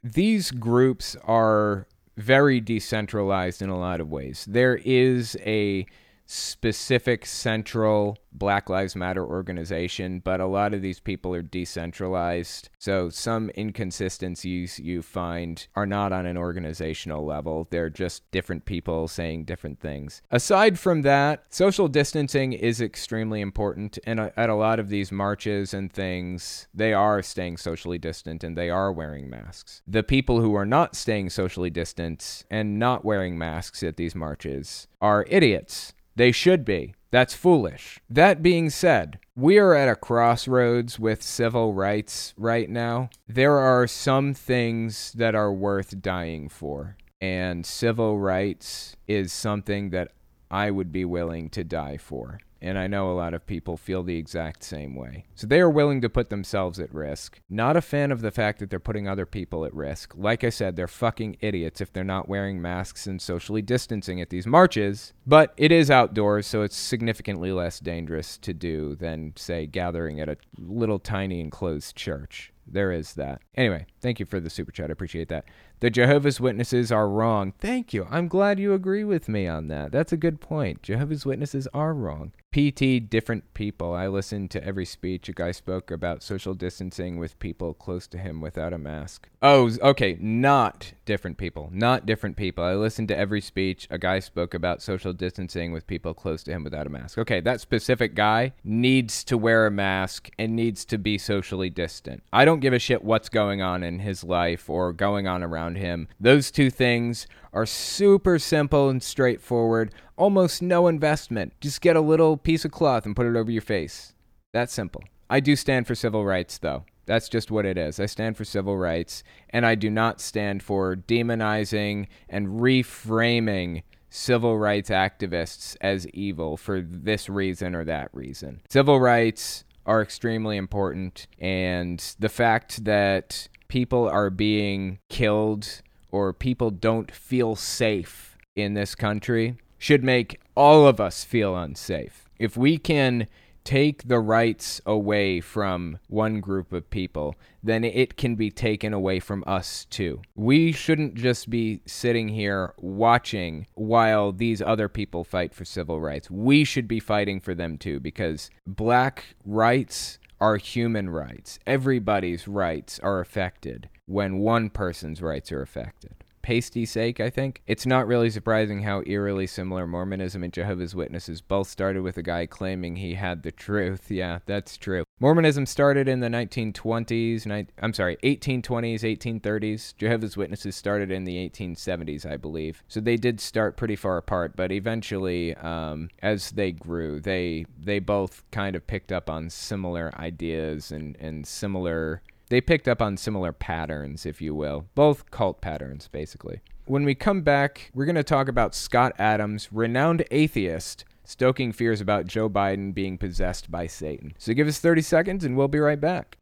These 0.05 0.51
groups 0.51 1.17
are 1.25 1.87
very 2.19 2.61
decentralized 2.61 3.62
in 3.62 3.71
a 3.71 3.79
lot 3.79 4.01
of 4.03 4.11
ways. 4.11 4.45
There 4.47 4.77
is 4.85 5.35
a 5.41 5.87
specific 6.33 7.27
central 7.27 8.16
Black 8.33 8.71
Lives 8.71 8.97
Matter 8.97 9.25
organization, 9.25 10.21
but 10.21 10.40
a 10.40 10.47
lot 10.47 10.73
of 10.73 10.81
these 10.81 10.99
people 10.99 11.35
are 11.35 11.42
decentralized. 11.42 12.71
So 12.79 13.11
some 13.11 13.51
inconsistencies 13.57 14.79
you 14.79 15.03
find 15.03 15.66
are 15.75 15.85
not 15.85 16.12
on 16.12 16.25
an 16.25 16.38
organizational 16.38 17.27
level. 17.27 17.68
They're 17.71 17.90
just 17.90 18.31
different 18.31 18.64
people 18.64 19.09
saying 19.09 19.45
different 19.45 19.81
things. 19.81 20.23
Aside 20.31 20.79
from 20.79 21.03
that, 21.03 21.45
social 21.51 21.88
distancing 21.88 22.55
is 22.55 22.81
extremely 22.81 23.42
important. 23.42 23.99
And 24.05 24.18
at 24.18 24.49
a 24.49 24.55
lot 24.55 24.81
of 24.81 24.88
these 24.88 25.12
marches 25.12 25.75
and 25.75 25.92
things, 25.92 26.66
they 26.73 26.95
are 26.95 27.21
staying 27.21 27.59
socially 27.59 27.99
distant 27.99 28.42
and 28.42 28.57
they 28.57 28.71
are 28.71 28.90
wearing 28.90 29.29
masks. 29.29 29.83
The 29.87 30.03
people 30.03 30.40
who 30.40 30.55
are 30.55 30.64
not 30.64 30.97
staying 30.97 31.29
socially 31.29 31.71
distant 31.71 32.45
and 32.51 32.79
not 32.79 33.05
wearing 33.05 33.37
masks 33.37 33.83
at 33.83 33.99
these 33.99 34.14
marches 34.14 34.87
are 35.03 35.27
idiots 35.29 35.92
they 36.16 36.33
should 36.33 36.64
be. 36.64 36.94
That's 37.11 37.35
foolish. 37.35 38.01
That 38.09 38.42
being 38.42 38.70
said, 38.70 39.18
we 39.37 39.59
are 39.59 39.75
at 39.75 39.88
a 39.88 39.96
crossroads 39.96 40.98
with 40.98 41.22
civil 41.22 41.75
rights 41.75 42.33
right 42.37 42.68
now. 42.68 43.11
There 43.29 43.59
are 43.59 43.87
some 43.87 44.35
things 44.35 45.12
that 45.12 45.35
are 45.35 45.53
worth 45.53 46.01
dying 46.01 46.48
for, 46.48 46.96
and 47.20 47.66
civil 47.66 48.18
rights 48.18 48.96
is 49.07 49.33
something 49.33 49.90
that 49.90 50.12
I 50.51 50.70
would 50.70 50.92
be 50.92 51.05
willing 51.05 51.51
to 51.51 51.64
die 51.64 51.96
for 51.96 52.40
and 52.62 52.79
I 52.79 52.87
know 52.87 53.11
a 53.11 53.12
lot 53.12 53.35
of 53.35 53.44
people 53.44 53.77
feel 53.77 54.05
the 54.05 54.16
exact 54.16 54.62
same 54.62 54.94
way. 54.94 55.25
So 55.35 55.46
they 55.46 55.61
are 55.61 55.68
willing 55.68 56.01
to 56.01 56.09
put 56.09 56.31
themselves 56.31 56.79
at 56.79 56.94
risk. 56.94 57.40
Not 57.51 57.77
a 57.77 57.83
fan 57.83 58.12
of 58.12 58.22
the 58.22 58.31
fact 58.31 58.61
that 58.61 58.70
they're 58.70 58.79
putting 58.79 59.09
other 59.09 59.27
people 59.27 59.64
at 59.64 59.75
risk. 59.75 60.14
Like 60.16 60.44
I 60.44 60.48
said, 60.48 60.77
they're 60.77 60.87
fucking 60.87 61.38
idiots 61.40 61.81
if 61.81 61.92
they're 61.92 62.05
not 62.05 62.29
wearing 62.29 62.62
masks 62.62 63.07
and 63.09 63.20
socially 63.20 63.62
distancing 63.62 64.20
at 64.20 64.31
these 64.31 64.46
marches. 64.46 65.12
But 65.27 65.53
it 65.57 65.72
is 65.72 65.90
outdoors, 65.90 66.46
so 66.46 66.62
it's 66.62 66.77
significantly 66.77 67.51
less 67.51 67.81
dangerous 67.81 68.38
to 68.38 68.55
do 68.55 68.94
than, 68.94 69.33
say, 69.37 69.66
gathering 69.66 70.20
at 70.20 70.29
a 70.29 70.37
little 70.57 71.01
tiny 71.01 71.40
enclosed 71.40 71.96
church. 71.96 72.53
There 72.66 72.92
is 72.92 73.14
that. 73.14 73.42
Anyway, 73.55 73.87
thank 74.01 74.20
you 74.20 74.27
for 74.27 74.40
the 74.40 74.51
super 74.51 74.72
chat. 74.72 74.90
I 74.90 74.92
appreciate 74.92 75.29
that. 75.29 75.44
The 75.81 75.90
Jehovah's 75.90 76.40
Witnesses 76.40 76.92
are 76.92 77.09
wrong. 77.09 77.53
Thank 77.59 77.92
you. 77.92 78.07
I'm 78.09 78.29
glad 78.29 78.61
you 78.61 78.72
agree 78.72 79.03
with 79.03 79.29
me 79.29 79.48
on 79.48 79.66
that. 79.68 79.90
That's 79.90 80.12
a 80.12 80.16
good 80.16 80.40
point. 80.40 80.83
Jehovah's 80.83 81.27
Witnesses 81.27 81.66
are 81.75 81.92
wrong. 81.92 82.33
PT, 82.53 83.09
different 83.09 83.55
people. 83.55 83.94
I 83.94 84.07
listened 84.07 84.51
to 84.53 84.64
every 84.64 84.85
speech. 84.85 85.29
A 85.29 85.33
guy 85.33 85.53
spoke 85.53 85.90
about 85.90 86.22
social 86.22 86.55
distancing 86.55 87.16
with 87.16 87.38
people 87.38 87.72
close 87.72 88.07
to 88.09 88.18
him 88.18 88.40
without 88.40 88.75
a 88.75 88.79
mask. 88.79 89.29
Oh, 89.40 89.70
okay. 89.83 90.18
Not 90.20 90.92
different 91.05 91.38
people. 91.38 91.70
Not 91.72 92.05
different 92.05 92.37
people. 92.37 92.62
I 92.62 92.75
listened 92.75 93.09
to 93.09 93.18
every 93.18 93.40
speech. 93.40 93.88
A 93.90 93.98
guy 93.98 94.18
spoke 94.20 94.55
about 94.55 94.83
social 94.83 95.12
distancing 95.12 95.72
with 95.72 95.87
people 95.87 96.12
close 96.14 96.42
to 96.44 96.53
him 96.53 96.62
without 96.62 96.87
a 96.87 96.90
mask. 96.90 97.18
Okay, 97.18 97.40
that 97.40 97.61
specific 97.61 98.14
guy 98.14 98.53
needs 98.62 99.25
to 99.25 99.38
wear 99.38 99.66
a 99.66 99.70
mask 99.70 100.29
and 100.38 100.55
needs 100.55 100.85
to 100.85 100.98
be 100.98 101.16
socially 101.18 101.70
distant. 101.70 102.22
I 102.33 102.44
don't 102.44 102.52
give 102.61 102.73
a 102.73 102.79
shit 102.79 103.05
what's 103.05 103.29
going 103.29 103.62
on 103.62 103.83
in 103.83 104.01
his 104.01 104.25
life 104.25 104.69
or 104.69 104.93
going 104.93 105.27
on 105.27 105.43
around 105.43 105.77
him. 105.77 106.09
Those 106.21 106.51
two 106.51 106.71
things 106.71 107.27
are 107.53 107.67
super 107.67 108.38
simple 108.38 108.88
and 108.88 109.03
straightforward, 109.03 109.93
almost 110.17 110.62
no 110.62 110.88
investment. 110.88 111.53
Just 111.61 111.81
get 111.81 111.97
a 111.97 112.01
little 112.01 112.37
piece 112.37 112.65
of 112.65 112.73
cloth 112.73 113.07
and 113.07 113.17
put 113.17 113.27
it 113.27 113.37
over 113.37 113.51
your 113.51 113.62
face. 113.62 114.15
That's 114.53 114.73
simple. 114.73 115.03
I 115.31 115.41
do 115.41 115.57
stand 115.57 115.87
for 115.87 115.95
civil 115.95 116.25
rights, 116.25 116.59
though. 116.59 116.85
That's 117.07 117.29
just 117.29 117.51
what 117.51 117.67
it 117.67 117.77
is. 117.77 117.99
I 117.99 118.07
stand 118.07 118.37
for 118.37 118.45
civil 118.45 118.77
rights, 118.77 119.25
and 119.51 119.67
I 119.67 119.75
do 119.75 119.91
not 119.91 120.21
stand 120.21 120.62
for 120.62 120.95
demonizing 120.95 122.07
and 122.29 122.61
reframing 122.61 123.83
civil 124.09 124.59
rights 124.59 124.91
activists 124.91 125.77
as 125.81 126.07
evil 126.09 126.57
for 126.57 126.81
this 126.83 127.29
reason 127.29 127.75
or 127.75 127.85
that 127.85 128.11
reason. 128.12 128.61
Civil 128.69 129.01
rights 129.01 129.65
are 129.87 130.03
extremely 130.03 130.57
important, 130.57 131.27
and 131.38 132.14
the 132.18 132.29
fact 132.29 132.85
that 132.85 133.49
people 133.68 134.09
are 134.09 134.31
being 134.31 134.99
killed 135.09 135.83
or 136.11 136.33
people 136.33 136.71
don't 136.71 137.11
feel 137.11 137.57
safe 137.57 138.37
in 138.55 138.75
this 138.75 138.95
country 138.95 139.57
should 139.79 140.05
make 140.05 140.40
all 140.55 140.87
of 140.87 141.01
us 141.01 141.25
feel 141.25 141.57
unsafe. 141.57 142.29
If 142.38 142.57
we 142.57 142.79
can 142.79 143.27
take 143.64 144.09
the 144.09 144.18
rights 144.20 144.81
away 144.87 145.40
from 145.40 145.98
one 146.09 146.40
group 146.40 146.72
of 146.72 146.90
people, 146.90 147.37
then 147.62 147.85
it 147.85 148.16
can 148.16 148.35
be 148.35 148.51
taken 148.51 148.92
away 148.92 149.20
from 149.20 149.44
us 149.46 149.85
too. 149.87 150.20
We 150.35 150.72
shouldn't 150.72 151.14
just 151.14 151.51
be 151.51 151.81
sitting 151.87 152.29
here 152.29 152.75
watching 152.79 153.66
while 153.75 154.33
these 154.33 154.61
other 154.61 154.88
people 154.88 155.25
fight 155.25 155.55
for 155.55 155.64
civil 155.64 156.01
rights. 156.01 156.31
We 156.31 156.64
should 156.64 156.88
be 156.88 157.01
fighting 157.01 157.40
for 157.40 157.55
them 157.55 157.79
too 157.79 158.01
because 158.01 158.51
black 158.66 159.37
rights 159.44 160.18
are 160.40 160.57
human 160.57 161.09
rights. 161.09 161.59
Everybody's 161.66 162.48
rights 162.48 162.98
are 162.98 163.20
affected 163.20 163.88
when 164.07 164.38
one 164.38 164.70
person's 164.70 165.22
rights 165.22 165.53
are 165.53 165.62
affected 165.62 166.14
pasty 166.43 166.85
sake, 166.85 167.21
I 167.21 167.31
think. 167.31 167.63
It's 167.67 167.87
not 167.87 168.07
really 168.07 168.31
surprising 168.31 168.83
how 168.83 169.03
eerily 169.07 169.47
similar 169.47 169.87
Mormonism 169.87 170.43
and 170.43 170.53
Jehovah's 170.53 170.95
Witnesses 170.95 171.41
both 171.41 171.69
started 171.69 172.03
with 172.03 172.17
a 172.19 172.23
guy 172.23 172.47
claiming 172.47 172.97
he 172.97 173.15
had 173.15 173.43
the 173.43 173.53
truth. 173.53 174.11
Yeah, 174.11 174.41
that's 174.47 174.77
true. 174.77 175.05
Mormonism 175.21 175.67
started 175.67 176.09
in 176.09 176.21
the 176.21 176.29
1920s, 176.29 177.47
ni- 177.47 177.69
I'm 177.81 177.93
sorry, 177.93 178.17
1820s, 178.25 179.03
1830s. 179.03 179.97
Jehovah's 179.97 180.37
Witnesses 180.37 180.75
started 180.75 181.13
in 181.13 181.25
the 181.25 181.49
1870s, 181.49 182.27
I 182.27 182.37
believe. 182.37 182.83
So 182.89 183.01
they 183.01 183.17
did 183.17 183.41
start 183.41 183.77
pretty 183.77 183.97
far 183.97 184.17
apart, 184.17 184.57
but 184.57 184.73
eventually, 184.73 185.55
um, 185.57 186.09
as 186.23 186.51
they 186.51 186.73
grew, 186.73 187.21
they 187.21 187.67
they 187.81 188.01
both 188.01 188.43
kind 188.51 188.75
of 188.75 188.87
picked 188.87 189.13
up 189.13 189.31
on 189.31 189.49
similar 189.49 190.13
ideas 190.19 190.91
and, 190.91 191.17
and 191.21 191.47
similar 191.47 192.23
they 192.53 192.61
picked 192.61 192.87
up 192.87 193.01
on 193.01 193.17
similar 193.17 193.51
patterns, 193.51 194.27
if 194.27 194.43
you 194.43 194.55
will, 194.55 194.85
both 194.95 195.31
cult 195.31 195.62
patterns, 195.62 196.11
basically. 196.12 196.61
When 196.85 197.03
we 197.03 197.15
come 197.15 197.41
back, 197.41 197.91
we're 197.95 198.05
going 198.05 198.15
to 198.17 198.23
talk 198.23 198.47
about 198.47 198.75
Scott 198.75 199.15
Adams, 199.19 199.71
renowned 199.73 200.27
atheist, 200.31 201.07
stoking 201.25 201.73
fears 201.73 202.03
about 202.03 202.27
Joe 202.27 202.51
Biden 202.51 202.93
being 202.93 203.17
possessed 203.17 203.71
by 203.71 203.87
Satan. 203.87 204.35
So 204.37 204.53
give 204.53 204.69
us 204.69 204.81
30 204.81 205.01
seconds 205.01 205.45
and 205.45 205.57
we'll 205.57 205.67
be 205.67 205.79
right 205.79 205.99
back. 205.99 206.37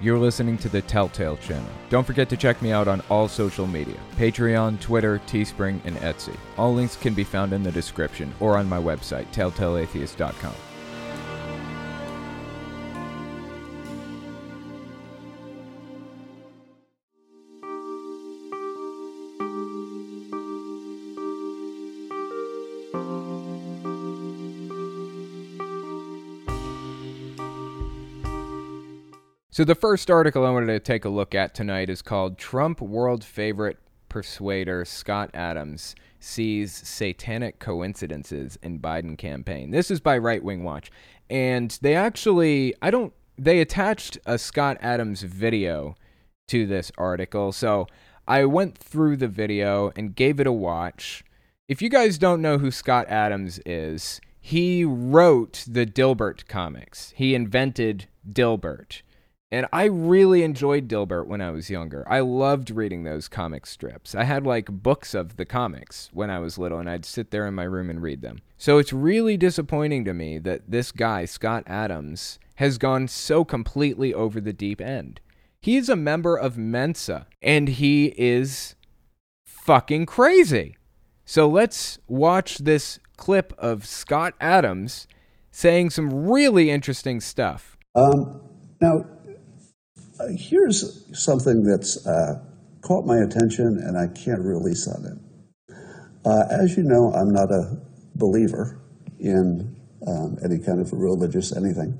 You're 0.00 0.18
listening 0.18 0.56
to 0.58 0.70
the 0.70 0.80
Telltale 0.80 1.36
Channel. 1.36 1.68
Don't 1.90 2.06
forget 2.06 2.30
to 2.30 2.38
check 2.38 2.62
me 2.62 2.72
out 2.72 2.88
on 2.88 3.02
all 3.10 3.28
social 3.28 3.66
media 3.66 3.98
Patreon, 4.16 4.80
Twitter, 4.80 5.20
Teespring, 5.26 5.78
and 5.84 5.94
Etsy. 5.98 6.38
All 6.56 6.72
links 6.72 6.96
can 6.96 7.12
be 7.12 7.22
found 7.22 7.52
in 7.52 7.62
the 7.62 7.70
description 7.70 8.32
or 8.40 8.56
on 8.56 8.66
my 8.66 8.78
website, 8.78 9.26
telltaleatheist.com. 9.26 10.54
So, 29.60 29.64
the 29.64 29.74
first 29.74 30.10
article 30.10 30.46
I 30.46 30.50
wanted 30.50 30.68
to 30.68 30.80
take 30.80 31.04
a 31.04 31.10
look 31.10 31.34
at 31.34 31.54
tonight 31.54 31.90
is 31.90 32.00
called 32.00 32.38
Trump 32.38 32.80
World 32.80 33.22
Favorite 33.22 33.76
Persuader 34.08 34.86
Scott 34.86 35.28
Adams 35.34 35.94
Sees 36.18 36.72
Satanic 36.72 37.58
Coincidences 37.58 38.58
in 38.62 38.80
Biden 38.80 39.18
Campaign. 39.18 39.70
This 39.70 39.90
is 39.90 40.00
by 40.00 40.16
Right 40.16 40.42
Wing 40.42 40.64
Watch. 40.64 40.90
And 41.28 41.78
they 41.82 41.94
actually, 41.94 42.74
I 42.80 42.90
don't, 42.90 43.12
they 43.36 43.60
attached 43.60 44.16
a 44.24 44.38
Scott 44.38 44.78
Adams 44.80 45.20
video 45.24 45.94
to 46.48 46.64
this 46.64 46.90
article. 46.96 47.52
So, 47.52 47.86
I 48.26 48.46
went 48.46 48.78
through 48.78 49.18
the 49.18 49.28
video 49.28 49.92
and 49.94 50.16
gave 50.16 50.40
it 50.40 50.46
a 50.46 50.52
watch. 50.52 51.22
If 51.68 51.82
you 51.82 51.90
guys 51.90 52.16
don't 52.16 52.40
know 52.40 52.56
who 52.56 52.70
Scott 52.70 53.08
Adams 53.10 53.60
is, 53.66 54.22
he 54.40 54.86
wrote 54.86 55.66
the 55.68 55.84
Dilbert 55.84 56.46
comics. 56.48 57.12
He 57.14 57.34
invented 57.34 58.06
Dilbert. 58.26 59.02
And 59.52 59.66
I 59.72 59.84
really 59.86 60.44
enjoyed 60.44 60.86
Dilbert 60.86 61.26
when 61.26 61.40
I 61.40 61.50
was 61.50 61.70
younger. 61.70 62.06
I 62.08 62.20
loved 62.20 62.70
reading 62.70 63.02
those 63.02 63.26
comic 63.26 63.66
strips. 63.66 64.14
I 64.14 64.22
had 64.22 64.46
like 64.46 64.66
books 64.66 65.12
of 65.12 65.36
the 65.36 65.44
comics 65.44 66.08
when 66.12 66.30
I 66.30 66.38
was 66.38 66.56
little, 66.56 66.78
and 66.78 66.88
I'd 66.88 67.04
sit 67.04 67.32
there 67.32 67.46
in 67.48 67.54
my 67.54 67.64
room 67.64 67.90
and 67.90 68.00
read 68.00 68.22
them. 68.22 68.40
So 68.58 68.78
it's 68.78 68.92
really 68.92 69.36
disappointing 69.36 70.04
to 70.04 70.14
me 70.14 70.38
that 70.38 70.70
this 70.70 70.92
guy, 70.92 71.24
Scott 71.24 71.64
Adams, 71.66 72.38
has 72.56 72.78
gone 72.78 73.08
so 73.08 73.44
completely 73.44 74.14
over 74.14 74.40
the 74.40 74.52
deep 74.52 74.80
end. 74.80 75.20
He's 75.60 75.88
a 75.88 75.96
member 75.96 76.36
of 76.36 76.56
Mensa, 76.56 77.26
and 77.42 77.68
he 77.68 78.14
is 78.16 78.76
fucking 79.44 80.06
crazy. 80.06 80.76
So 81.24 81.48
let's 81.48 81.98
watch 82.06 82.58
this 82.58 83.00
clip 83.16 83.52
of 83.58 83.84
Scott 83.84 84.34
Adams 84.40 85.08
saying 85.50 85.90
some 85.90 86.28
really 86.28 86.70
interesting 86.70 87.20
stuff. 87.20 87.76
Um, 87.94 88.40
now, 88.80 89.04
here's 90.28 91.04
something 91.18 91.62
that's 91.62 92.06
uh, 92.06 92.40
caught 92.82 93.06
my 93.06 93.18
attention 93.18 93.78
and 93.78 93.98
I 93.98 94.08
can't 94.08 94.40
release 94.40 94.88
on 94.88 95.04
it. 95.04 95.76
Uh, 96.24 96.44
as 96.50 96.76
you 96.76 96.82
know, 96.82 97.12
I'm 97.12 97.30
not 97.30 97.50
a 97.50 97.80
believer 98.14 98.78
in 99.18 99.76
um, 100.06 100.38
any 100.44 100.58
kind 100.58 100.80
of 100.80 100.92
religious 100.92 101.54
anything, 101.54 101.98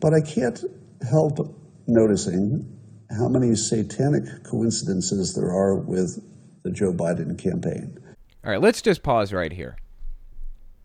but 0.00 0.14
I 0.14 0.20
can't 0.20 0.62
help 1.08 1.54
noticing 1.86 2.78
how 3.10 3.28
many 3.28 3.54
satanic 3.54 4.44
coincidences 4.44 5.34
there 5.34 5.50
are 5.50 5.74
with 5.74 6.22
the 6.62 6.70
Joe 6.70 6.92
Biden 6.92 7.38
campaign. 7.38 7.98
All 8.44 8.50
right, 8.50 8.60
let's 8.60 8.82
just 8.82 9.02
pause 9.02 9.32
right 9.32 9.52
here. 9.52 9.76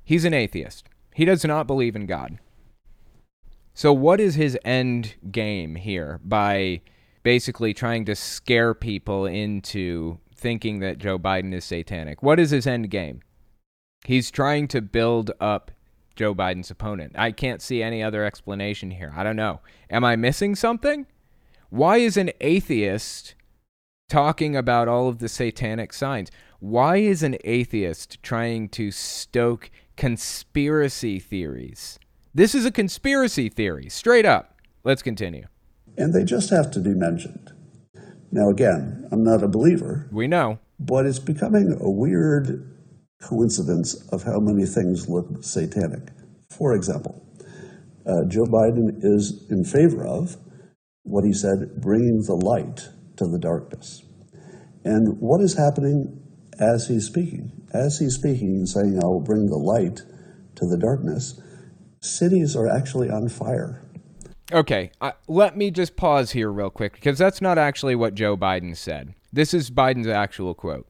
He's 0.04 0.26
an 0.26 0.34
atheist. 0.34 0.88
He 1.14 1.26
does 1.26 1.44
not 1.46 1.68
believe 1.68 1.96
in 1.96 2.06
God. 2.06 2.40
So, 3.78 3.94
what 3.94 4.20
is 4.20 4.34
his 4.34 4.58
end 4.66 5.14
game 5.32 5.76
here 5.76 6.20
by 6.24 6.82
basically 7.22 7.76
trying 7.76 8.06
to 8.06 8.16
scare 8.16 8.74
people 8.74 9.28
into 9.28 10.18
thinking 10.34 10.80
that 10.80 10.98
Joe 10.98 11.20
Biden 11.20 11.54
is 11.54 11.64
satanic? 11.64 12.24
What 12.24 12.40
is 12.40 12.50
his 12.50 12.66
end 12.66 12.90
game? 12.90 13.22
He's 14.04 14.32
trying 14.32 14.68
to 14.70 14.82
build 14.82 15.30
up 15.40 15.70
Joe 16.16 16.34
Biden's 16.34 16.72
opponent. 16.72 17.14
I 17.20 17.32
can't 17.32 17.62
see 17.62 17.84
any 17.84 18.02
other 18.02 18.24
explanation 18.24 18.90
here. 18.90 19.14
I 19.16 19.24
don't 19.24 19.36
know. 19.36 19.60
Am 19.92 20.04
I 20.04 20.16
missing 20.16 20.56
something? 20.56 21.06
Why 21.70 21.98
is 21.98 22.18
an 22.18 22.32
atheist 22.42 23.36
talking 24.10 24.56
about 24.56 24.88
all 24.88 25.08
of 25.08 25.20
the 25.20 25.30
satanic 25.30 25.94
signs? 25.94 26.32
Why 26.60 26.98
is 26.98 27.22
an 27.22 27.38
atheist 27.44 28.24
trying 28.24 28.70
to 28.70 28.90
stoke 28.90 29.70
conspiracy 29.96 31.20
theories? 31.20 32.00
This 32.38 32.54
is 32.54 32.66
a 32.66 32.72
conspiracy 32.72 33.50
theory, 33.50 33.90
straight 33.90 34.24
up. 34.24 34.62
Let's 34.84 35.02
continue. 35.02 35.48
And 35.98 36.14
they 36.14 36.24
just 36.24 36.52
have 36.52 36.70
to 36.70 36.80
be 36.80 36.94
mentioned. 36.94 37.52
Now, 38.32 38.50
again, 38.50 39.08
I'm 39.12 39.24
not 39.24 39.42
a 39.42 39.48
believer. 39.48 40.08
We 40.12 40.28
know. 40.28 40.60
But 40.80 41.08
it's 41.08 41.18
becoming 41.18 41.76
a 41.82 41.90
weird 41.90 42.78
coincidence 43.24 43.96
of 44.12 44.22
how 44.22 44.38
many 44.40 44.68
things 44.68 45.10
look 45.10 45.26
satanic. 45.44 46.10
For 46.56 46.76
example, 46.76 47.26
uh, 48.06 48.26
Joe 48.28 48.46
Biden 48.46 49.00
is 49.02 49.48
in 49.50 49.64
favor 49.64 50.06
of 50.06 50.38
what 51.02 51.24
he 51.24 51.34
said, 51.34 51.82
bringing 51.82 52.22
the 52.22 52.36
light 52.36 52.88
to 53.16 53.26
the 53.26 53.40
darkness. 53.40 54.04
And 54.84 55.20
what 55.20 55.42
is 55.42 55.58
happening 55.58 56.22
as 56.60 56.88
he's 56.88 57.08
speaking? 57.08 57.66
As 57.74 57.98
he's 57.98 58.14
speaking 58.14 58.58
and 58.58 58.70
saying, 58.70 59.00
I 59.04 59.08
will 59.08 59.24
bring 59.24 59.48
the 59.48 59.58
light 59.58 60.04
to 60.58 60.68
the 60.68 60.78
darkness, 60.78 61.42
cities 62.10 62.56
are 62.56 62.68
actually 62.68 63.10
on 63.10 63.30
fire. 63.30 63.82
Okay, 64.52 64.92
let 65.28 65.58
me 65.58 65.72
just 65.72 65.98
pause 65.98 66.32
here 66.32 66.52
real 66.52 66.70
quick 66.70 66.94
because 66.94 67.18
that's 67.18 67.42
not 67.42 67.58
actually 67.58 67.96
what 67.96 68.16
Joe 68.16 68.38
Biden 68.38 68.78
said. 68.78 69.14
This 69.32 69.54
is 69.54 69.70
Biden's 69.70 70.08
actual 70.08 70.54
quote. 70.54 70.88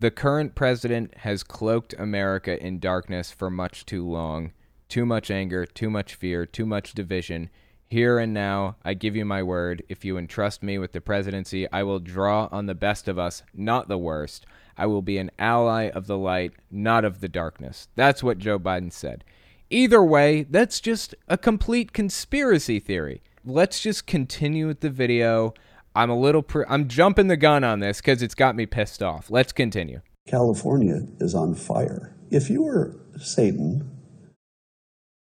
The 0.00 0.10
current 0.10 0.54
president 0.54 1.16
has 1.18 1.42
cloaked 1.42 1.94
America 1.98 2.62
in 2.62 2.78
darkness 2.78 3.32
for 3.32 3.50
much 3.50 3.86
too 3.86 4.06
long. 4.06 4.52
Too 4.88 5.04
much 5.04 5.30
anger, 5.30 5.66
too 5.66 5.90
much 5.90 6.14
fear, 6.14 6.46
too 6.46 6.64
much 6.64 6.92
division. 6.92 7.50
Here 7.86 8.18
and 8.18 8.32
now, 8.32 8.76
I 8.84 8.94
give 8.94 9.16
you 9.16 9.24
my 9.24 9.42
word. 9.42 9.82
If 9.88 10.04
you 10.04 10.16
entrust 10.16 10.62
me 10.62 10.78
with 10.78 10.92
the 10.92 11.00
presidency, 11.00 11.70
I 11.72 11.82
will 11.82 11.98
draw 12.00 12.48
on 12.52 12.66
the 12.66 12.74
best 12.74 13.08
of 13.08 13.18
us, 13.18 13.42
not 13.54 13.88
the 13.88 13.98
worst. 13.98 14.46
I 14.76 14.86
will 14.86 15.02
be 15.02 15.18
an 15.18 15.30
ally 15.38 15.88
of 15.88 16.06
the 16.06 16.18
light, 16.18 16.52
not 16.70 17.04
of 17.04 17.20
the 17.20 17.28
darkness. 17.28 17.88
That's 17.96 18.22
what 18.22 18.38
Joe 18.38 18.58
Biden 18.58 18.92
said. 18.92 19.24
Either 19.70 20.02
way, 20.02 20.44
that's 20.44 20.80
just 20.80 21.14
a 21.28 21.36
complete 21.36 21.92
conspiracy 21.92 22.80
theory. 22.80 23.22
Let's 23.44 23.80
just 23.80 24.06
continue 24.06 24.66
with 24.66 24.80
the 24.80 24.90
video. 24.90 25.52
I'm 25.94 26.10
a 26.10 26.18
little 26.18 26.42
pre- 26.42 26.64
I'm 26.68 26.88
jumping 26.88 27.28
the 27.28 27.36
gun 27.36 27.64
on 27.64 27.80
this 27.80 28.00
cuz 28.00 28.22
it's 28.22 28.34
got 28.34 28.56
me 28.56 28.66
pissed 28.66 29.02
off. 29.02 29.30
Let's 29.30 29.52
continue. 29.52 30.00
California 30.26 31.06
is 31.20 31.34
on 31.34 31.54
fire. 31.54 32.14
If 32.30 32.48
you 32.50 32.62
were 32.62 32.96
Satan, 33.18 33.90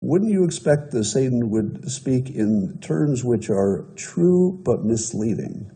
wouldn't 0.01 0.33
you 0.33 0.45
expect 0.45 0.91
that 0.91 1.05
Satan 1.05 1.51
would 1.51 1.91
speak 1.91 2.31
in 2.31 2.79
terms 2.81 3.23
which 3.23 3.51
are 3.51 3.87
true 3.97 4.61
but 4.65 4.85
misleading? 4.85 5.71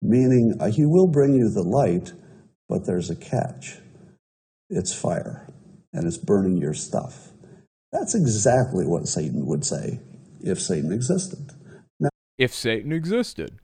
Meaning, 0.00 0.56
uh, 0.58 0.68
he 0.70 0.84
will 0.84 1.06
bring 1.06 1.34
you 1.34 1.48
the 1.48 1.62
light, 1.62 2.12
but 2.68 2.86
there's 2.86 3.08
a 3.08 3.14
catch. 3.14 3.78
It's 4.68 4.92
fire, 4.92 5.46
and 5.92 6.06
it's 6.06 6.18
burning 6.18 6.56
your 6.56 6.74
stuff. 6.74 7.31
That's 7.92 8.14
exactly 8.14 8.86
what 8.86 9.06
Satan 9.06 9.46
would 9.46 9.64
say 9.64 10.00
if 10.42 10.60
Satan 10.60 10.92
existed. 10.92 11.52
Now, 12.00 12.08
if 12.38 12.54
Satan 12.54 12.92
existed. 12.92 13.58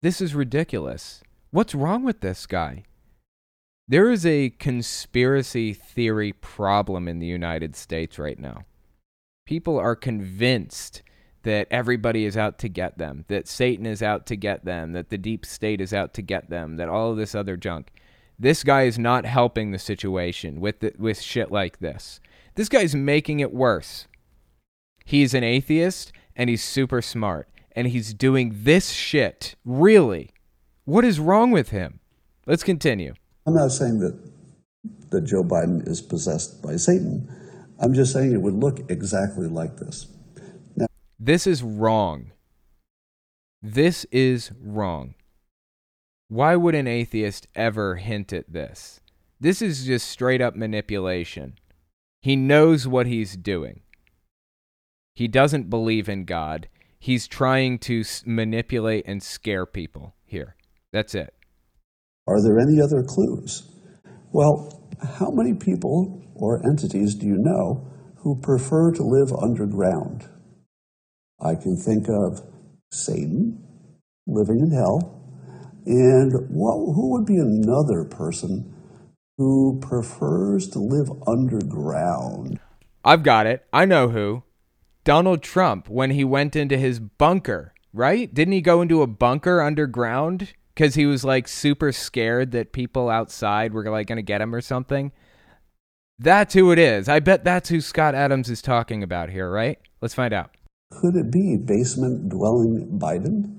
This 0.00 0.20
is 0.20 0.34
ridiculous. 0.34 1.22
What's 1.50 1.74
wrong 1.74 2.02
with 2.02 2.20
this 2.20 2.46
guy? 2.46 2.84
There 3.88 4.10
is 4.10 4.24
a 4.24 4.50
conspiracy 4.50 5.74
theory 5.74 6.32
problem 6.32 7.08
in 7.08 7.18
the 7.18 7.26
United 7.26 7.76
States 7.76 8.18
right 8.18 8.38
now. 8.38 8.64
People 9.44 9.78
are 9.78 9.96
convinced 9.96 11.02
that 11.42 11.66
everybody 11.70 12.24
is 12.24 12.36
out 12.36 12.58
to 12.60 12.68
get 12.68 12.98
them, 12.98 13.24
that 13.28 13.48
Satan 13.48 13.84
is 13.84 14.02
out 14.02 14.26
to 14.26 14.36
get 14.36 14.64
them, 14.64 14.92
that 14.92 15.10
the 15.10 15.18
deep 15.18 15.44
state 15.44 15.80
is 15.80 15.92
out 15.92 16.14
to 16.14 16.22
get 16.22 16.48
them, 16.48 16.76
that 16.76 16.88
all 16.88 17.10
of 17.10 17.16
this 17.16 17.34
other 17.34 17.56
junk. 17.56 17.92
This 18.38 18.64
guy 18.64 18.84
is 18.84 18.98
not 18.98 19.26
helping 19.26 19.72
the 19.72 19.78
situation 19.78 20.60
with 20.60 20.80
the, 20.80 20.94
with 20.98 21.20
shit 21.20 21.50
like 21.50 21.80
this. 21.80 22.20
This 22.54 22.68
guy's 22.68 22.94
making 22.94 23.40
it 23.40 23.52
worse. 23.52 24.06
He's 25.04 25.34
an 25.34 25.44
atheist 25.44 26.12
and 26.36 26.50
he's 26.50 26.62
super 26.62 27.02
smart 27.02 27.48
and 27.74 27.88
he's 27.88 28.14
doing 28.14 28.52
this 28.62 28.90
shit. 28.90 29.54
Really? 29.64 30.30
What 30.84 31.04
is 31.04 31.18
wrong 31.18 31.50
with 31.50 31.70
him? 31.70 32.00
Let's 32.46 32.62
continue. 32.62 33.14
I'm 33.46 33.54
not 33.54 33.72
saying 33.72 34.00
that 34.00 34.18
that 35.10 35.22
Joe 35.22 35.44
Biden 35.44 35.86
is 35.86 36.00
possessed 36.00 36.62
by 36.62 36.76
Satan. 36.76 37.28
I'm 37.78 37.94
just 37.94 38.12
saying 38.12 38.32
it 38.32 38.40
would 38.40 38.54
look 38.54 38.90
exactly 38.90 39.46
like 39.46 39.76
this. 39.76 40.06
Now, 40.76 40.86
this 41.18 41.46
is 41.46 41.62
wrong. 41.62 42.32
This 43.60 44.04
is 44.10 44.50
wrong. 44.60 45.14
Why 46.28 46.56
would 46.56 46.74
an 46.74 46.86
atheist 46.86 47.46
ever 47.54 47.96
hint 47.96 48.32
at 48.32 48.52
this? 48.52 49.00
This 49.38 49.60
is 49.60 49.84
just 49.84 50.08
straight 50.08 50.40
up 50.40 50.56
manipulation. 50.56 51.58
He 52.22 52.36
knows 52.36 52.86
what 52.86 53.06
he's 53.06 53.36
doing. 53.36 53.80
He 55.14 55.26
doesn't 55.26 55.68
believe 55.68 56.08
in 56.08 56.24
God. 56.24 56.68
He's 56.98 57.26
trying 57.26 57.80
to 57.80 58.04
manipulate 58.24 59.04
and 59.06 59.20
scare 59.22 59.66
people 59.66 60.14
here. 60.24 60.54
That's 60.92 61.16
it. 61.16 61.34
Are 62.28 62.40
there 62.40 62.60
any 62.60 62.80
other 62.80 63.02
clues? 63.02 63.68
Well, 64.30 64.88
how 65.18 65.30
many 65.30 65.54
people 65.54 66.22
or 66.34 66.64
entities 66.64 67.16
do 67.16 67.26
you 67.26 67.36
know 67.38 67.88
who 68.18 68.40
prefer 68.40 68.92
to 68.92 69.02
live 69.02 69.32
underground? 69.42 70.28
I 71.40 71.56
can 71.56 71.76
think 71.76 72.06
of 72.08 72.40
Satan 72.92 73.64
living 74.28 74.60
in 74.60 74.70
hell. 74.70 75.18
And 75.84 76.32
what, 76.50 76.76
who 76.94 77.10
would 77.10 77.26
be 77.26 77.38
another 77.38 78.04
person 78.04 78.71
who 79.42 79.80
prefers 79.80 80.68
to 80.68 80.78
live 80.78 81.10
underground? 81.26 82.60
I've 83.04 83.24
got 83.24 83.48
it. 83.48 83.66
I 83.72 83.84
know 83.84 84.10
who. 84.10 84.44
Donald 85.02 85.42
Trump 85.42 85.88
when 85.88 86.12
he 86.12 86.22
went 86.22 86.54
into 86.54 86.78
his 86.78 87.00
bunker, 87.00 87.74
right? 87.92 88.32
Didn't 88.32 88.52
he 88.52 88.60
go 88.60 88.82
into 88.82 89.02
a 89.02 89.08
bunker 89.08 89.60
underground 89.60 90.52
because 90.72 90.94
he 90.94 91.06
was 91.06 91.24
like 91.24 91.48
super 91.48 91.90
scared 91.90 92.52
that 92.52 92.72
people 92.72 93.10
outside 93.10 93.74
were 93.74 93.90
like 93.90 94.06
going 94.06 94.16
to 94.16 94.22
get 94.22 94.40
him 94.40 94.54
or 94.54 94.60
something? 94.60 95.10
That's 96.20 96.54
who 96.54 96.70
it 96.70 96.78
is. 96.78 97.08
I 97.08 97.18
bet 97.18 97.42
that's 97.42 97.68
who 97.68 97.80
Scott 97.80 98.14
Adams 98.14 98.48
is 98.48 98.62
talking 98.62 99.02
about 99.02 99.28
here, 99.28 99.50
right? 99.50 99.80
Let's 100.00 100.14
find 100.14 100.32
out. 100.32 100.52
Could 100.92 101.16
it 101.16 101.32
be 101.32 101.56
basement 101.56 102.28
dwelling 102.28 102.96
Biden? 102.96 103.58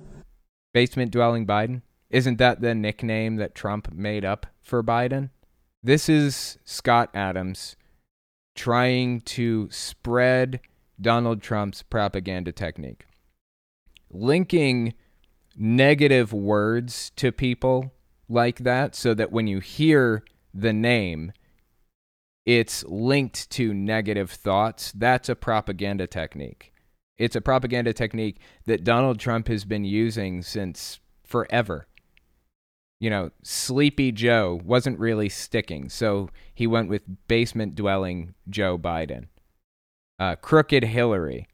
Basement 0.73 1.11
dwelling 1.11 1.45
Biden? 1.45 1.81
Isn't 2.09 2.37
that 2.37 2.61
the 2.61 2.73
nickname 2.73 3.35
that 3.35 3.53
Trump 3.53 3.91
made 3.91 4.23
up 4.23 4.45
for 4.61 4.81
Biden? 4.81 5.31
This 5.85 6.07
is 6.07 6.57
Scott 6.63 7.09
Adams 7.13 7.75
trying 8.55 9.19
to 9.19 9.67
spread 9.69 10.61
Donald 11.01 11.41
Trump's 11.41 11.83
propaganda 11.83 12.53
technique. 12.53 13.05
Linking 14.09 14.93
negative 15.57 16.31
words 16.31 17.11
to 17.17 17.33
people 17.33 17.91
like 18.29 18.59
that 18.59 18.95
so 18.95 19.13
that 19.13 19.33
when 19.33 19.47
you 19.47 19.59
hear 19.59 20.23
the 20.53 20.71
name, 20.71 21.33
it's 22.45 22.85
linked 22.85 23.49
to 23.49 23.73
negative 23.73 24.31
thoughts. 24.31 24.93
That's 24.93 25.27
a 25.27 25.35
propaganda 25.35 26.07
technique. 26.07 26.71
It's 27.17 27.35
a 27.35 27.41
propaganda 27.41 27.91
technique 27.91 28.39
that 28.67 28.85
Donald 28.85 29.19
Trump 29.19 29.49
has 29.49 29.65
been 29.65 29.83
using 29.83 30.43
since 30.43 31.01
forever. 31.25 31.87
You 33.03 33.09
know, 33.09 33.31
Sleepy 33.43 34.13
Joe 34.13 34.61
wasn't 34.63 34.97
really 34.97 35.27
sticking, 35.27 35.89
so 35.89 36.29
he 36.55 36.65
went 36.65 36.87
with 36.87 37.27
basement 37.27 37.75
dwelling 37.75 38.33
Joe 38.47 38.77
Biden 38.77 39.25
uh, 40.19 40.37
crooked 40.37 40.85
Hillary. 40.85 41.49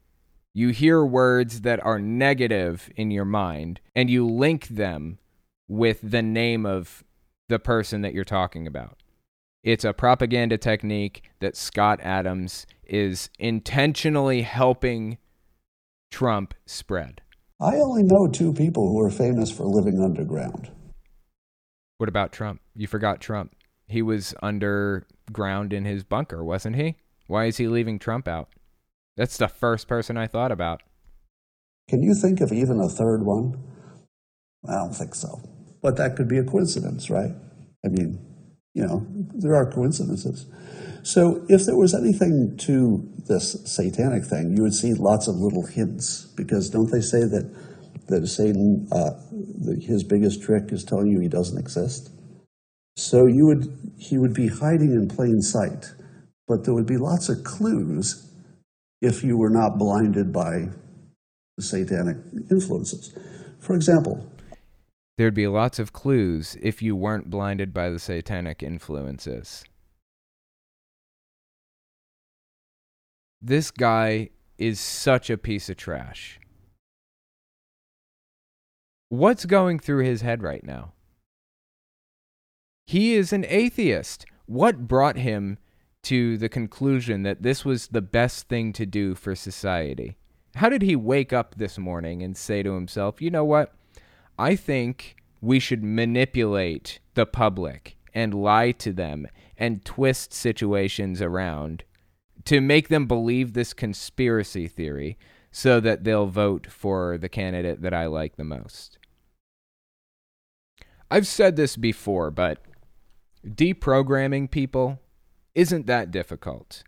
You 0.54 0.68
hear 0.68 1.04
words 1.04 1.62
that 1.62 1.84
are 1.84 1.98
negative 1.98 2.88
in 2.94 3.10
your 3.10 3.24
mind 3.24 3.80
and 3.96 4.08
you 4.08 4.24
link 4.24 4.68
them 4.68 5.18
with 5.66 5.98
the 6.04 6.22
name 6.22 6.64
of 6.64 7.02
the 7.48 7.58
person 7.58 8.02
that 8.02 8.14
you're 8.14 8.24
talking 8.24 8.68
about. 8.68 9.02
It's 9.64 9.84
a 9.84 9.92
propaganda 9.92 10.56
technique 10.56 11.30
that 11.40 11.56
Scott 11.56 11.98
Adams 12.00 12.64
is 12.84 13.28
intentionally 13.40 14.42
helping 14.42 15.18
Trump 16.12 16.54
spread. 16.64 17.22
I 17.60 17.74
only 17.78 18.04
know 18.04 18.28
two 18.28 18.52
people 18.52 18.88
who 18.88 19.00
are 19.00 19.10
famous 19.10 19.50
for 19.50 19.64
living 19.64 20.00
underground. 20.00 20.70
What 22.00 22.08
about 22.08 22.32
Trump? 22.32 22.62
You 22.74 22.86
forgot 22.86 23.20
Trump. 23.20 23.54
He 23.86 24.00
was 24.00 24.34
underground 24.42 25.74
in 25.74 25.84
his 25.84 26.02
bunker, 26.02 26.42
wasn't 26.42 26.76
he? 26.76 26.96
Why 27.26 27.44
is 27.44 27.58
he 27.58 27.68
leaving 27.68 27.98
Trump 27.98 28.26
out? 28.26 28.48
That's 29.18 29.36
the 29.36 29.48
first 29.48 29.86
person 29.86 30.16
I 30.16 30.26
thought 30.26 30.50
about. 30.50 30.82
Can 31.90 32.02
you 32.02 32.14
think 32.14 32.40
of 32.40 32.52
even 32.52 32.80
a 32.80 32.88
third 32.88 33.26
one? 33.26 33.62
I 34.66 34.76
don't 34.76 34.94
think 34.94 35.14
so. 35.14 35.42
But 35.82 35.98
that 35.98 36.16
could 36.16 36.26
be 36.26 36.38
a 36.38 36.42
coincidence, 36.42 37.10
right? 37.10 37.32
I 37.84 37.88
mean, 37.88 38.18
you 38.72 38.86
know, 38.86 39.06
there 39.34 39.54
are 39.54 39.70
coincidences. 39.70 40.46
So 41.02 41.44
if 41.50 41.66
there 41.66 41.76
was 41.76 41.92
anything 41.92 42.56
to 42.60 43.06
this 43.28 43.60
satanic 43.70 44.24
thing, 44.24 44.56
you 44.56 44.62
would 44.62 44.74
see 44.74 44.94
lots 44.94 45.28
of 45.28 45.36
little 45.36 45.66
hints 45.66 46.24
because 46.34 46.70
don't 46.70 46.90
they 46.90 47.02
say 47.02 47.24
that 47.24 47.54
that 48.10 48.26
Satan, 48.26 48.88
uh, 48.92 49.12
his 49.80 50.04
biggest 50.04 50.42
trick 50.42 50.72
is 50.72 50.84
telling 50.84 51.08
you 51.08 51.20
he 51.20 51.28
doesn't 51.28 51.58
exist? 51.58 52.10
So 52.96 53.26
you 53.26 53.46
would 53.46 53.94
he 53.98 54.18
would 54.18 54.34
be 54.34 54.48
hiding 54.48 54.92
in 54.92 55.08
plain 55.08 55.40
sight 55.40 55.92
but 56.50 56.64
there 56.64 56.74
would 56.74 56.84
be 56.84 56.96
lots 56.96 57.28
of 57.28 57.44
clues 57.44 58.28
if 59.00 59.22
you 59.22 59.36
were 59.36 59.50
not 59.50 59.78
blinded 59.78 60.32
by 60.32 60.68
the 61.56 61.62
satanic 61.62 62.16
influences. 62.50 63.16
For 63.60 63.76
example, 63.76 64.28
there'd 65.16 65.32
be 65.32 65.46
lots 65.46 65.78
of 65.78 65.92
clues 65.92 66.56
if 66.60 66.82
you 66.82 66.96
weren't 66.96 67.30
blinded 67.30 67.72
by 67.72 67.88
the 67.88 68.00
satanic 68.00 68.64
influences. 68.64 69.62
This 73.40 73.70
guy 73.70 74.30
is 74.58 74.80
such 74.80 75.30
a 75.30 75.38
piece 75.38 75.70
of 75.70 75.76
trash. 75.76 76.39
What's 79.10 79.44
going 79.44 79.80
through 79.80 80.04
his 80.04 80.22
head 80.22 80.40
right 80.40 80.62
now? 80.62 80.92
He 82.86 83.14
is 83.14 83.32
an 83.32 83.44
atheist. 83.48 84.24
What 84.46 84.86
brought 84.86 85.16
him 85.16 85.58
to 86.04 86.38
the 86.38 86.48
conclusion 86.48 87.24
that 87.24 87.42
this 87.42 87.64
was 87.64 87.88
the 87.88 88.02
best 88.02 88.48
thing 88.48 88.72
to 88.74 88.86
do 88.86 89.16
for 89.16 89.34
society? 89.34 90.16
How 90.54 90.68
did 90.68 90.82
he 90.82 90.94
wake 90.94 91.32
up 91.32 91.56
this 91.56 91.76
morning 91.76 92.22
and 92.22 92.36
say 92.36 92.62
to 92.62 92.74
himself, 92.74 93.20
you 93.20 93.30
know 93.30 93.44
what? 93.44 93.74
I 94.38 94.54
think 94.54 95.16
we 95.40 95.58
should 95.58 95.82
manipulate 95.82 97.00
the 97.14 97.26
public 97.26 97.96
and 98.14 98.32
lie 98.32 98.70
to 98.70 98.92
them 98.92 99.26
and 99.56 99.84
twist 99.84 100.32
situations 100.32 101.20
around 101.20 101.82
to 102.44 102.60
make 102.60 102.86
them 102.86 103.06
believe 103.06 103.54
this 103.54 103.72
conspiracy 103.72 104.68
theory 104.68 105.18
so 105.50 105.80
that 105.80 106.04
they'll 106.04 106.26
vote 106.26 106.68
for 106.70 107.18
the 107.18 107.28
candidate 107.28 107.82
that 107.82 107.92
I 107.92 108.06
like 108.06 108.36
the 108.36 108.44
most. 108.44 108.98
I've 111.10 111.26
said 111.26 111.56
this 111.56 111.76
before, 111.76 112.30
but 112.30 112.58
deprogramming 113.46 114.50
people 114.50 115.00
isn't 115.54 115.86
that 115.86 116.10
difficult. 116.10 116.84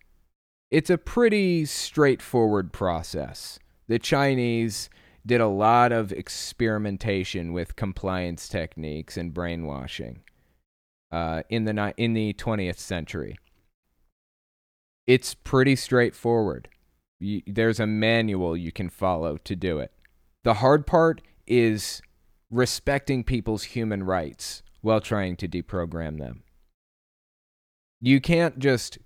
It's 0.71 0.91
a 0.91 0.99
pretty 0.99 1.65
straightforward 1.65 2.73
process. 2.73 3.59
The 3.89 3.99
Chinese 3.99 4.89
did 5.27 5.41
a 5.41 5.49
lot 5.49 5.93
of 5.93 6.13
experimentation 6.13 7.53
with 7.53 7.77
compliance 7.77 8.49
techniques 8.49 9.17
and 9.17 9.35
brainwashing 9.35 10.23
uh, 11.11 11.43
in 11.49 11.65
the 11.65 11.95
in 11.97 12.15
the 12.15 12.33
20th 12.35 12.79
century. 12.79 13.37
It's 15.07 15.35
pretty 15.35 15.77
straightforward. 15.77 16.69
You, 17.21 17.43
there's 17.47 17.81
a 17.81 17.87
manual 17.87 18.57
you 18.57 18.73
can 18.73 18.89
follow 18.89 19.37
to 19.39 19.57
do 19.57 19.79
it. 19.79 19.93
The 20.45 20.55
hard 20.55 20.87
part 20.87 21.23
is 21.47 22.03
respecting 22.53 23.25
people's 23.25 23.65
human 23.65 24.05
rights 24.05 24.63
while 24.83 25.01
trying 25.01 25.35
to 25.37 25.49
deprogram 25.49 26.19
them. 26.19 26.45
You 28.01 28.21
can't 28.21 28.59
just 28.59 28.99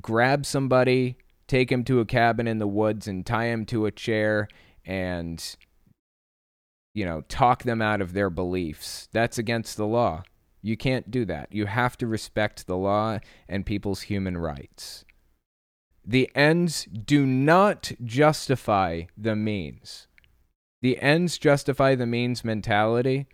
grab 0.00 0.46
somebody, 0.46 1.16
take 1.46 1.70
him 1.70 1.84
to 1.84 2.00
a 2.00 2.06
cabin 2.06 2.48
in 2.48 2.58
the 2.58 2.66
woods 2.66 3.06
and 3.06 3.24
tie 3.24 3.46
him 3.46 3.66
to 3.66 3.86
a 3.86 3.90
chair 3.90 4.48
and 4.84 5.56
you 6.92 7.04
know, 7.04 7.20
talk 7.22 7.62
them 7.62 7.80
out 7.80 8.00
of 8.00 8.12
their 8.12 8.30
beliefs. 8.30 9.08
That's 9.12 9.38
against 9.38 9.76
the 9.76 9.86
law. 9.86 10.24
You 10.62 10.76
can't 10.76 11.10
do 11.10 11.24
that. 11.26 11.48
You 11.52 11.66
have 11.66 11.96
to 11.98 12.06
respect 12.06 12.66
the 12.66 12.76
law 12.76 13.18
and 13.48 13.64
people's 13.64 14.02
human 14.02 14.36
rights. 14.36 15.04
The 16.04 16.30
ends 16.34 16.84
do 16.84 17.24
not 17.24 17.92
justify 18.04 19.02
the 19.16 19.36
means. 19.36 20.08
The 20.82 21.00
ends 21.00 21.38
justify 21.38 21.94
the 21.94 22.06
means 22.06 22.44
mentality 22.44 23.26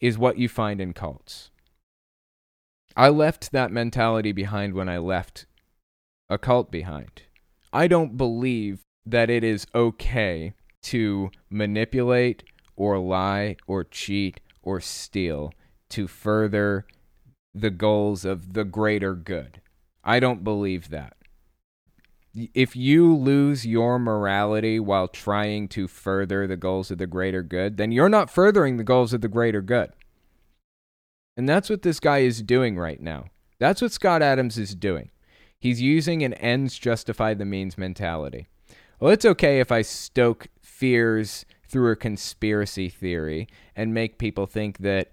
is 0.00 0.18
what 0.18 0.38
you 0.38 0.48
find 0.48 0.80
in 0.80 0.92
cults. 0.92 1.50
I 2.96 3.08
left 3.08 3.52
that 3.52 3.70
mentality 3.70 4.32
behind 4.32 4.74
when 4.74 4.88
I 4.88 4.98
left 4.98 5.46
a 6.28 6.38
cult 6.38 6.70
behind. 6.70 7.22
I 7.72 7.86
don't 7.86 8.16
believe 8.16 8.80
that 9.06 9.30
it 9.30 9.44
is 9.44 9.66
okay 9.74 10.52
to 10.82 11.30
manipulate 11.48 12.42
or 12.76 12.98
lie 12.98 13.56
or 13.66 13.84
cheat 13.84 14.40
or 14.62 14.80
steal 14.80 15.52
to 15.90 16.06
further 16.06 16.86
the 17.54 17.70
goals 17.70 18.24
of 18.24 18.52
the 18.52 18.64
greater 18.64 19.14
good. 19.14 19.60
I 20.04 20.20
don't 20.20 20.44
believe 20.44 20.90
that. 20.90 21.16
If 22.34 22.76
you 22.76 23.16
lose 23.16 23.66
your 23.66 23.98
morality 23.98 24.78
while 24.78 25.08
trying 25.08 25.68
to 25.68 25.88
further 25.88 26.46
the 26.46 26.56
goals 26.56 26.90
of 26.90 26.98
the 26.98 27.06
greater 27.06 27.42
good, 27.42 27.76
then 27.76 27.90
you're 27.90 28.08
not 28.08 28.30
furthering 28.30 28.76
the 28.76 28.84
goals 28.84 29.12
of 29.12 29.20
the 29.20 29.28
greater 29.28 29.62
good. 29.62 29.90
And 31.36 31.48
that's 31.48 31.70
what 31.70 31.82
this 31.82 31.98
guy 32.00 32.18
is 32.18 32.42
doing 32.42 32.78
right 32.78 33.00
now. 33.00 33.26
That's 33.58 33.82
what 33.82 33.92
Scott 33.92 34.22
Adams 34.22 34.58
is 34.58 34.74
doing. 34.74 35.10
He's 35.58 35.80
using 35.80 36.22
an 36.22 36.34
ends 36.34 36.78
justify 36.78 37.34
the 37.34 37.44
means 37.44 37.76
mentality. 37.76 38.46
Well, 39.00 39.12
it's 39.12 39.24
okay 39.24 39.60
if 39.60 39.72
I 39.72 39.82
stoke 39.82 40.48
fears 40.62 41.44
through 41.68 41.90
a 41.92 41.96
conspiracy 41.96 42.88
theory 42.88 43.48
and 43.74 43.94
make 43.94 44.18
people 44.18 44.46
think 44.46 44.78
that 44.78 45.12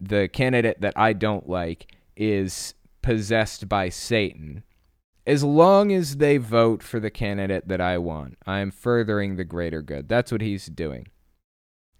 the 0.00 0.28
candidate 0.28 0.80
that 0.80 0.94
I 0.96 1.12
don't 1.12 1.48
like 1.48 1.94
is 2.16 2.74
possessed 3.02 3.68
by 3.68 3.88
Satan. 3.88 4.62
As 5.30 5.44
long 5.44 5.92
as 5.92 6.16
they 6.16 6.38
vote 6.38 6.82
for 6.82 6.98
the 6.98 7.08
candidate 7.08 7.68
that 7.68 7.80
I 7.80 7.98
want, 7.98 8.36
I 8.48 8.58
am 8.58 8.72
furthering 8.72 9.36
the 9.36 9.44
greater 9.44 9.80
good. 9.80 10.08
That's 10.08 10.32
what 10.32 10.40
he's 10.40 10.66
doing. 10.66 11.06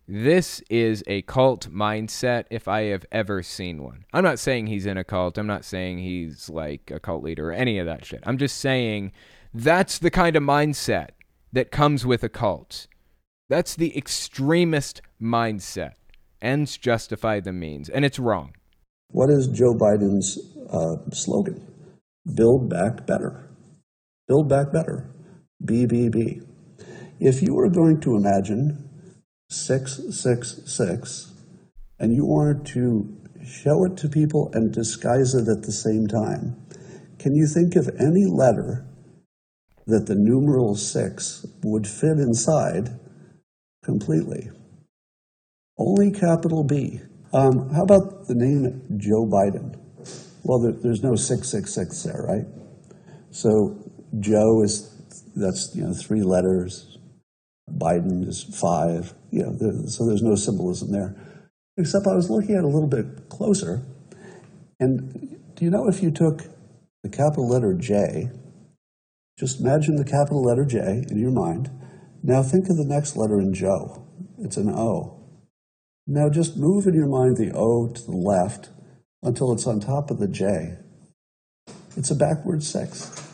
This 0.09 0.61
is 0.68 1.05
a 1.07 1.22
cult 1.22 1.70
mindset 1.70 2.47
if 2.51 2.66
I 2.66 2.87
have 2.87 3.07
ever 3.12 3.45
seen 3.45 3.85
one. 3.85 4.05
I'm 4.12 4.24
not 4.24 4.41
saying 4.41 4.66
he's 4.66 4.85
in 4.85 4.97
a 4.97 5.05
cult. 5.05 5.39
I'm 5.39 5.47
not 5.47 5.64
saying 5.64 5.99
he's 5.99 6.49
like 6.49 6.91
a 6.91 6.99
cult 6.99 7.22
leader 7.22 7.51
or 7.51 7.53
any 7.53 7.78
of 7.78 7.87
that 7.87 8.05
shit. 8.05 8.20
I'm 8.26 8.37
just 8.37 8.57
saying 8.57 9.12
that's 9.55 10.01
the 10.01 10.11
kind 10.11 10.35
of 10.35 10.43
mindset 10.43 11.11
that 11.53 11.70
comes 11.70 12.05
with 12.05 12.24
a 12.24 12.28
cult. 12.28 12.89
That's 13.49 13.76
the 13.76 13.97
extremist 13.97 15.03
mindset. 15.22 15.93
Ends 16.43 16.76
justify 16.76 17.39
the 17.39 17.53
means, 17.53 17.89
and 17.89 18.05
it's 18.05 18.18
wrong. 18.18 18.57
What 19.12 19.31
is 19.31 19.47
Joe 19.47 19.72
Biden's 19.72 20.37
uh, 20.72 20.97
slogan? 21.12 21.70
Build 22.35 22.68
back 22.68 23.07
better. 23.07 23.51
Build 24.28 24.49
back 24.49 24.72
better. 24.72 25.11
BBB. 25.64 26.47
If 27.18 27.43
you 27.43 27.55
were 27.55 27.68
going 27.68 28.01
to 28.01 28.16
imagine 28.16 28.89
666 29.49 31.33
and 31.99 32.14
you 32.14 32.24
wanted 32.24 32.64
to 32.66 33.16
show 33.45 33.85
it 33.85 33.97
to 33.99 34.09
people 34.09 34.51
and 34.55 34.72
disguise 34.72 35.35
it 35.35 35.49
at 35.49 35.62
the 35.62 35.72
same 35.72 36.07
time, 36.07 36.57
can 37.18 37.35
you 37.35 37.47
think 37.47 37.76
of 37.76 37.91
any 37.99 38.24
letter 38.26 38.87
that 39.91 40.07
the 40.07 40.14
numeral 40.14 40.76
6 40.76 41.47
would 41.62 41.87
fit 41.87 42.18
inside 42.18 42.99
completely. 43.85 44.51
Only 45.78 46.11
capital 46.12 46.64
B. 46.64 47.01
Um, 47.33 47.70
how 47.70 47.83
about 47.83 48.26
the 48.28 48.35
name 48.35 48.83
Joe 48.97 49.26
Biden? 49.26 49.80
Well, 50.43 50.59
there, 50.59 50.72
there's 50.72 51.03
no 51.03 51.16
666 51.16 52.03
there, 52.03 52.24
right? 52.26 52.47
So 53.30 53.78
Joe 54.18 54.62
is, 54.62 55.24
that's, 55.36 55.74
you 55.74 55.82
know, 55.82 55.95
three 55.95 56.22
letters. 56.22 56.99
Biden 57.70 58.26
is 58.26 58.43
five. 58.43 59.14
You 59.30 59.45
know, 59.45 59.53
there, 59.53 59.88
so 59.88 60.07
there's 60.07 60.22
no 60.22 60.34
symbolism 60.34 60.91
there. 60.93 61.14
Except 61.76 62.07
I 62.07 62.14
was 62.14 62.30
looking 62.30 62.55
at 62.55 62.59
it 62.59 62.64
a 62.64 62.68
little 62.68 62.88
bit 62.88 63.28
closer. 63.28 63.82
And 64.78 65.38
do 65.55 65.64
you 65.64 65.70
know 65.70 65.88
if 65.88 66.03
you 66.03 66.11
took 66.11 66.43
the 67.03 67.09
capital 67.09 67.49
letter 67.49 67.74
J, 67.74 68.30
just 69.38 69.61
imagine 69.61 69.97
the 69.97 70.05
capital 70.05 70.43
letter 70.43 70.64
J 70.64 71.05
in 71.09 71.18
your 71.18 71.30
mind, 71.30 71.70
now 72.22 72.43
think 72.43 72.68
of 72.68 72.76
the 72.76 72.84
next 72.84 73.16
letter 73.16 73.41
in 73.41 73.55
Joe. 73.55 74.07
It's 74.38 74.57
an 74.57 74.68
O. 74.68 75.18
Now 76.07 76.28
just 76.28 76.57
move 76.57 76.86
in 76.86 76.95
your 76.95 77.09
mind 77.09 77.36
the 77.36 77.53
O 77.55 77.88
to 77.88 78.03
the 78.03 78.16
left 78.16 78.70
until 79.23 79.53
it's 79.53 79.66
on 79.66 79.81
top 79.81 80.11
of 80.11 80.18
the 80.18 80.29
J. 80.29 80.77
It's 81.97 82.11
a 82.11 82.14
backward 82.14 82.62
six. 82.62 83.29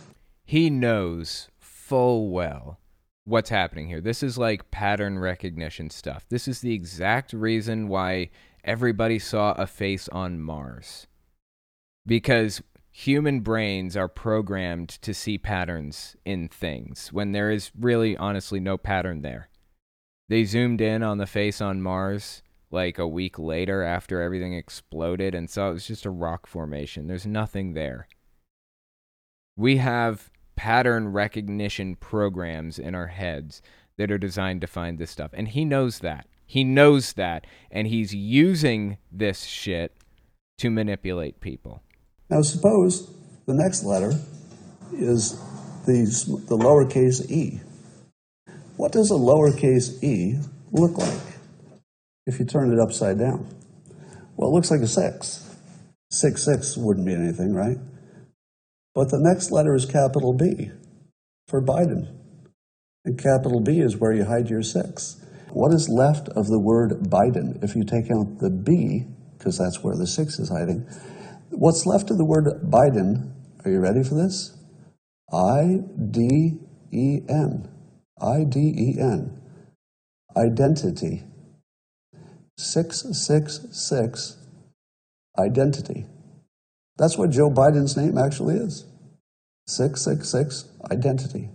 He 0.44 0.70
knows 0.70 1.48
full 1.58 2.30
well 2.30 2.80
what's 3.24 3.50
happening 3.50 3.88
here. 3.88 4.00
This 4.00 4.22
is 4.22 4.38
like 4.38 4.70
pattern 4.70 5.18
recognition 5.18 5.90
stuff. 5.90 6.24
This 6.28 6.48
is 6.48 6.60
the 6.60 6.72
exact 6.72 7.32
reason 7.32 7.88
why 7.88 8.30
everybody 8.64 9.18
saw 9.18 9.52
a 9.52 9.66
face 9.66 10.08
on 10.08 10.40
Mars. 10.40 11.06
Because 12.06 12.62
human 12.90 13.40
brains 13.40 13.96
are 13.96 14.08
programmed 14.08 14.88
to 14.88 15.12
see 15.12 15.38
patterns 15.38 16.16
in 16.24 16.48
things 16.48 17.12
when 17.12 17.32
there 17.32 17.50
is 17.50 17.70
really 17.78 18.16
honestly 18.16 18.60
no 18.60 18.78
pattern 18.78 19.22
there. 19.22 19.48
They 20.28 20.44
zoomed 20.44 20.80
in 20.80 21.02
on 21.02 21.18
the 21.18 21.26
face 21.26 21.60
on 21.60 21.82
Mars 21.82 22.42
like 22.70 22.98
a 22.98 23.06
week 23.06 23.38
later 23.38 23.82
after 23.82 24.20
everything 24.20 24.54
exploded 24.54 25.34
and 25.34 25.48
so 25.48 25.70
it 25.70 25.74
was 25.74 25.86
just 25.86 26.04
a 26.04 26.10
rock 26.10 26.46
formation. 26.46 27.06
There's 27.06 27.26
nothing 27.26 27.74
there. 27.74 28.08
We 29.56 29.78
have 29.78 30.30
pattern 30.56 31.08
recognition 31.08 31.96
programs 31.96 32.78
in 32.78 32.94
our 32.94 33.08
heads 33.08 33.62
that 33.98 34.10
are 34.10 34.18
designed 34.18 34.60
to 34.62 34.66
find 34.66 34.98
this 34.98 35.10
stuff. 35.10 35.30
And 35.32 35.48
he 35.48 35.64
knows 35.64 36.00
that. 36.00 36.26
He 36.44 36.64
knows 36.64 37.14
that. 37.14 37.46
And 37.70 37.86
he's 37.86 38.14
using 38.14 38.98
this 39.10 39.44
shit 39.44 39.96
to 40.58 40.70
manipulate 40.70 41.40
people. 41.40 41.82
Now, 42.30 42.42
suppose 42.42 43.14
the 43.46 43.54
next 43.54 43.84
letter 43.84 44.12
is 44.92 45.38
the, 45.86 46.04
the 46.48 46.56
lowercase 46.56 47.30
e. 47.30 47.60
What 48.76 48.92
does 48.92 49.10
a 49.10 49.14
lowercase 49.14 50.02
e 50.02 50.38
look 50.72 50.98
like 50.98 51.35
if 52.26 52.38
you 52.38 52.44
turn 52.44 52.72
it 52.72 52.80
upside 52.80 53.18
down? 53.18 53.48
Well, 54.36 54.50
it 54.50 54.52
looks 54.52 54.70
like 54.70 54.80
a 54.80 54.86
six. 54.86 55.48
Six, 56.10 56.44
six 56.44 56.76
wouldn't 56.76 57.06
be 57.06 57.14
anything, 57.14 57.54
right? 57.54 57.78
But 58.94 59.10
the 59.10 59.20
next 59.20 59.50
letter 59.50 59.74
is 59.74 59.86
capital 59.86 60.32
B 60.32 60.70
for 61.48 61.62
Biden. 61.62 62.14
And 63.04 63.18
capital 63.18 63.60
B 63.60 63.80
is 63.80 63.96
where 63.96 64.12
you 64.12 64.24
hide 64.24 64.50
your 64.50 64.62
six. 64.62 65.24
What 65.50 65.72
is 65.72 65.88
left 65.88 66.28
of 66.30 66.48
the 66.48 66.58
word 66.58 66.90
Biden 67.04 67.62
if 67.62 67.76
you 67.76 67.84
take 67.84 68.10
out 68.10 68.38
the 68.40 68.50
B, 68.50 69.06
because 69.38 69.58
that's 69.58 69.82
where 69.82 69.96
the 69.96 70.06
six 70.06 70.38
is 70.38 70.48
hiding? 70.48 70.86
What's 71.50 71.86
left 71.86 72.10
of 72.10 72.18
the 72.18 72.24
word 72.24 72.46
Biden, 72.64 73.32
are 73.64 73.70
you 73.70 73.80
ready 73.80 74.02
for 74.02 74.14
this? 74.14 74.56
I 75.32 75.80
D 76.10 76.58
E 76.92 77.20
N. 77.28 77.68
I 78.20 78.44
D 78.44 78.60
E 78.60 79.00
N. 79.00 79.40
Identity. 80.36 81.25
666 82.58 84.36
identity. 85.38 86.06
That's 86.96 87.18
what 87.18 87.30
Joe 87.30 87.50
Biden's 87.50 87.96
name 87.96 88.16
actually 88.16 88.56
is. 88.56 88.84
666 89.66 90.64
identity. 90.90 91.50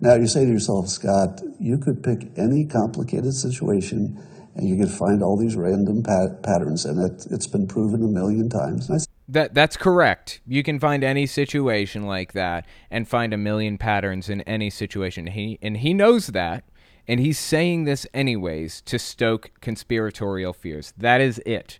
Now 0.00 0.14
you 0.14 0.26
say 0.26 0.44
to 0.44 0.50
yourself, 0.50 0.88
Scott, 0.88 1.40
you 1.60 1.78
could 1.78 2.02
pick 2.02 2.26
any 2.36 2.64
complicated 2.64 3.34
situation 3.34 4.20
and 4.54 4.68
you 4.68 4.76
could 4.76 4.90
find 4.90 5.22
all 5.22 5.36
these 5.36 5.56
random 5.56 6.02
pat- 6.02 6.42
patterns 6.42 6.84
in 6.84 6.98
it. 6.98 7.26
It's 7.30 7.46
been 7.46 7.66
proven 7.66 8.02
a 8.02 8.08
million 8.08 8.48
times. 8.48 8.90
That 9.26 9.54
that's 9.54 9.76
correct. 9.76 10.40
You 10.46 10.62
can 10.62 10.78
find 10.78 11.02
any 11.02 11.26
situation 11.26 12.02
like 12.02 12.32
that 12.32 12.66
and 12.90 13.08
find 13.08 13.32
a 13.32 13.38
million 13.38 13.78
patterns 13.78 14.28
in 14.28 14.42
any 14.42 14.68
situation. 14.68 15.28
He 15.28 15.58
and 15.62 15.78
he 15.78 15.94
knows 15.94 16.28
that, 16.28 16.64
and 17.06 17.20
he's 17.20 17.38
saying 17.38 17.84
this 17.84 18.06
anyways 18.14 18.80
to 18.82 18.98
stoke 18.98 19.50
conspiratorial 19.60 20.52
fears. 20.52 20.92
That 20.96 21.20
is 21.20 21.40
it. 21.44 21.78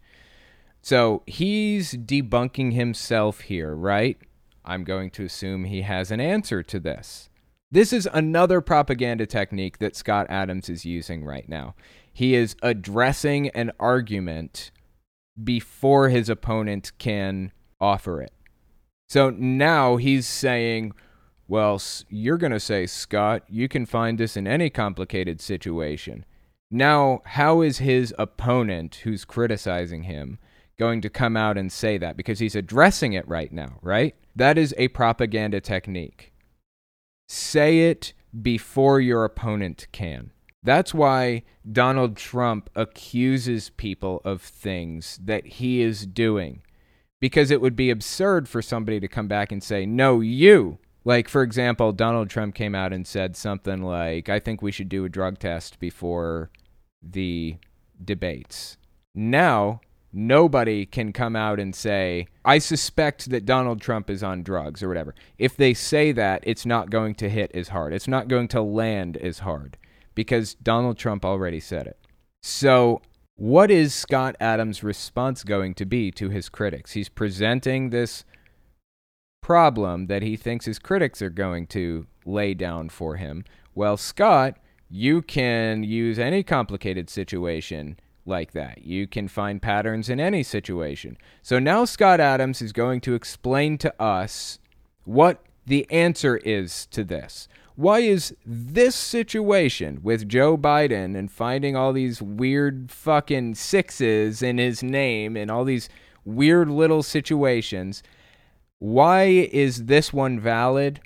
So 0.82 1.22
he's 1.26 1.94
debunking 1.94 2.74
himself 2.74 3.40
here, 3.40 3.74
right? 3.74 4.18
I'm 4.64 4.84
going 4.84 5.10
to 5.12 5.24
assume 5.24 5.64
he 5.64 5.82
has 5.82 6.10
an 6.10 6.20
answer 6.20 6.62
to 6.62 6.78
this. 6.78 7.30
This 7.70 7.92
is 7.92 8.08
another 8.12 8.60
propaganda 8.60 9.26
technique 9.26 9.78
that 9.78 9.96
Scott 9.96 10.26
Adams 10.28 10.68
is 10.68 10.84
using 10.84 11.24
right 11.24 11.48
now. 11.48 11.74
He 12.12 12.34
is 12.34 12.54
addressing 12.62 13.48
an 13.48 13.72
argument 13.80 14.70
before 15.42 16.10
his 16.10 16.28
opponent 16.28 16.92
can 16.98 17.50
offer 17.80 18.22
it. 18.22 18.32
So 19.08 19.30
now 19.30 19.96
he's 19.96 20.26
saying, 20.26 20.92
Well, 21.46 21.80
you're 22.08 22.38
going 22.38 22.52
to 22.52 22.60
say, 22.60 22.86
Scott, 22.86 23.42
you 23.48 23.68
can 23.68 23.86
find 23.86 24.18
this 24.18 24.36
in 24.36 24.46
any 24.46 24.70
complicated 24.70 25.40
situation. 25.40 26.24
Now, 26.70 27.20
how 27.24 27.60
is 27.60 27.78
his 27.78 28.14
opponent, 28.18 28.96
who's 29.04 29.24
criticizing 29.24 30.04
him, 30.04 30.38
going 30.78 31.00
to 31.02 31.10
come 31.10 31.36
out 31.36 31.58
and 31.58 31.70
say 31.70 31.98
that? 31.98 32.16
Because 32.16 32.38
he's 32.38 32.56
addressing 32.56 33.12
it 33.12 33.28
right 33.28 33.52
now, 33.52 33.78
right? 33.82 34.14
That 34.34 34.58
is 34.58 34.74
a 34.78 34.88
propaganda 34.88 35.60
technique. 35.60 36.32
Say 37.28 37.90
it 37.90 38.14
before 38.42 39.00
your 39.00 39.24
opponent 39.24 39.86
can. 39.92 40.32
That's 40.62 40.94
why 40.94 41.44
Donald 41.70 42.16
Trump 42.16 42.70
accuses 42.74 43.70
people 43.70 44.22
of 44.24 44.40
things 44.40 45.20
that 45.22 45.46
he 45.46 45.82
is 45.82 46.06
doing. 46.06 46.62
Because 47.20 47.50
it 47.50 47.60
would 47.60 47.76
be 47.76 47.90
absurd 47.90 48.48
for 48.48 48.62
somebody 48.62 48.98
to 48.98 49.08
come 49.08 49.28
back 49.28 49.52
and 49.52 49.62
say, 49.62 49.86
no, 49.86 50.20
you. 50.20 50.78
Like, 51.04 51.28
for 51.28 51.42
example, 51.42 51.92
Donald 51.92 52.30
Trump 52.30 52.54
came 52.54 52.74
out 52.74 52.92
and 52.92 53.06
said 53.06 53.36
something 53.36 53.82
like, 53.82 54.28
I 54.28 54.38
think 54.38 54.62
we 54.62 54.72
should 54.72 54.88
do 54.88 55.04
a 55.04 55.10
drug 55.10 55.38
test 55.38 55.78
before 55.78 56.50
the 57.02 57.56
debates. 58.02 58.78
Now, 59.14 59.80
nobody 60.12 60.86
can 60.86 61.12
come 61.12 61.36
out 61.36 61.60
and 61.60 61.74
say, 61.74 62.26
I 62.44 62.58
suspect 62.58 63.30
that 63.30 63.44
Donald 63.44 63.80
Trump 63.80 64.08
is 64.08 64.22
on 64.22 64.42
drugs 64.42 64.82
or 64.82 64.88
whatever. 64.88 65.14
If 65.36 65.56
they 65.56 65.74
say 65.74 66.12
that, 66.12 66.42
it's 66.46 66.64
not 66.64 66.90
going 66.90 67.16
to 67.16 67.28
hit 67.28 67.50
as 67.54 67.68
hard. 67.68 67.92
It's 67.92 68.08
not 68.08 68.28
going 68.28 68.48
to 68.48 68.62
land 68.62 69.16
as 69.18 69.40
hard 69.40 69.76
because 70.14 70.54
Donald 70.54 70.96
Trump 70.96 71.24
already 71.24 71.60
said 71.60 71.86
it. 71.86 71.98
So, 72.42 73.02
what 73.36 73.70
is 73.70 73.92
Scott 73.92 74.36
Adams' 74.38 74.84
response 74.84 75.42
going 75.42 75.74
to 75.74 75.84
be 75.84 76.12
to 76.12 76.28
his 76.28 76.48
critics? 76.48 76.92
He's 76.92 77.08
presenting 77.08 77.90
this 77.90 78.24
problem 79.44 80.06
that 80.06 80.22
he 80.22 80.36
thinks 80.36 80.64
his 80.64 80.78
critics 80.78 81.20
are 81.20 81.28
going 81.28 81.66
to 81.66 82.06
lay 82.24 82.54
down 82.54 82.88
for 82.88 83.16
him. 83.16 83.44
Well, 83.74 83.98
Scott, 83.98 84.56
you 84.88 85.20
can 85.20 85.84
use 85.84 86.18
any 86.18 86.42
complicated 86.42 87.10
situation 87.10 87.98
like 88.24 88.52
that. 88.52 88.86
You 88.86 89.06
can 89.06 89.28
find 89.28 89.60
patterns 89.60 90.08
in 90.08 90.18
any 90.18 90.42
situation. 90.42 91.18
So 91.42 91.58
now 91.58 91.84
Scott 91.84 92.20
Adams 92.20 92.62
is 92.62 92.72
going 92.72 93.02
to 93.02 93.14
explain 93.14 93.76
to 93.78 94.02
us 94.02 94.60
what 95.04 95.42
the 95.66 95.86
answer 95.90 96.38
is 96.38 96.86
to 96.86 97.04
this. 97.04 97.46
Why 97.76 97.98
is 97.98 98.34
this 98.46 98.96
situation 98.96 100.00
with 100.02 100.26
Joe 100.26 100.56
Biden 100.56 101.14
and 101.18 101.30
finding 101.30 101.76
all 101.76 101.92
these 101.92 102.22
weird 102.22 102.90
fucking 102.90 103.56
sixes 103.56 104.40
in 104.40 104.56
his 104.56 104.82
name 104.82 105.36
and 105.36 105.50
all 105.50 105.64
these 105.64 105.90
weird 106.24 106.70
little 106.70 107.02
situations, 107.02 108.02
why 108.78 109.24
is 109.24 109.86
this 109.86 110.12
one 110.12 110.38
valid, 110.38 111.00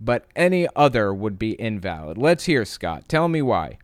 but 0.00 0.24
any 0.36 0.68
other 0.76 1.12
would 1.12 1.38
be 1.38 1.60
invalid? 1.60 2.18
Let's 2.18 2.44
hear, 2.44 2.64
Scott. 2.64 3.08
Tell 3.08 3.28
me 3.28 3.42
why. 3.42 3.78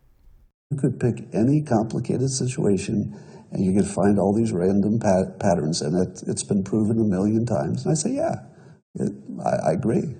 You 0.69 0.77
could 0.77 0.99
pick 0.99 1.25
any 1.33 1.61
complicated 1.61 2.29
situation 2.29 3.17
and 3.51 3.65
you 3.65 3.73
could 3.73 3.89
find 3.89 4.17
all 4.17 4.33
these 4.33 4.51
random 4.51 4.99
pat- 4.99 5.39
patterns, 5.39 5.81
and 5.81 5.95
it, 5.95 6.21
has 6.25 6.43
been 6.43 6.63
proven 6.63 6.99
a 6.99 7.03
million 7.03 7.45
times. 7.45 7.83
And 7.83 7.91
I 7.91 7.95
say, 7.95 8.11
yeah, 8.11 8.35
it, 8.95 9.11
I, 9.45 9.69
I, 9.69 9.71
agree. 9.73 10.15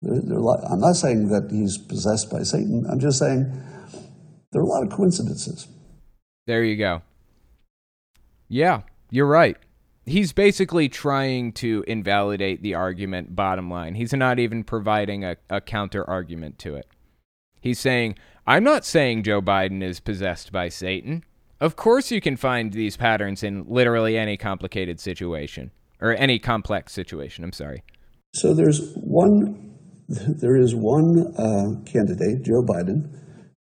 There, 0.00 0.20
there 0.20 0.38
lot, 0.38 0.60
I'm 0.70 0.80
not 0.80 0.94
saying 0.94 1.28
that 1.28 1.50
he's 1.50 1.76
possessed 1.76 2.30
by 2.30 2.44
Satan. 2.44 2.86
I'm 2.88 3.00
just 3.00 3.18
saying 3.18 3.50
there 4.52 4.62
are 4.62 4.64
a 4.64 4.68
lot 4.68 4.84
of 4.84 4.90
coincidences. 4.90 5.66
There 6.46 6.62
you 6.62 6.76
go. 6.76 7.02
Yeah, 8.48 8.82
you're 9.10 9.26
right. 9.26 9.56
He's 10.08 10.32
basically 10.32 10.88
trying 10.88 11.52
to 11.54 11.84
invalidate 11.86 12.62
the 12.62 12.74
argument, 12.74 13.36
bottom 13.36 13.70
line. 13.70 13.94
He's 13.94 14.12
not 14.12 14.38
even 14.38 14.64
providing 14.64 15.24
a, 15.24 15.36
a 15.50 15.60
counter 15.60 16.08
argument 16.08 16.58
to 16.60 16.74
it. 16.74 16.86
He's 17.60 17.78
saying, 17.78 18.16
I'm 18.46 18.64
not 18.64 18.84
saying 18.84 19.24
Joe 19.24 19.42
Biden 19.42 19.82
is 19.82 20.00
possessed 20.00 20.52
by 20.52 20.68
Satan. 20.68 21.24
Of 21.60 21.76
course, 21.76 22.10
you 22.10 22.20
can 22.20 22.36
find 22.36 22.72
these 22.72 22.96
patterns 22.96 23.42
in 23.42 23.64
literally 23.68 24.16
any 24.16 24.36
complicated 24.36 25.00
situation 25.00 25.72
or 26.00 26.14
any 26.14 26.38
complex 26.38 26.92
situation. 26.92 27.44
I'm 27.44 27.52
sorry. 27.52 27.82
So 28.32 28.54
there's 28.54 28.92
one 28.94 29.68
there 30.08 30.56
is 30.56 30.74
one 30.74 31.34
uh, 31.36 31.82
candidate, 31.84 32.42
Joe 32.42 32.62
Biden, 32.62 33.10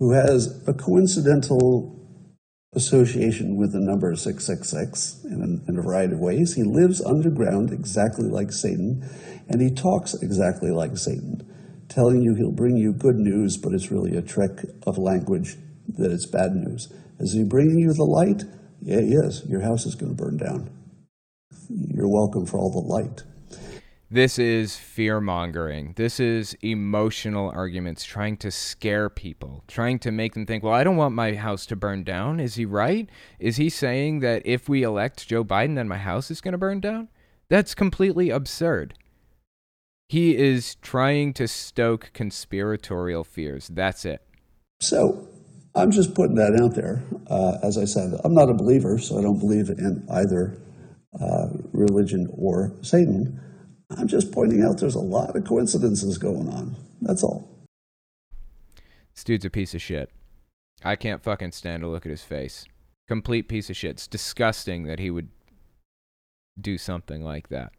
who 0.01 0.13
has 0.13 0.63
a 0.67 0.75
coincidental 0.75 2.02
association 2.75 3.57
with 3.57 3.73
the 3.73 3.81
number 3.81 4.15
666 4.17 5.25
in 5.25 5.43
a, 5.43 5.71
in 5.71 5.79
a 5.79 5.83
variety 5.83 6.15
of 6.15 6.21
ways. 6.21 6.55
He 6.55 6.63
lives 6.63 7.05
underground 7.05 7.71
exactly 7.71 8.29
like 8.29 8.51
Satan, 8.51 9.09
and 9.49 9.61
he 9.61 9.71
talks 9.71 10.15
exactly 10.15 10.71
like 10.71 10.97
Satan, 10.97 11.47
telling 11.89 12.23
you 12.23 12.35
he'll 12.35 12.51
bring 12.51 12.77
you 12.77 12.93
good 12.93 13.17
news, 13.17 13.59
but 13.59 13.75
it's 13.75 13.91
really 13.91 14.17
a 14.17 14.23
trick 14.23 14.61
of 14.87 14.97
language 14.97 15.57
that 15.99 16.11
it's 16.11 16.25
bad 16.25 16.55
news. 16.55 16.91
Is 17.19 17.35
he 17.35 17.45
bringing 17.45 17.79
you 17.79 17.93
the 17.93 18.05
light? 18.05 18.45
Yeah, 18.81 19.01
he 19.01 19.13
is. 19.13 19.45
Your 19.47 19.61
house 19.61 19.85
is 19.85 19.95
going 19.95 20.17
to 20.17 20.23
burn 20.23 20.39
down. 20.39 20.71
You're 21.69 22.09
welcome 22.09 22.47
for 22.47 22.59
all 22.59 22.71
the 22.71 22.79
light. 22.79 23.23
This 24.13 24.39
is 24.39 24.77
fear 24.77 25.23
mongering. 25.23 25.95
This 25.97 26.21
is 26.21 26.55
emotional 26.61 27.51
arguments, 27.55 28.05
trying 28.05 28.37
to 28.39 28.51
scare 28.51 29.09
people, 29.09 29.65
trying 29.67 29.99
to 30.01 30.11
make 30.11 30.35
them 30.35 30.45
think, 30.45 30.63
well, 30.63 30.75
I 30.75 30.85
don't 30.85 30.99
want 30.99 31.15
my 31.15 31.33
house 31.33 31.65
to 31.65 31.77
burn 31.77 32.05
down. 32.05 32.39
Is 32.39 32.57
he 32.57 32.67
right? 32.67 33.09
Is 33.39 33.57
he 33.57 33.71
saying 33.71 34.21
that 34.21 34.43
if 34.45 34.69
we 34.69 34.83
elect 34.83 35.27
Joe 35.27 35.43
Biden, 35.43 35.77
then 35.77 35.89
my 35.89 35.97
house 35.97 36.31
is 36.31 36.43
going 36.43 36.53
to 36.53 36.59
burn 36.59 36.79
down? 36.79 37.09
That's 37.49 37.75
completely 37.75 38.29
absurd. 38.29 38.93
He 40.11 40.37
is 40.37 40.75
trying 40.83 41.33
to 41.33 41.49
stoke 41.49 42.11
conspiratorial 42.13 43.25
fears. 43.25 43.69
That's 43.69 44.05
it. 44.05 44.21
So 44.83 45.27
I'm 45.75 45.91
just 45.91 46.15
putting 46.15 46.35
that 46.35 46.61
out 46.63 46.75
there. 46.75 47.03
Uh, 47.29 47.57
as 47.63 47.79
I 47.79 47.87
said, 47.87 48.13
I'm 48.25 48.35
not 48.35 48.51
a 48.51 48.55
believer, 48.55 48.99
so 48.99 49.19
I 49.19 49.23
don't 49.23 49.39
believe 49.39 49.71
in 49.71 50.07
either 50.11 50.61
uh, 51.19 51.47
religion 51.73 52.29
or 52.37 52.77
Satan. 52.83 53.39
I'm 53.99 54.09
just 54.09 54.33
pointing 54.33 54.63
out 54.63 54.79
there's 54.79 54.95
a 54.95 55.01
lot 55.01 55.37
of 55.37 55.45
coincidences 55.45 56.19
going 56.19 56.49
on. 56.49 56.77
That's 57.01 57.23
all. 57.23 57.49
This 59.15 59.25
dude's 59.25 59.45
a 59.45 59.51
piece 59.51 59.75
of 59.75 59.83
shit. 59.83 60.11
I 60.85 60.97
can't 60.97 61.23
fucking 61.23 61.53
stand 61.53 61.83
to 61.83 61.89
look 61.89 62.07
at 62.07 62.11
his 62.11 62.23
face. 62.23 62.65
Complete 63.09 63.49
piece 63.49 63.71
of 63.71 63.77
shit. 63.77 63.93
It's 63.93 64.07
disgusting 64.07 64.85
that 64.85 64.99
he 64.99 65.11
would 65.11 65.29
do 66.61 66.79
something 66.79 67.23
like 67.23 67.49
that. 67.49 67.73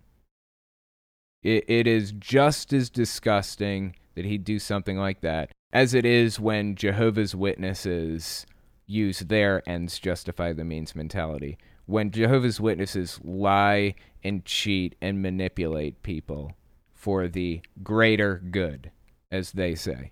It, 1.41 1.65
it 1.67 1.87
is 1.87 2.13
just 2.13 2.71
as 2.71 2.89
disgusting 2.89 3.95
that 4.15 4.25
he'd 4.25 4.45
do 4.45 4.59
something 4.59 4.97
like 4.97 5.21
that 5.21 5.51
as 5.71 5.93
it 5.93 6.05
is 6.05 6.39
when 6.39 6.75
Jehovah's 6.75 7.35
Witnesses 7.35 8.45
use 8.85 9.19
their 9.19 9.67
ends 9.67 9.97
justify 9.97 10.53
the 10.53 10.63
means 10.63 10.95
mentality 10.95 11.57
when 11.85 12.11
Jehovah's 12.11 12.59
Witnesses 12.59 13.19
lie 13.23 13.95
and 14.23 14.45
cheat 14.45 14.95
and 15.01 15.21
manipulate 15.21 16.01
people 16.03 16.53
for 16.93 17.27
the 17.27 17.61
greater 17.83 18.41
good, 18.51 18.91
as 19.31 19.51
they 19.51 19.75
say. 19.75 20.11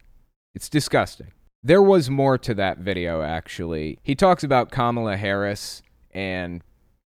It's 0.53 0.69
disgusting. 0.69 1.31
There 1.63 1.81
was 1.81 2.09
more 2.09 2.37
to 2.39 2.53
that 2.55 2.79
video, 2.79 3.21
actually. 3.21 3.99
He 4.03 4.15
talks 4.15 4.43
about 4.43 4.71
Kamala 4.71 5.15
Harris 5.15 5.81
and 6.11 6.63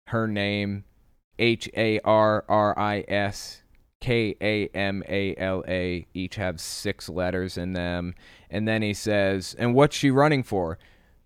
her 0.08 0.28
name, 0.28 0.86
H 1.38 1.70
A 1.76 2.00
R 2.00 2.44
R 2.48 2.78
I 2.80 3.04
S 3.08 3.62
K 4.00 4.36
A 4.42 4.68
M 4.70 5.04
A 5.08 5.36
L 5.36 5.64
A, 5.68 6.08
each 6.14 6.36
have 6.36 6.60
six 6.60 7.10
letters 7.10 7.58
in 7.58 7.74
them. 7.74 8.16
And 8.50 8.68
then 8.68 8.82
he 8.82 8.94
says, 8.94 9.56
and 9.60 9.76
what's 9.76 9.96
she 9.96 10.10
running 10.10 10.44
for? 10.44 10.80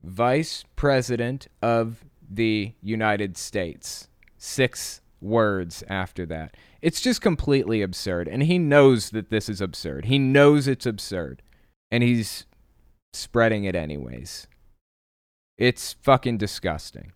Vice 0.03 0.65
President 0.75 1.47
of 1.61 2.03
the 2.31 2.73
United 2.81 3.37
States. 3.37 4.07
Six 4.37 5.01
words 5.19 5.83
after 5.87 6.25
that. 6.25 6.55
It's 6.81 7.01
just 7.01 7.21
completely 7.21 7.81
absurd. 7.81 8.27
And 8.27 8.43
he 8.43 8.57
knows 8.57 9.11
that 9.11 9.29
this 9.29 9.49
is 9.49 9.61
absurd. 9.61 10.05
He 10.05 10.17
knows 10.17 10.67
it's 10.67 10.85
absurd. 10.85 11.43
And 11.91 12.03
he's 12.03 12.45
spreading 13.13 13.65
it 13.65 13.75
anyways. 13.75 14.47
It's 15.57 15.93
fucking 16.01 16.37
disgusting. 16.37 17.11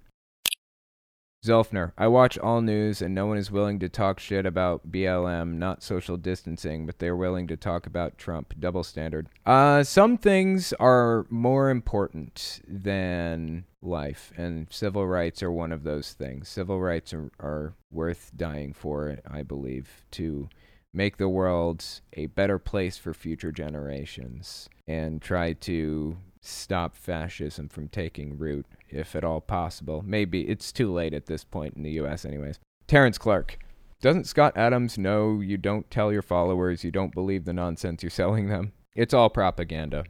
Zelfner, 1.46 1.92
I 1.96 2.08
watch 2.08 2.40
all 2.40 2.62
news 2.62 3.02
and 3.02 3.14
no 3.14 3.28
one 3.28 3.38
is 3.38 3.52
willing 3.52 3.78
to 3.80 3.90
talk 3.90 4.20
shit 4.20 4.48
about 4.48 4.92
BLM, 4.92 5.54
not 5.54 5.84
social 5.84 6.18
distancing, 6.18 6.88
but 6.88 6.98
they're 6.98 7.16
willing 7.16 7.48
to 7.48 7.56
talk 7.56 7.86
about 7.86 8.18
Trump. 8.18 8.56
Double 8.60 8.84
standard. 8.84 9.30
Uh, 9.46 9.84
some 9.84 10.18
things 10.18 10.74
are 10.74 11.28
more 11.30 11.70
important 11.70 12.62
than 12.68 13.66
life, 13.86 14.32
and 14.38 14.68
civil 14.70 15.08
rights 15.08 15.42
are 15.44 15.52
one 15.52 15.72
of 15.72 15.84
those 15.84 16.14
things. 16.14 16.50
Civil 16.50 16.80
rights 16.80 17.14
are, 17.14 17.32
are 17.40 17.74
worth 17.92 18.32
dying 18.36 18.74
for, 18.74 19.18
I 19.30 19.44
believe, 19.44 20.06
to 20.12 20.50
make 20.94 21.18
the 21.18 21.30
world 21.30 21.84
a 22.14 22.28
better 22.28 22.58
place 22.58 22.98
for 22.98 23.14
future 23.14 23.52
generations 23.52 24.70
and 24.88 25.22
try 25.22 25.54
to 25.54 26.18
stop 26.42 26.96
fascism 26.96 27.68
from 27.68 27.88
taking 27.88 28.38
root, 28.38 28.66
if 28.90 29.16
at 29.16 29.24
all 29.24 29.42
possible. 29.42 30.04
Maybe 30.06 30.48
it's 30.48 30.72
too 30.72 30.92
late 30.94 31.14
at 31.14 31.26
this 31.26 31.44
point 31.44 31.76
in 31.76 31.84
the 31.84 31.92
U.S., 31.92 32.24
anyways. 32.26 32.60
Terrence 32.88 33.18
Clark. 33.18 33.58
Doesn't 34.02 34.28
Scott 34.28 34.54
Adams 34.56 34.98
know 34.98 35.40
you 35.40 35.58
don't 35.58 35.90
tell 35.90 36.12
your 36.12 36.22
followers 36.22 36.84
you 36.84 36.92
don't 36.92 37.14
believe 37.14 37.46
the 37.46 37.54
nonsense 37.54 38.04
you're 38.04 38.10
selling 38.10 38.50
them? 38.50 38.74
It's 38.96 39.14
all 39.14 39.30
propaganda. 39.30 40.06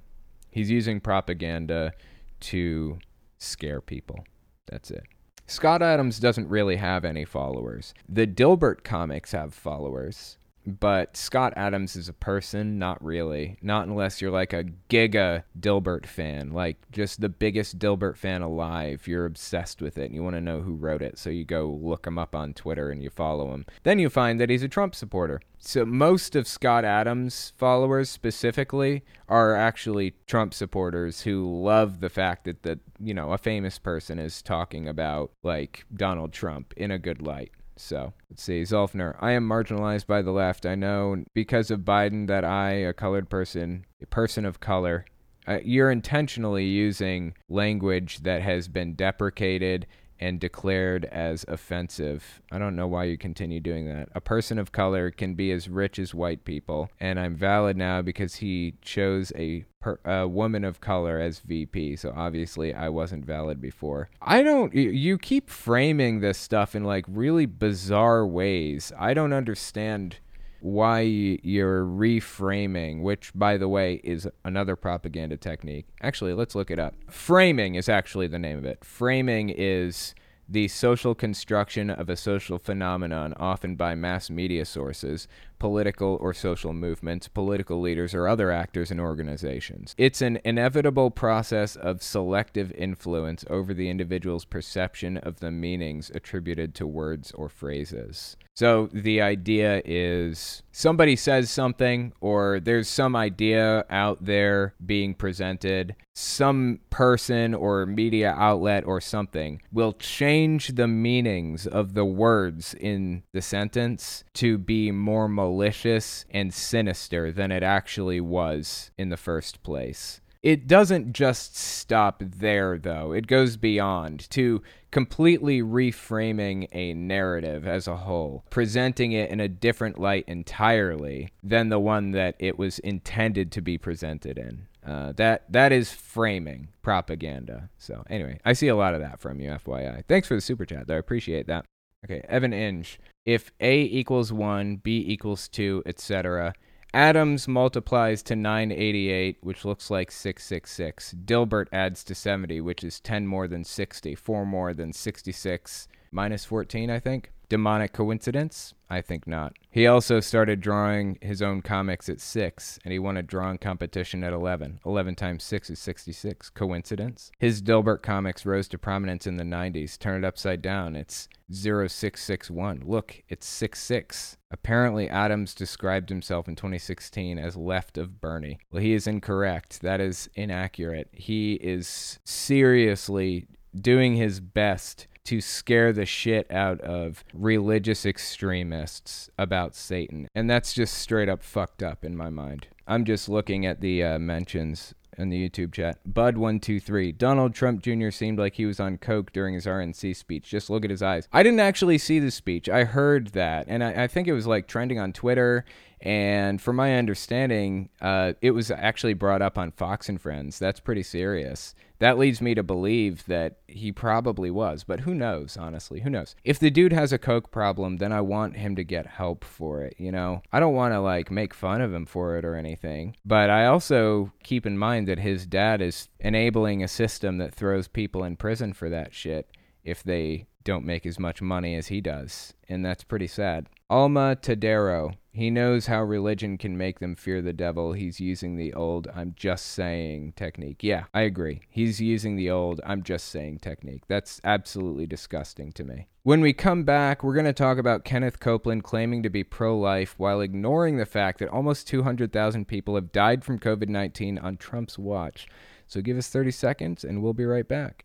He's 0.52 0.70
using 0.70 1.00
propaganda 1.00 1.94
to 2.42 3.00
scare 3.46 3.82
people. 3.82 4.26
That's 4.68 4.92
it. 4.92 5.04
Scott 5.48 5.82
Adams 5.82 6.20
doesn't 6.20 6.50
really 6.50 6.78
have 6.78 7.06
any 7.06 7.24
followers. 7.24 7.94
The 8.10 8.26
Dilbert 8.26 8.84
comics 8.84 9.32
have 9.32 9.54
followers 9.54 10.38
but 10.66 11.16
Scott 11.16 11.54
Adams 11.56 11.96
is 11.96 12.10
a 12.10 12.14
person, 12.14 12.80
not 12.80 13.04
really. 13.04 13.58
Not 13.62 13.88
unless 13.88 14.22
you're 14.22 14.32
like 14.32 14.54
a 14.54 14.66
giga 14.90 15.44
Dilbert 15.60 16.06
fan, 16.06 16.52
like 16.52 16.78
just 16.92 17.22
the 17.22 17.30
biggest 17.30 17.78
Dilbert 17.80 18.18
fan 18.18 18.42
alive. 18.42 19.08
You're 19.08 19.26
obsessed 19.26 19.82
with 19.82 19.98
it 19.98 20.06
and 20.06 20.16
you 20.16 20.24
want 20.24 20.36
to 20.36 20.42
know 20.42 20.62
who 20.62 20.76
wrote 20.76 21.02
it, 21.02 21.18
so 21.18 21.30
you 21.30 21.46
go 21.46 21.68
look 21.68 22.08
him 22.08 22.18
up 22.18 22.36
on 22.36 22.54
Twitter 22.54 22.90
and 22.90 23.04
you 23.04 23.10
follow 23.10 23.54
him. 23.54 23.66
Then 23.84 24.00
you 24.00 24.10
find 24.10 24.40
that 24.40 24.50
he's 24.50 24.64
a 24.64 24.68
Trump 24.68 24.96
supporter. 24.96 25.42
So 25.60 25.86
most 25.86 26.36
of 26.36 26.48
Scott 26.48 26.86
Adams' 26.86 27.54
followers 27.58 28.10
specifically 28.10 29.04
are 29.28 29.56
actually 29.56 30.14
Trump 30.28 30.54
supporters 30.54 31.22
who 31.22 31.64
love 31.64 32.02
the 32.02 32.10
fact 32.10 32.46
that 32.46 32.64
that, 32.64 32.80
you 33.00 33.14
know, 33.14 33.32
a 33.32 33.38
famous 33.38 33.80
person 33.80 34.20
is 34.20 34.42
talking 34.42 34.88
about 34.88 35.32
like 35.42 35.86
Donald 35.94 36.34
Trump 36.34 36.74
in 36.78 36.92
a 36.92 37.00
good 37.00 37.22
light. 37.22 37.52
So 37.78 38.14
let's 38.30 38.44
see, 38.44 38.62
Zolfner. 38.62 39.16
I 39.20 39.32
am 39.32 39.48
marginalized 39.48 40.08
by 40.08 40.22
the 40.22 40.32
left. 40.32 40.66
I 40.66 40.76
know 40.76 41.24
because 41.34 41.72
of 41.72 41.82
Biden 41.82 42.28
that 42.28 42.46
I, 42.46 42.72
a 42.72 42.94
colored 42.94 43.30
person, 43.30 43.86
a 44.02 44.06
person 44.06 44.46
of 44.46 44.60
color, 44.60 45.06
uh, 45.48 45.60
you're 45.64 45.92
intentionally 45.92 46.66
using 46.66 47.34
language 47.50 48.20
that 48.20 48.42
has 48.42 48.68
been 48.68 48.96
deprecated 48.96 49.86
and 50.20 50.40
declared 50.40 51.06
as 51.06 51.46
offensive. 51.48 52.42
I 52.52 52.58
don't 52.58 52.76
know 52.76 52.88
why 52.88 53.06
you 53.06 53.18
continue 53.18 53.60
doing 53.60 53.88
that. 53.88 54.10
A 54.16 54.22
person 54.22 54.58
of 54.58 54.72
color 54.72 55.12
can 55.12 55.36
be 55.36 55.52
as 55.52 55.70
rich 55.70 56.00
as 56.00 56.14
white 56.14 56.46
people, 56.46 56.90
and 57.00 57.20
I'm 57.20 57.36
valid 57.36 57.78
now 57.78 58.02
because 58.02 58.36
he 58.36 58.76
chose 58.82 59.32
a 59.36 59.66
per, 59.80 60.00
a 60.04 60.28
woman 60.28 60.64
of 60.64 60.82
color 60.82 61.20
as 61.20 61.40
VP. 61.40 61.96
So 61.98 62.14
obviously 62.16 62.74
I 62.74 62.90
wasn't 62.90 63.26
valid 63.26 63.62
before. 63.62 64.10
I 64.22 64.42
don't 64.42 64.74
you 64.74 65.18
keep 65.18 65.50
framing 65.50 66.20
this 66.20 66.38
stuff 66.38 66.76
in 66.76 66.84
like 66.84 67.06
really 67.08 67.46
bizarre 67.46 68.26
ways. 68.26 68.92
I 68.98 69.14
don't 69.14 69.34
understand 69.34 70.18
why 70.66 71.02
you're 71.02 71.86
reframing, 71.86 73.04
which, 73.04 73.32
by 73.36 73.56
the 73.56 73.70
way, 73.70 74.02
is 74.04 74.28
another 74.44 74.76
propaganda 74.76 75.38
technique. 75.38 75.86
Actually, 76.02 76.34
let's 76.34 76.56
look 76.56 76.72
it 76.72 76.80
up. 76.80 76.96
Framing 77.08 77.76
is 77.76 77.88
actually 77.88 78.26
the 78.26 78.40
name 78.40 78.58
of 78.58 78.66
it. 78.66 78.84
Framing 78.84 79.50
is 79.56 80.16
the 80.50 80.68
social 80.68 81.14
construction 81.14 81.92
of 81.92 82.10
a 82.10 82.18
social 82.18 82.58
phenomenon, 82.58 83.36
often 83.38 83.76
by 83.76 83.94
mass 83.94 84.32
media 84.32 84.66
sources, 84.66 85.28
political 85.60 86.18
or 86.22 86.34
social 86.34 86.74
movements, 86.74 87.28
political 87.28 87.80
leaders, 87.82 88.14
or 88.14 88.28
other 88.28 88.52
actors 88.52 88.92
and 88.92 89.00
organizations. 89.00 89.96
It's 89.98 90.22
an 90.22 90.40
inevitable 90.44 91.12
process 91.12 91.76
of 91.76 92.04
selective 92.04 92.72
influence 92.74 93.46
over 93.50 93.74
the 93.74 93.90
individual's 93.90 94.46
perception 94.46 95.18
of 95.18 95.40
the 95.40 95.52
meanings 95.52 96.12
attributed 96.14 96.76
to 96.76 96.88
words 96.88 97.32
or 97.32 97.50
phrases. 97.50 98.38
So 98.56 98.88
the 98.94 99.22
idea 99.22 99.82
is 99.84 100.64
somebody 100.72 101.18
says 101.18 101.50
something, 101.50 102.14
or 102.22 102.62
there's 102.62 102.88
some 102.88 103.14
idea 103.14 103.86
out 103.90 104.24
there 104.24 104.76
being 104.86 105.14
presented. 105.14 105.96
Some 106.14 106.80
person 106.90 107.54
or 107.54 107.86
media 107.86 108.32
outlet 108.32 108.86
or 108.86 109.02
something 109.02 109.62
will 109.74 109.92
change 109.92 110.70
the 110.76 110.88
meanings 110.88 111.68
of 111.68 111.94
the 111.96 112.06
words 112.06 112.74
in 112.76 113.24
the 113.34 113.42
sentence 113.42 114.24
to 114.36 114.58
be 114.58 114.90
more 114.92 115.28
malicious 115.46 116.26
and 116.32 116.52
sinister 116.52 117.32
than 117.32 117.52
it 117.52 117.62
actually 117.62 118.20
was 118.20 118.90
in 118.98 119.10
the 119.10 119.18
first 119.18 119.62
place. 119.62 120.20
It 120.42 120.68
doesn't 120.68 121.14
just 121.14 121.56
stop 121.56 122.22
there, 122.24 122.78
though. 122.78 123.12
It 123.12 123.28
goes 123.28 123.58
beyond 123.58 124.30
to 124.32 124.62
completely 124.92 125.62
reframing 125.62 126.68
a 126.72 126.94
narrative 126.94 127.68
as 127.68 127.88
a 127.88 127.96
whole, 127.96 128.44
presenting 128.50 129.12
it 129.12 129.30
in 129.30 129.40
a 129.40 129.48
different 129.48 130.00
light 130.00 130.26
entirely 130.28 131.30
than 131.44 131.70
the 131.70 131.80
one 131.80 132.12
that 132.12 132.36
it 132.40 132.58
was 132.58 132.80
intended 132.80 133.52
to 133.52 133.62
be 133.62 133.78
presented 133.78 134.38
in. 134.38 134.68
Uh, 134.86 135.12
that 135.14 135.52
that 135.52 135.72
is 135.72 135.92
framing 135.92 136.70
propaganda. 136.84 137.70
So 137.78 138.04
anyway, 138.08 138.40
I 138.46 138.54
see 138.54 138.68
a 138.68 138.76
lot 138.76 138.94
of 138.94 139.02
that 139.02 139.20
from 139.20 139.40
you, 139.40 139.50
FYI. 139.50 140.04
Thanks 140.08 140.28
for 140.28 140.36
the 140.36 140.42
super 140.42 140.66
chat, 140.66 140.88
though. 140.88 140.96
I 140.96 141.00
appreciate 141.00 141.48
that. 141.48 141.66
Okay, 142.06 142.24
Evan 142.30 142.54
Inge. 142.54 143.00
If 143.26 143.52
A 143.60 143.82
equals 143.82 144.32
one, 144.32 144.78
B 144.78 145.04
equals 145.08 145.48
two, 145.48 145.82
etc 145.86 146.54
Adams 146.96 147.46
multiplies 147.46 148.24
to 148.24 148.38
988, 148.38 149.40
which 149.42 149.66
looks 149.66 149.92
like 149.92 150.10
666. 150.12 151.14
Dilbert 151.26 151.68
adds 151.74 152.06
to 152.06 152.16
70, 152.16 152.62
which 152.62 152.86
is 152.86 153.02
10 153.02 153.28
more 153.28 153.50
than 153.50 153.66
60, 153.66 154.16
4 154.16 154.46
more 154.46 154.74
than 154.74 154.94
66, 154.94 155.90
minus 156.14 156.46
14, 156.46 156.90
I 156.90 157.02
think. 157.02 157.34
Demonic 157.50 157.94
coincidence? 157.94 158.74
I 158.90 159.02
think 159.02 159.26
not. 159.26 159.54
He 159.72 159.88
also 159.88 160.20
started 160.20 160.62
drawing 160.62 161.18
his 161.22 161.42
own 161.42 161.62
comics 161.62 162.08
at 162.08 162.22
6, 162.22 162.80
and 162.84 162.92
he 162.92 163.00
won 163.00 163.18
a 163.18 163.24
drawing 163.24 163.58
competition 163.58 164.24
at 164.24 164.34
11. 164.34 164.80
11 164.86 165.16
times 165.16 165.44
6 165.44 165.72
is 165.72 165.80
66. 165.80 166.50
Coincidence? 166.52 167.32
His 167.40 167.62
Dilbert 167.62 168.04
comics 168.04 168.46
rose 168.46 168.68
to 168.70 168.78
prominence 168.78 169.26
in 169.26 169.38
the 169.38 169.44
90s. 169.44 169.98
Turn 169.98 170.24
it 170.24 170.28
upside 170.28 170.62
down. 170.62 170.96
It's 170.96 171.28
0661. 171.52 172.84
Look, 172.86 173.24
it's 173.28 173.48
66. 173.48 174.38
Apparently, 174.52 175.10
Adams 175.10 175.56
described 175.56 176.10
himself 176.10 176.48
in 176.48 176.56
2016 176.56 177.38
as 177.40 177.58
left 177.58 177.98
of 177.98 178.22
Bernie. 178.22 178.60
Well, 178.72 178.82
he 178.82 178.94
is 178.94 179.08
incorrect. 179.08 179.82
That 179.82 180.00
is 180.00 180.30
inaccurate. 180.36 181.10
He 181.12 181.56
is 181.56 182.20
seriously 182.24 183.48
doing 183.76 184.16
his 184.16 184.40
best 184.40 185.08
to 185.26 185.42
scare 185.42 185.92
the 185.92 186.06
shit 186.06 186.50
out 186.52 186.80
of 186.82 187.24
religious 187.34 188.06
extremists 188.06 189.30
about 189.38 189.76
Satan. 189.76 190.28
And 190.34 190.50
that's 190.50 190.74
just 190.74 190.96
straight 190.96 191.30
up 191.30 191.44
fucked 191.44 191.84
up 191.84 192.04
in 192.04 192.16
my 192.16 192.30
mind. 192.30 192.68
I'm 192.88 193.06
just 193.06 193.28
looking 193.28 193.66
at 193.66 193.82
the 193.82 194.04
uh, 194.04 194.20
mentions 194.20 194.94
in 195.18 195.30
the 195.30 195.50
YouTube 195.50 195.74
chat. 195.74 195.98
Bud123. 196.12 197.18
Donald 197.18 197.54
Trump 197.54 197.82
Jr. 197.82 198.10
seemed 198.10 198.38
like 198.38 198.56
he 198.56 198.66
was 198.66 198.80
on 198.80 198.98
Coke 198.98 199.32
during 199.32 199.54
his 199.54 199.66
RNC 199.66 200.16
speech. 200.16 200.50
Just 200.50 200.70
look 200.70 200.84
at 200.84 200.92
his 200.92 201.02
eyes. 201.02 201.28
I 201.32 201.42
didn't 201.42 201.62
actually 201.62 201.98
see 201.98 202.20
the 202.20 202.32
speech. 202.32 202.70
I 202.70 202.84
heard 202.84 203.30
that. 203.30 203.66
And 203.68 203.84
I, 203.84 204.04
I 204.04 204.08
think 204.08 204.28
it 204.28 204.34
was 204.34 204.46
like 204.46 204.68
trending 204.68 205.00
on 205.00 205.14
Twitter 205.14 205.66
and 206.02 206.62
from 206.62 206.76
my 206.76 206.96
understanding, 206.96 207.90
uh, 208.00 208.34
it 208.42 208.52
was 208.52 208.70
actually 208.70 209.16
brought 209.16 209.42
up 209.42 209.58
on 209.58 209.72
Fox 209.72 210.08
and 210.08 210.22
Friends. 210.22 210.60
That's 210.60 210.80
pretty 210.80 211.02
serious. 211.04 211.74
That 212.00 212.18
leads 212.18 212.42
me 212.42 212.56
to 212.56 212.64
believe 212.64 213.26
that 213.26 213.58
he 213.68 213.92
probably 213.92 214.52
was, 214.52 214.84
but 214.84 215.02
who 215.02 215.14
knows, 215.14 215.58
honestly? 215.58 216.02
Who 216.02 216.10
knows? 216.10 216.36
If 216.44 216.60
the 216.60 216.70
dude 216.70 216.94
has 216.94 217.14
a 217.14 217.18
coke 217.18 217.52
problem, 217.52 217.98
then 217.98 218.12
I 218.12 218.22
want 218.22 218.58
him 218.58 218.76
to 218.76 218.84
get 218.84 219.06
help 219.06 219.44
for 219.44 219.82
it, 219.82 219.96
you 219.98 220.12
know? 220.12 220.42
I 220.52 220.60
don't 220.60 220.76
want 220.76 220.94
to 220.94 221.00
like 221.00 221.32
make 221.32 221.54
fun 221.54 221.82
of 221.82 221.94
him 221.94 222.06
for 222.06 222.38
it 222.38 222.46
or 222.46 222.56
anything, 222.56 223.16
but 223.26 223.50
I 223.50 223.66
also 223.66 224.32
keep 224.44 224.66
in 224.66 224.78
mind 224.78 225.08
that 225.08 225.20
his 225.20 225.46
dad 225.46 225.82
is 225.82 226.10
enabling 226.20 226.84
a 226.84 226.88
system 226.88 227.38
that 227.38 227.54
throws 227.54 227.88
people 227.88 228.24
in 228.24 228.36
prison 228.36 228.74
for 228.74 228.90
that 228.90 229.14
shit 229.14 229.50
if 229.84 230.04
they 230.04 230.48
don't 230.66 230.86
make 230.86 231.06
as 231.06 231.18
much 231.18 231.42
money 231.42 231.76
as 231.76 231.88
he 231.88 232.02
does, 232.02 232.54
and 232.68 232.84
that's 232.84 233.06
pretty 233.06 233.28
sad. 233.28 233.70
Alma 233.90 234.36
Tadero. 234.42 235.16
He 235.32 235.50
knows 235.52 235.88
how 235.88 236.02
religion 236.02 236.58
can 236.58 236.78
make 236.78 237.00
them 237.00 237.14
fear 237.14 237.42
the 237.42 237.54
devil. 237.54 237.94
He's 237.94 238.20
using 238.20 238.56
the 238.56 238.74
old 238.74 239.08
I'm 239.14 239.34
just 239.36 239.66
saying 239.68 240.34
technique. 240.38 240.82
Yeah, 240.82 241.04
I 241.14 241.22
agree. 241.22 241.62
He's 241.70 242.00
using 242.00 242.36
the 242.36 242.50
old 242.50 242.80
I'm 242.86 243.04
just 243.04 243.28
saying 243.28 243.60
technique. 243.60 244.04
That's 244.08 244.40
absolutely 244.44 245.06
disgusting 245.06 245.74
to 245.74 245.84
me. 245.84 246.08
When 246.24 246.42
we 246.42 246.54
come 246.54 246.84
back, 246.84 247.22
we're 247.22 247.34
going 247.34 247.46
to 247.46 247.54
talk 247.54 247.78
about 247.78 248.06
Kenneth 248.06 248.40
Copeland 248.40 248.86
claiming 248.86 249.22
to 249.24 249.30
be 249.30 249.44
pro 249.44 249.78
life 249.78 250.16
while 250.18 250.40
ignoring 250.42 250.98
the 250.98 251.06
fact 251.06 251.40
that 251.40 251.50
almost 251.50 251.88
200,000 251.88 252.66
people 252.66 252.96
have 252.96 253.12
died 253.12 253.44
from 253.44 253.60
COVID 253.60 253.90
19 253.90 254.40
on 254.40 254.58
Trump's 254.58 254.98
watch. 254.98 255.48
So 255.86 256.02
give 256.02 256.18
us 256.18 256.30
30 256.30 256.52
seconds 256.52 257.04
and 257.04 257.22
we'll 257.22 257.34
be 257.34 257.46
right 257.46 257.68
back. 257.68 258.05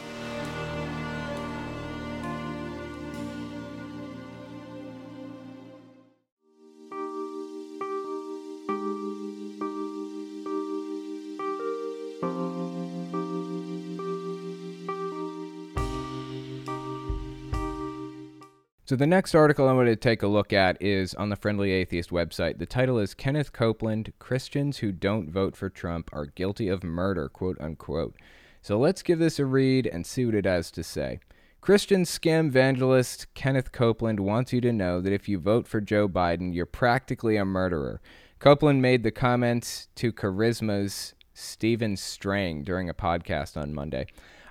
So 18.91 18.97
the 18.97 19.07
next 19.07 19.33
article 19.35 19.69
I'm 19.69 19.77
going 19.77 19.85
to 19.85 19.95
take 19.95 20.21
a 20.21 20.27
look 20.27 20.51
at 20.51 20.75
is 20.81 21.13
on 21.13 21.29
the 21.29 21.37
Friendly 21.37 21.71
Atheist 21.71 22.09
website. 22.09 22.57
The 22.57 22.65
title 22.65 22.99
is 22.99 23.13
Kenneth 23.13 23.53
Copeland: 23.53 24.11
Christians 24.19 24.79
who 24.79 24.91
don't 24.91 25.31
vote 25.31 25.55
for 25.55 25.69
Trump 25.69 26.09
are 26.11 26.25
guilty 26.25 26.67
of 26.67 26.83
murder, 26.83 27.29
quote 27.29 27.55
unquote. 27.61 28.17
So 28.61 28.77
let's 28.77 29.01
give 29.01 29.17
this 29.17 29.39
a 29.39 29.45
read 29.45 29.87
and 29.87 30.05
see 30.05 30.25
what 30.25 30.35
it 30.35 30.43
has 30.43 30.71
to 30.71 30.83
say. 30.83 31.21
Christian 31.61 32.03
scam 32.03 32.47
evangelist 32.47 33.33
Kenneth 33.33 33.71
Copeland 33.71 34.19
wants 34.19 34.51
you 34.51 34.59
to 34.59 34.73
know 34.73 34.99
that 34.99 35.13
if 35.13 35.29
you 35.29 35.39
vote 35.39 35.69
for 35.69 35.79
Joe 35.79 36.09
Biden, 36.09 36.53
you're 36.53 36.65
practically 36.65 37.37
a 37.37 37.45
murderer. 37.45 38.01
Copeland 38.39 38.81
made 38.81 39.03
the 39.03 39.11
comments 39.11 39.87
to 39.95 40.11
Charisma's 40.11 41.13
Stephen 41.33 41.95
Strang 41.95 42.63
during 42.63 42.89
a 42.89 42.93
podcast 42.93 43.55
on 43.55 43.73
Monday. 43.73 44.07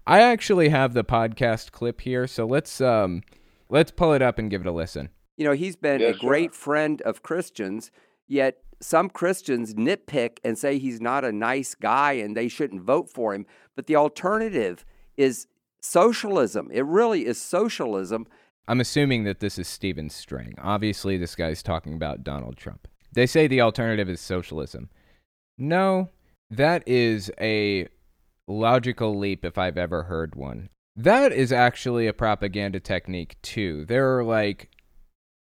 I 0.06 0.22
actually 0.22 0.70
have 0.70 0.94
the 0.94 1.04
podcast 1.04 1.72
clip 1.72 2.00
here, 2.00 2.26
so 2.26 2.46
let's 2.46 2.80
um 2.80 3.20
let's 3.70 3.90
pull 3.90 4.12
it 4.12 4.22
up 4.22 4.38
and 4.38 4.50
give 4.50 4.60
it 4.60 4.66
a 4.66 4.72
listen. 4.72 5.08
You 5.36 5.44
know, 5.46 5.52
he's 5.52 5.76
been 5.76 6.00
Yeah, 6.00 6.08
a 6.08 6.14
great 6.14 6.52
sure. 6.52 6.60
friend 6.60 7.00
of 7.02 7.22
Christians, 7.22 7.90
yet 8.28 8.58
some 8.82 9.08
Christians 9.10 9.74
nitpick 9.74 10.38
and 10.44 10.58
say 10.58 10.78
he's 10.78 11.00
not 11.00 11.24
a 11.24 11.32
nice 11.32 11.74
guy 11.74 12.12
and 12.12 12.36
they 12.36 12.48
shouldn't 12.48 12.82
vote 12.82 13.10
for 13.10 13.34
him. 13.34 13.46
But 13.76 13.86
the 13.86 13.96
alternative 13.96 14.84
is 15.16 15.46
socialism. 15.80 16.70
It 16.72 16.84
really 16.84 17.26
is 17.26 17.40
socialism. 17.40 18.26
I'm 18.68 18.80
assuming 18.80 19.24
that 19.24 19.40
this 19.40 19.58
is 19.58 19.66
Steven 19.68 20.10
String. 20.10 20.54
Obviously, 20.58 21.16
this 21.16 21.34
guy's 21.34 21.62
talking 21.62 21.94
about 21.94 22.22
Donald 22.22 22.56
Trump. 22.56 22.86
They 23.12 23.26
say 23.26 23.46
the 23.46 23.60
alternative 23.60 24.08
is 24.08 24.20
socialism. 24.20 24.90
No, 25.58 26.08
that 26.50 26.86
is 26.86 27.30
a 27.40 27.88
logical 28.46 29.18
leap 29.18 29.44
if 29.44 29.58
I've 29.58 29.78
ever 29.78 30.04
heard 30.04 30.34
one. 30.36 30.68
That 30.96 31.32
is 31.32 31.52
actually 31.52 32.06
a 32.06 32.12
propaganda 32.12 32.80
technique, 32.80 33.36
too. 33.42 33.84
There 33.84 34.18
are 34.18 34.24
like 34.24 34.70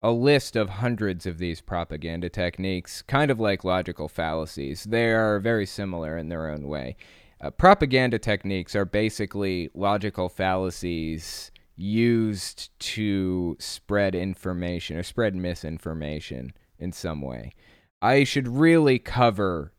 a 0.02 0.12
list 0.12 0.56
of 0.56 0.70
hundreds 0.70 1.26
of 1.26 1.38
these 1.38 1.62
propaganda 1.62 2.30
techniques, 2.30 3.02
kind 3.02 3.32
of 3.32 3.40
like 3.40 3.64
logical 3.64 4.08
fallacies. 4.08 4.84
They 4.84 5.12
are 5.12 5.40
very 5.40 5.66
similar 5.66 6.18
in 6.18 6.30
their 6.30 6.50
own 6.50 6.68
way. 6.68 6.98
Uh, 7.40 7.52
propaganda 7.52 8.20
techniques 8.20 8.76
are 8.76 8.86
basically 8.86 9.70
logical 9.74 10.30
fallacies 10.30 11.52
used 11.76 12.78
to 12.80 13.56
spread 13.60 14.16
information 14.16 14.98
or 14.98 15.04
spread 15.04 15.36
misinformation 15.36 16.54
in 16.80 16.92
some 16.92 17.22
way. 17.22 17.54
I 18.02 18.24
should 18.24 18.48
really 18.48 19.00
cover 19.00 19.74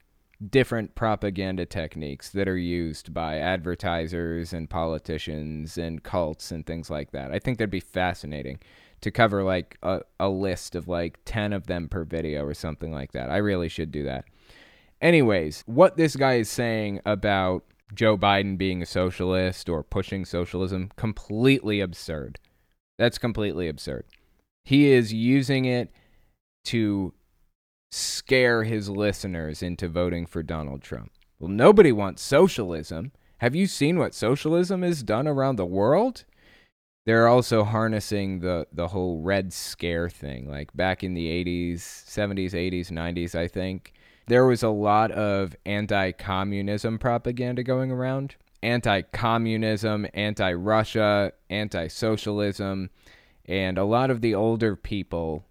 different 0.46 0.94
propaganda 0.94 1.66
techniques 1.66 2.30
that 2.30 2.48
are 2.48 2.56
used 2.56 3.12
by 3.12 3.38
advertisers 3.38 4.52
and 4.52 4.70
politicians 4.70 5.76
and 5.76 6.02
cults 6.02 6.52
and 6.52 6.64
things 6.64 6.90
like 6.90 7.10
that. 7.10 7.32
I 7.32 7.38
think 7.38 7.58
that'd 7.58 7.70
be 7.70 7.80
fascinating 7.80 8.60
to 9.00 9.10
cover 9.10 9.42
like 9.42 9.78
a, 9.82 10.00
a 10.20 10.28
list 10.28 10.74
of 10.74 10.88
like 10.88 11.18
10 11.24 11.52
of 11.52 11.66
them 11.66 11.88
per 11.88 12.04
video 12.04 12.44
or 12.44 12.54
something 12.54 12.92
like 12.92 13.12
that. 13.12 13.30
I 13.30 13.38
really 13.38 13.68
should 13.68 13.90
do 13.90 14.04
that. 14.04 14.24
Anyways, 15.00 15.62
what 15.66 15.96
this 15.96 16.16
guy 16.16 16.34
is 16.34 16.48
saying 16.48 17.00
about 17.04 17.64
Joe 17.94 18.16
Biden 18.16 18.58
being 18.58 18.82
a 18.82 18.86
socialist 18.86 19.68
or 19.68 19.82
pushing 19.82 20.24
socialism 20.24 20.90
completely 20.96 21.80
absurd. 21.80 22.38
That's 22.98 23.18
completely 23.18 23.68
absurd. 23.68 24.04
He 24.64 24.90
is 24.90 25.12
using 25.12 25.64
it 25.64 25.90
to 26.66 27.14
scare 27.90 28.64
his 28.64 28.88
listeners 28.88 29.62
into 29.62 29.88
voting 29.88 30.26
for 30.26 30.42
Donald 30.42 30.82
Trump. 30.82 31.12
Well, 31.38 31.50
nobody 31.50 31.92
wants 31.92 32.22
socialism. 32.22 33.12
Have 33.38 33.54
you 33.54 33.66
seen 33.66 33.98
what 33.98 34.14
socialism 34.14 34.82
has 34.82 35.02
done 35.02 35.28
around 35.28 35.56
the 35.56 35.66
world? 35.66 36.24
They're 37.06 37.28
also 37.28 37.64
harnessing 37.64 38.40
the, 38.40 38.66
the 38.72 38.88
whole 38.88 39.22
Red 39.22 39.52
Scare 39.52 40.10
thing. 40.10 40.50
Like 40.50 40.76
back 40.76 41.02
in 41.02 41.14
the 41.14 41.26
80s, 41.26 41.76
70s, 41.78 42.50
80s, 42.50 42.90
90s, 42.90 43.34
I 43.34 43.48
think, 43.48 43.94
there 44.26 44.44
was 44.44 44.62
a 44.62 44.68
lot 44.68 45.10
of 45.12 45.56
anti 45.64 46.12
communism 46.12 46.98
propaganda 46.98 47.62
going 47.62 47.90
around. 47.90 48.36
Anti 48.62 49.02
communism, 49.02 50.06
anti 50.12 50.52
Russia, 50.52 51.32
anti 51.48 51.88
socialism. 51.88 52.90
And 53.46 53.78
a 53.78 53.84
lot 53.84 54.10
of 54.10 54.20
the 54.20 54.34
older 54.34 54.76
people, 54.76 55.46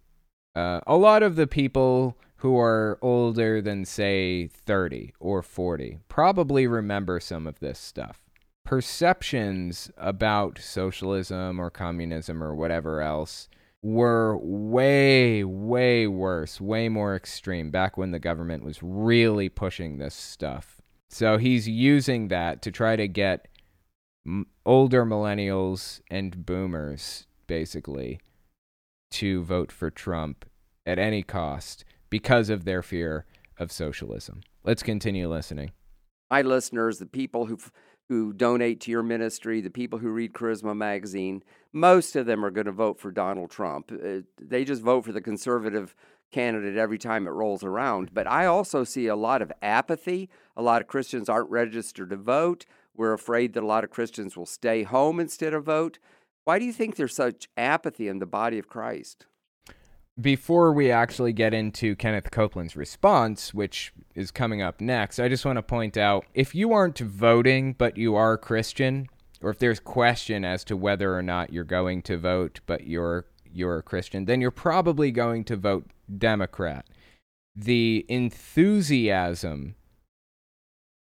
uh, 0.55 0.81
a 0.85 0.95
lot 0.95 1.23
of 1.23 1.35
the 1.35 1.47
people 1.47 2.15
who 2.37 2.57
are 2.59 2.99
older 3.01 3.61
than, 3.61 3.83
say, 3.85 4.47
30 4.47 5.13
or 5.19 5.41
40 5.41 5.99
probably 6.07 6.67
remember 6.67 7.19
some 7.19 7.47
of 7.47 7.59
this 7.59 7.79
stuff. 7.79 8.21
Perceptions 8.63 9.89
about 9.97 10.59
socialism 10.59 11.59
or 11.59 11.69
communism 11.69 12.43
or 12.43 12.53
whatever 12.53 13.01
else 13.01 13.47
were 13.81 14.37
way, 14.37 15.43
way 15.43 16.05
worse, 16.07 16.59
way 16.59 16.89
more 16.89 17.15
extreme 17.15 17.71
back 17.71 17.97
when 17.97 18.11
the 18.11 18.19
government 18.19 18.63
was 18.63 18.83
really 18.83 19.49
pushing 19.49 19.97
this 19.97 20.15
stuff. 20.15 20.81
So 21.09 21.37
he's 21.37 21.67
using 21.67 22.27
that 22.27 22.61
to 22.63 22.71
try 22.71 22.95
to 22.97 23.07
get 23.07 23.47
older 24.65 25.05
millennials 25.05 26.01
and 26.11 26.45
boomers, 26.45 27.25
basically, 27.47 28.19
to 29.11 29.43
vote 29.43 29.71
for 29.71 29.89
Trump 29.89 30.45
at 30.85 30.99
any 30.99 31.23
cost 31.23 31.85
because 32.09 32.49
of 32.49 32.65
their 32.65 32.81
fear 32.81 33.25
of 33.57 33.71
socialism. 33.71 34.41
Let's 34.63 34.83
continue 34.83 35.29
listening. 35.29 35.71
My 36.29 36.41
listeners, 36.41 36.99
the 36.99 37.05
people 37.05 37.45
who 37.45 37.57
who 38.09 38.31
donate 38.31 38.79
to 38.79 38.91
your 38.91 39.03
ministry, 39.03 39.59
the 39.59 39.69
people 39.69 39.99
who 39.99 40.09
read 40.09 40.31
Charisma 40.31 40.75
magazine, 40.75 41.43
most 41.73 42.15
of 42.15 42.25
them 42.25 42.45
are 42.45 42.51
going 42.51 42.65
to 42.65 42.71
vote 42.71 42.99
for 42.99 43.11
Donald 43.11 43.51
Trump. 43.51 43.91
Uh, 43.91 44.19
they 44.41 44.63
just 44.63 44.81
vote 44.81 45.03
for 45.03 45.11
the 45.11 45.19
conservative 45.19 45.93
candidate 46.31 46.77
every 46.77 46.97
time 46.97 47.27
it 47.27 47.31
rolls 47.31 47.63
around. 47.63 48.13
But 48.13 48.27
I 48.27 48.45
also 48.45 48.83
see 48.83 49.07
a 49.07 49.15
lot 49.15 49.41
of 49.41 49.51
apathy. 49.61 50.29
A 50.55 50.61
lot 50.61 50.81
of 50.81 50.87
Christians 50.87 51.29
aren't 51.29 51.49
registered 51.49 52.09
to 52.11 52.15
vote. 52.15 52.65
We're 52.95 53.13
afraid 53.13 53.53
that 53.53 53.63
a 53.63 53.67
lot 53.67 53.83
of 53.83 53.89
Christians 53.91 54.35
will 54.35 54.45
stay 54.45 54.83
home 54.83 55.19
instead 55.19 55.53
of 55.53 55.65
vote. 55.65 55.99
Why 56.45 56.59
do 56.59 56.65
you 56.65 56.73
think 56.73 56.95
there's 56.95 57.15
such 57.15 57.49
apathy 57.57 58.07
in 58.07 58.19
the 58.19 58.25
body 58.25 58.57
of 58.57 58.67
Christ? 58.67 59.25
Before 60.19 60.73
we 60.73 60.89
actually 60.89 61.31
get 61.31 61.53
into 61.53 61.95
Kenneth 61.95 62.31
Copeland's 62.31 62.75
response, 62.75 63.53
which 63.53 63.93
is 64.15 64.31
coming 64.31 64.63
up 64.63 64.81
next, 64.81 65.19
I 65.19 65.29
just 65.29 65.45
want 65.45 65.57
to 65.57 65.63
point 65.63 65.95
out 65.95 66.25
if 66.33 66.55
you 66.55 66.73
aren't 66.73 66.97
voting 66.97 67.73
but 67.73 67.97
you 67.97 68.15
are 68.15 68.35
Christian, 68.35 69.09
or 69.41 69.51
if 69.51 69.59
there's 69.59 69.79
question 69.79 70.43
as 70.43 70.63
to 70.65 70.75
whether 70.75 71.15
or 71.15 71.21
not 71.21 71.53
you're 71.53 71.63
going 71.63 72.01
to 72.03 72.17
vote 72.17 72.61
but 72.65 72.87
you're 72.87 73.25
you're 73.53 73.77
a 73.77 73.83
Christian, 73.83 74.25
then 74.25 74.41
you're 74.41 74.51
probably 74.51 75.11
going 75.11 75.43
to 75.45 75.55
vote 75.55 75.85
Democrat. 76.17 76.87
The 77.55 78.05
enthusiasm 78.09 79.75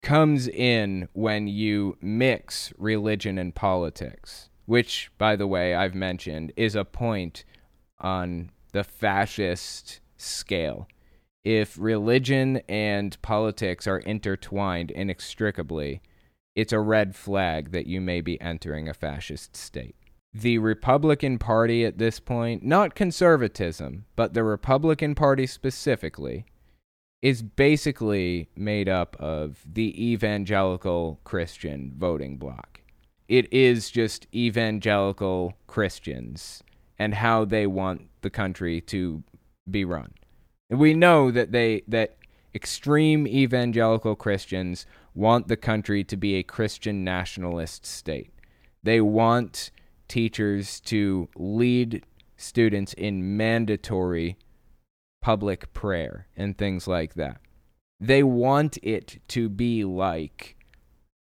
comes 0.01 0.47
in 0.47 1.07
when 1.14 1.47
you 1.47 1.97
mix 2.01 2.74
religion 2.78 3.38
and 3.38 3.55
politics, 3.55 4.49
which, 4.66 5.11
by 5.18 5.36
the 5.36 5.47
way, 5.47 5.74
I've 5.74 5.95
mentioned 5.95 6.51
is 6.55 6.76
a 6.76 6.86
point 6.86 7.43
on 7.99 8.51
the 8.74 8.84
fascist 8.84 10.01
scale. 10.17 10.88
If 11.43 11.78
religion 11.80 12.61
and 12.67 13.19
politics 13.21 13.88
are 13.88 13.99
intertwined 13.99 14.91
inextricably, 14.91 16.01
it's 16.55 16.74
a 16.74 16.80
red 16.80 17.15
flag 17.15 17.71
that 17.71 17.88
you 17.88 18.01
may 18.01 18.21
be 18.21 18.39
entering 18.41 18.89
a 18.89 18.93
fascist 18.93 19.55
state. 19.55 19.95
The 20.34 20.57
Republican 20.57 21.38
Party 21.38 21.86
at 21.86 21.99
this 21.99 22.19
point, 22.19 22.63
not 22.63 22.95
conservatism, 22.95 24.05
but 24.15 24.34
the 24.34 24.43
Republican 24.43 25.13
Party 25.13 25.45
specifically, 25.45 26.45
is 27.21 27.43
basically 27.43 28.49
made 28.55 28.89
up 28.89 29.15
of 29.19 29.63
the 29.71 30.11
evangelical 30.11 31.19
Christian 31.24 31.93
voting 31.95 32.38
bloc. 32.38 32.82
It 33.28 33.51
is 33.53 33.91
just 33.91 34.28
evangelical 34.34 35.53
Christians 35.67 36.63
and 37.04 37.16
how 37.16 37.43
they 37.43 37.68
want 37.68 38.10
the 38.22 38.30
country 38.30 38.80
to 38.80 39.24
be 39.70 39.84
run. 39.84 40.14
And 40.70 40.80
we 40.80 40.93
know 40.93 41.32
that 41.32 41.51
they 41.51 41.84
that 41.89 42.16
extreme 42.56 43.28
evangelical 43.28 44.16
Christians 44.16 44.86
want 45.14 45.49
the 45.49 45.58
country 45.58 46.06
to 46.06 46.16
be 46.16 46.36
a 46.36 46.43
Christian 46.43 47.04
nationalist 47.04 47.86
state. 47.86 48.32
They 48.84 49.01
want 49.01 49.70
teachers 50.08 50.80
to 50.82 51.28
lead 51.36 52.06
students 52.38 52.93
in 52.93 53.36
mandatory 53.36 54.38
public 55.22 55.74
prayer 55.74 56.28
and 56.38 56.58
things 56.58 56.88
like 56.88 57.16
that. 57.16 57.41
They 57.99 58.24
want 58.24 58.78
it 58.82 59.20
to 59.30 59.49
be 59.49 59.84
like 59.84 60.56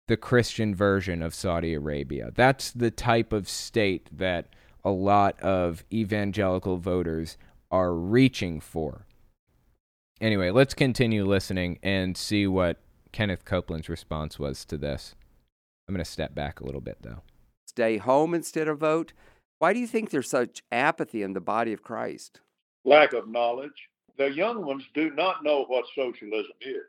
the 0.08 0.18
Christian 0.18 0.76
version 0.76 1.24
of 1.24 1.34
Saudi 1.34 1.74
Arabia. 1.74 2.30
That's 2.36 2.70
the 2.70 2.92
type 2.92 3.34
of 3.34 3.50
state 3.50 4.10
that 4.16 4.50
a 4.86 4.92
lot 4.92 5.40
of 5.42 5.84
evangelical 5.92 6.78
voters 6.78 7.38
are 7.72 7.94
reaching 7.94 8.60
for. 8.62 9.08
Anyway, 10.22 10.52
let's 10.52 10.76
continue 10.76 11.26
listening 11.26 11.80
and 11.84 12.16
see 12.16 12.48
what 12.48 12.78
Kenneth 13.12 13.44
Copeland's 13.44 13.90
response 13.90 14.40
was 14.40 14.64
to 14.66 14.78
this. 14.78 15.16
I'm 15.88 15.96
going 15.96 16.06
to 16.06 16.10
step 16.10 16.34
back 16.34 16.60
a 16.60 16.66
little 16.66 16.82
bit, 16.82 17.00
though. 17.02 17.24
Stay 17.66 17.98
home 17.98 18.34
instead 18.34 18.68
of 18.68 18.78
vote. 18.78 19.12
Why 19.60 19.74
do 19.74 19.80
you 19.80 19.88
think 19.88 20.10
there's 20.10 20.30
such 20.30 20.64
apathy 20.72 21.24
in 21.24 21.34
the 21.34 21.42
body 21.42 21.74
of 21.74 21.82
Christ? 21.82 22.40
Lack 22.86 23.14
of 23.14 23.28
knowledge. 23.28 23.90
The 24.18 24.32
young 24.32 24.66
ones 24.66 24.84
do 24.94 25.10
not 25.12 25.44
know 25.44 25.66
what 25.66 25.86
socialism 25.96 26.54
is. 26.62 26.84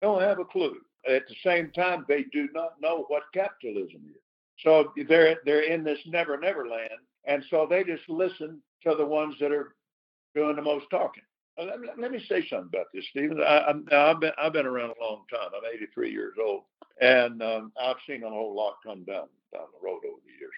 Don't 0.00 0.22
have 0.22 0.38
a 0.38 0.44
clue. 0.44 0.76
At 1.06 1.26
the 1.28 1.34
same 1.44 1.70
time, 1.72 2.06
they 2.08 2.24
do 2.32 2.48
not 2.54 2.80
know 2.80 3.04
what 3.08 3.24
capitalism 3.34 4.02
is. 4.08 4.20
So 4.60 4.92
they're 5.08 5.36
they're 5.44 5.62
in 5.64 5.82
this 5.82 5.98
never 6.06 6.38
never 6.38 6.66
land, 6.68 6.90
and 7.26 7.44
so 7.50 7.66
they 7.68 7.84
just 7.84 8.08
listen 8.08 8.60
to 8.82 8.94
the 8.94 9.06
ones 9.06 9.34
that 9.40 9.52
are 9.52 9.74
doing 10.34 10.56
the 10.56 10.62
most 10.62 10.86
talking. 10.90 11.22
Let 11.58 11.80
me, 11.80 11.88
let 11.96 12.10
me 12.10 12.18
say 12.28 12.44
something 12.48 12.68
about 12.72 12.86
this, 12.92 13.06
Stephen. 13.10 13.40
I, 13.40 13.72
have 13.90 14.20
been 14.20 14.32
I've 14.38 14.52
been 14.52 14.66
around 14.66 14.90
a 14.90 15.04
long 15.04 15.22
time. 15.32 15.50
I'm 15.56 15.72
83 15.72 16.10
years 16.10 16.34
old, 16.44 16.62
and 17.00 17.40
um, 17.42 17.72
I've 17.80 17.96
seen 18.08 18.24
a 18.24 18.28
whole 18.28 18.56
lot 18.56 18.74
come 18.84 19.04
down 19.04 19.28
down 19.52 19.66
the 19.72 19.86
road 19.86 20.00
over 20.04 20.20
the 20.24 20.32
years. 20.38 20.52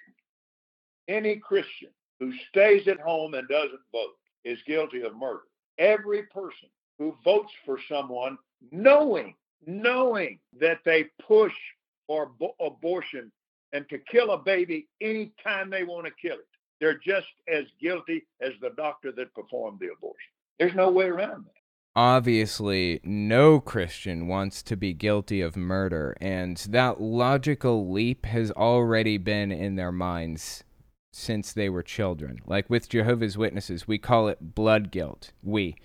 Any 1.08 1.36
Christian 1.36 1.90
who 2.18 2.32
stays 2.48 2.88
at 2.88 2.98
home 2.98 3.34
and 3.34 3.46
doesn't 3.46 3.80
vote 3.92 4.14
is 4.44 4.58
guilty 4.66 5.02
of 5.02 5.14
murder. 5.14 5.42
Every 5.78 6.22
person 6.24 6.68
who 6.98 7.14
votes 7.24 7.52
for 7.66 7.78
someone 7.88 8.38
knowing 8.72 9.34
knowing 9.66 10.38
that 10.60 10.78
they 10.84 11.04
push 11.26 11.52
for 12.06 12.30
bo- 12.38 12.54
abortion 12.60 13.30
and 13.72 13.88
to 13.88 13.98
kill 13.98 14.30
a 14.30 14.38
baby 14.38 14.88
anytime 15.00 15.70
they 15.70 15.82
want 15.82 16.06
to 16.06 16.12
kill 16.20 16.36
it, 16.36 16.46
they're 16.80 16.98
just 16.98 17.26
as 17.52 17.64
guilty 17.80 18.26
as 18.40 18.52
the 18.60 18.70
doctor 18.76 19.12
that 19.12 19.34
performed 19.34 19.80
the 19.80 19.92
abortion. 19.96 20.30
There's 20.58 20.74
no 20.74 20.90
way 20.90 21.06
around 21.06 21.44
that. 21.44 21.52
Obviously, 21.94 23.00
no 23.04 23.58
Christian 23.58 24.28
wants 24.28 24.62
to 24.64 24.76
be 24.76 24.92
guilty 24.92 25.40
of 25.40 25.56
murder, 25.56 26.14
and 26.20 26.58
that 26.68 27.00
logical 27.00 27.90
leap 27.90 28.26
has 28.26 28.50
already 28.50 29.16
been 29.16 29.50
in 29.50 29.76
their 29.76 29.92
minds 29.92 30.62
since 31.10 31.54
they 31.54 31.70
were 31.70 31.82
children. 31.82 32.38
Like 32.44 32.68
with 32.68 32.90
Jehovah's 32.90 33.38
Witnesses, 33.38 33.88
we 33.88 33.96
call 33.96 34.28
it 34.28 34.54
blood 34.54 34.90
guilt. 34.90 35.32
We. 35.42 35.76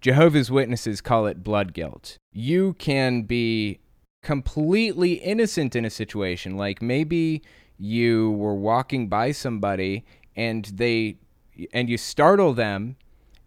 Jehovah's 0.00 0.52
Witnesses 0.52 1.00
call 1.00 1.26
it 1.26 1.42
blood 1.42 1.72
guilt. 1.72 2.16
You 2.32 2.74
can 2.74 3.22
be 3.22 3.80
completely 4.22 5.14
innocent 5.14 5.74
in 5.74 5.84
a 5.84 5.90
situation. 5.90 6.56
Like 6.56 6.80
maybe 6.80 7.42
you 7.76 8.30
were 8.32 8.54
walking 8.54 9.08
by 9.08 9.32
somebody 9.32 10.04
and 10.36 10.64
they 10.66 11.16
and 11.72 11.88
you 11.88 11.96
startle 11.96 12.52
them 12.52 12.96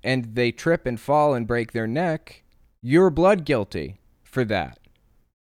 and 0.04 0.36
they 0.36 0.52
trip 0.52 0.86
and 0.86 1.00
fall 1.00 1.34
and 1.34 1.48
break 1.48 1.72
their 1.72 1.88
neck, 1.88 2.44
you're 2.82 3.10
blood 3.10 3.46
guilty 3.46 4.00
for 4.24 4.44
that. 4.46 4.80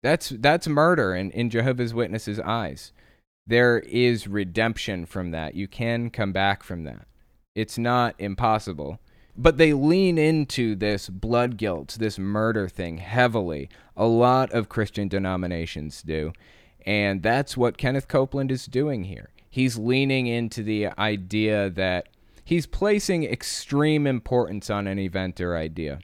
That's 0.04 0.30
that's 0.30 0.68
murder 0.68 1.16
in, 1.16 1.32
in 1.32 1.50
Jehovah's 1.50 1.94
Witnesses' 1.94 2.40
eyes. 2.40 2.92
There 3.46 3.80
is 3.80 4.28
redemption 4.28 5.06
from 5.06 5.32
that. 5.32 5.56
You 5.56 5.68
can 5.68 6.10
come 6.10 6.34
back 6.34 6.64
from 6.64 6.84
that. 6.84 7.08
It's 7.56 7.78
not 7.78 8.16
impossible. 8.20 9.00
But 9.40 9.58
they 9.58 9.74
lean 9.74 10.18
into 10.18 10.76
this 10.76 11.10
blood 11.10 11.58
guilt, 11.58 11.98
this 12.00 12.18
murder 12.18 12.68
thing 12.68 12.98
heavily. 12.98 13.70
A 13.96 14.06
lot 14.06 14.52
of 14.52 14.68
Christian 14.68 15.08
denominations 15.08 16.02
do. 16.02 16.34
And 16.86 17.22
that's 17.22 17.56
what 17.56 17.78
Kenneth 17.78 18.08
Copeland 18.08 18.52
is 18.52 18.66
doing 18.66 19.04
here. 19.04 19.30
He's 19.58 19.76
leaning 19.76 20.28
into 20.28 20.62
the 20.62 20.90
idea 21.00 21.72
that 21.72 22.10
he's 22.46 22.68
placing 22.68 23.24
extreme 23.24 24.06
importance 24.06 24.70
on 24.70 24.86
an 24.86 25.00
event 25.00 25.42
or 25.42 25.58
idea. 25.58 25.98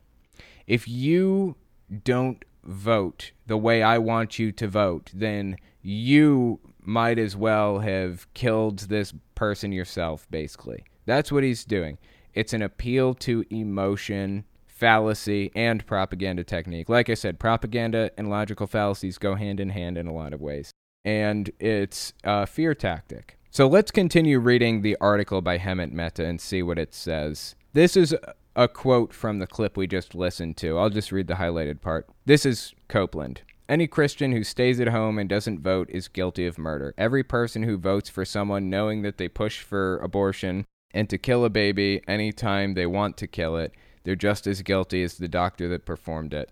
If 0.65 0.87
you 0.87 1.55
don't 2.03 2.43
vote 2.63 3.31
the 3.45 3.55
way 3.55 3.83
I 3.83 3.99
want 3.99 4.39
you 4.39 4.51
to 4.53 4.67
vote, 4.67 5.11
then 5.13 5.57
you 5.83 6.61
might 6.81 7.19
as 7.19 7.35
well 7.35 7.77
have 7.77 8.25
killed 8.33 8.79
this 8.79 9.13
person 9.35 9.71
yourself, 9.71 10.25
basically. 10.31 10.83
That's 11.05 11.31
what 11.31 11.43
he's 11.43 11.63
doing. 11.63 11.99
It's 12.33 12.53
an 12.53 12.63
appeal 12.63 13.13
to 13.13 13.45
emotion, 13.51 14.45
fallacy, 14.65 15.51
and 15.53 15.85
propaganda 15.85 16.43
technique. 16.43 16.89
Like 16.89 17.07
I 17.07 17.13
said, 17.13 17.39
propaganda 17.39 18.09
and 18.17 18.31
logical 18.31 18.65
fallacies 18.65 19.19
go 19.19 19.35
hand 19.35 19.59
in 19.59 19.69
hand 19.69 19.99
in 19.99 20.07
a 20.07 20.11
lot 20.11 20.33
of 20.33 20.41
ways. 20.41 20.71
And 21.05 21.51
it's 21.59 22.13
a 22.23 22.47
fear 22.47 22.73
tactic. 22.73 23.37
So 23.55 23.67
let's 23.67 23.91
continue 23.91 24.39
reading 24.39 24.81
the 24.81 24.97
article 24.99 25.39
by 25.39 25.59
Hemant 25.59 25.91
Mehta 25.91 26.25
and 26.25 26.41
see 26.41 26.63
what 26.63 26.79
it 26.79 26.91
says. 26.91 27.53
This 27.73 27.95
is 27.95 28.15
a 28.55 28.67
quote 28.67 29.13
from 29.13 29.37
the 29.37 29.45
clip 29.45 29.77
we 29.77 29.85
just 29.85 30.15
listened 30.15 30.57
to. 30.57 30.79
I'll 30.79 30.89
just 30.89 31.11
read 31.11 31.27
the 31.27 31.35
highlighted 31.35 31.79
part. 31.79 32.09
This 32.25 32.47
is 32.47 32.73
Copeland. 32.87 33.43
Any 33.69 33.85
Christian 33.85 34.31
who 34.31 34.43
stays 34.43 34.79
at 34.79 34.87
home 34.87 35.19
and 35.19 35.29
doesn't 35.29 35.61
vote 35.61 35.87
is 35.91 36.07
guilty 36.07 36.47
of 36.47 36.57
murder. 36.57 36.95
Every 36.97 37.23
person 37.23 37.61
who 37.61 37.77
votes 37.77 38.09
for 38.09 38.25
someone 38.25 38.71
knowing 38.71 39.03
that 39.03 39.19
they 39.19 39.27
push 39.27 39.61
for 39.61 39.99
abortion 39.99 40.65
and 40.91 41.07
to 41.11 41.19
kill 41.19 41.45
a 41.45 41.51
baby 41.51 42.01
anytime 42.07 42.73
they 42.73 42.87
want 42.87 43.17
to 43.17 43.27
kill 43.27 43.55
it, 43.57 43.71
they're 44.03 44.15
just 44.15 44.47
as 44.47 44.63
guilty 44.63 45.03
as 45.03 45.19
the 45.19 45.27
doctor 45.27 45.69
that 45.69 45.85
performed 45.85 46.33
it. 46.33 46.49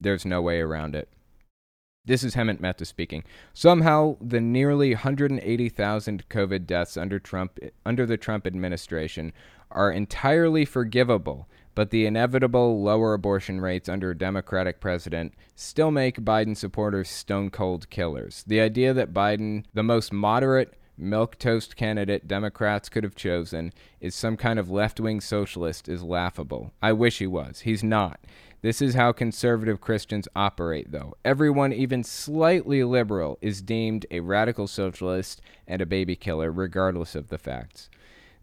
There's 0.00 0.24
no 0.24 0.40
way 0.40 0.60
around 0.60 0.94
it. 0.94 1.08
This 2.06 2.24
is 2.24 2.34
Hemant 2.34 2.60
Mehta 2.60 2.86
speaking. 2.86 3.24
Somehow, 3.52 4.16
the 4.22 4.40
nearly 4.40 4.94
180,000 4.94 6.28
COVID 6.30 6.66
deaths 6.66 6.96
under 6.96 7.18
Trump 7.18 7.58
under 7.84 8.06
the 8.06 8.16
Trump 8.16 8.46
administration 8.46 9.34
are 9.70 9.92
entirely 9.92 10.64
forgivable, 10.64 11.46
but 11.74 11.90
the 11.90 12.06
inevitable 12.06 12.82
lower 12.82 13.12
abortion 13.12 13.60
rates 13.60 13.86
under 13.86 14.10
a 14.10 14.18
Democratic 14.18 14.80
president 14.80 15.34
still 15.54 15.90
make 15.90 16.22
Biden 16.22 16.56
supporters 16.56 17.10
stone 17.10 17.50
cold 17.50 17.90
killers. 17.90 18.44
The 18.46 18.60
idea 18.60 18.94
that 18.94 19.12
Biden, 19.12 19.64
the 19.74 19.82
most 19.82 20.10
moderate 20.10 20.79
milk 21.00 21.38
toast 21.38 21.76
candidate 21.76 22.28
Democrats 22.28 22.88
could 22.88 23.04
have 23.04 23.14
chosen 23.14 23.72
is 24.00 24.14
some 24.14 24.36
kind 24.36 24.58
of 24.58 24.70
left 24.70 25.00
wing 25.00 25.20
socialist 25.20 25.88
is 25.88 26.02
laughable. 26.02 26.72
I 26.82 26.92
wish 26.92 27.18
he 27.18 27.26
was. 27.26 27.60
He's 27.60 27.82
not. 27.82 28.20
This 28.62 28.82
is 28.82 28.94
how 28.94 29.12
conservative 29.12 29.80
Christians 29.80 30.28
operate, 30.36 30.92
though. 30.92 31.14
Everyone, 31.24 31.72
even 31.72 32.04
slightly 32.04 32.84
liberal, 32.84 33.38
is 33.40 33.62
deemed 33.62 34.04
a 34.10 34.20
radical 34.20 34.66
socialist 34.66 35.40
and 35.66 35.80
a 35.80 35.86
baby 35.86 36.14
killer, 36.14 36.52
regardless 36.52 37.14
of 37.14 37.28
the 37.28 37.38
facts. 37.38 37.88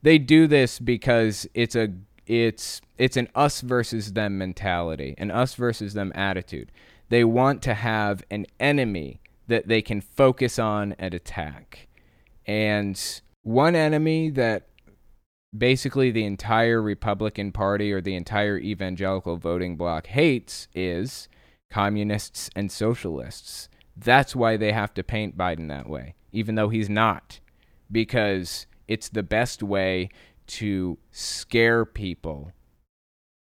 They 0.02 0.18
do 0.18 0.48
this 0.48 0.80
because 0.80 1.48
it's 1.54 1.76
a 1.76 1.90
it's 2.26 2.82
it's 2.98 3.18
an 3.18 3.30
us 3.36 3.62
versus 3.62 4.14
them 4.14 4.38
mentality, 4.38 5.16
an 5.18 5.32
us 5.32 5.56
versus 5.56 5.94
them 5.94 6.12
attitude. 6.16 6.72
They 7.10 7.24
want 7.24 7.62
to 7.64 7.74
have 7.74 8.24
an 8.30 8.48
enemy 8.60 9.22
that 9.48 9.68
they 9.68 9.82
can 9.82 10.02
focus 10.02 10.60
on 10.60 10.94
and 11.00 11.14
attack. 11.14 11.87
And 12.48 13.22
one 13.44 13.76
enemy 13.76 14.30
that 14.32 14.68
basically 15.56 16.12
the 16.12 16.26
entire 16.26 16.82
Republican 16.82 17.52
Party 17.52 17.92
or 17.92 18.02
the 18.02 18.16
entire 18.16 18.58
evangelical 18.58 19.38
voting 19.38 19.76
bloc 19.76 20.08
hates 20.08 20.68
is 20.74 21.28
communists 21.70 22.50
and 22.56 22.72
socialists. 22.72 23.70
That's 23.96 24.36
why 24.36 24.58
they 24.58 24.72
have 24.72 24.94
to 24.94 25.04
paint 25.04 25.38
Biden 25.38 25.68
that 25.70 25.90
way, 25.90 26.16
even 26.32 26.56
though 26.56 26.70
he's 26.70 26.90
not, 26.90 27.40
because 27.92 28.68
it's 28.88 29.10
the 29.10 29.24
best 29.24 29.62
way 29.64 30.10
to 30.48 30.98
scare 31.12 31.84
people 31.86 32.54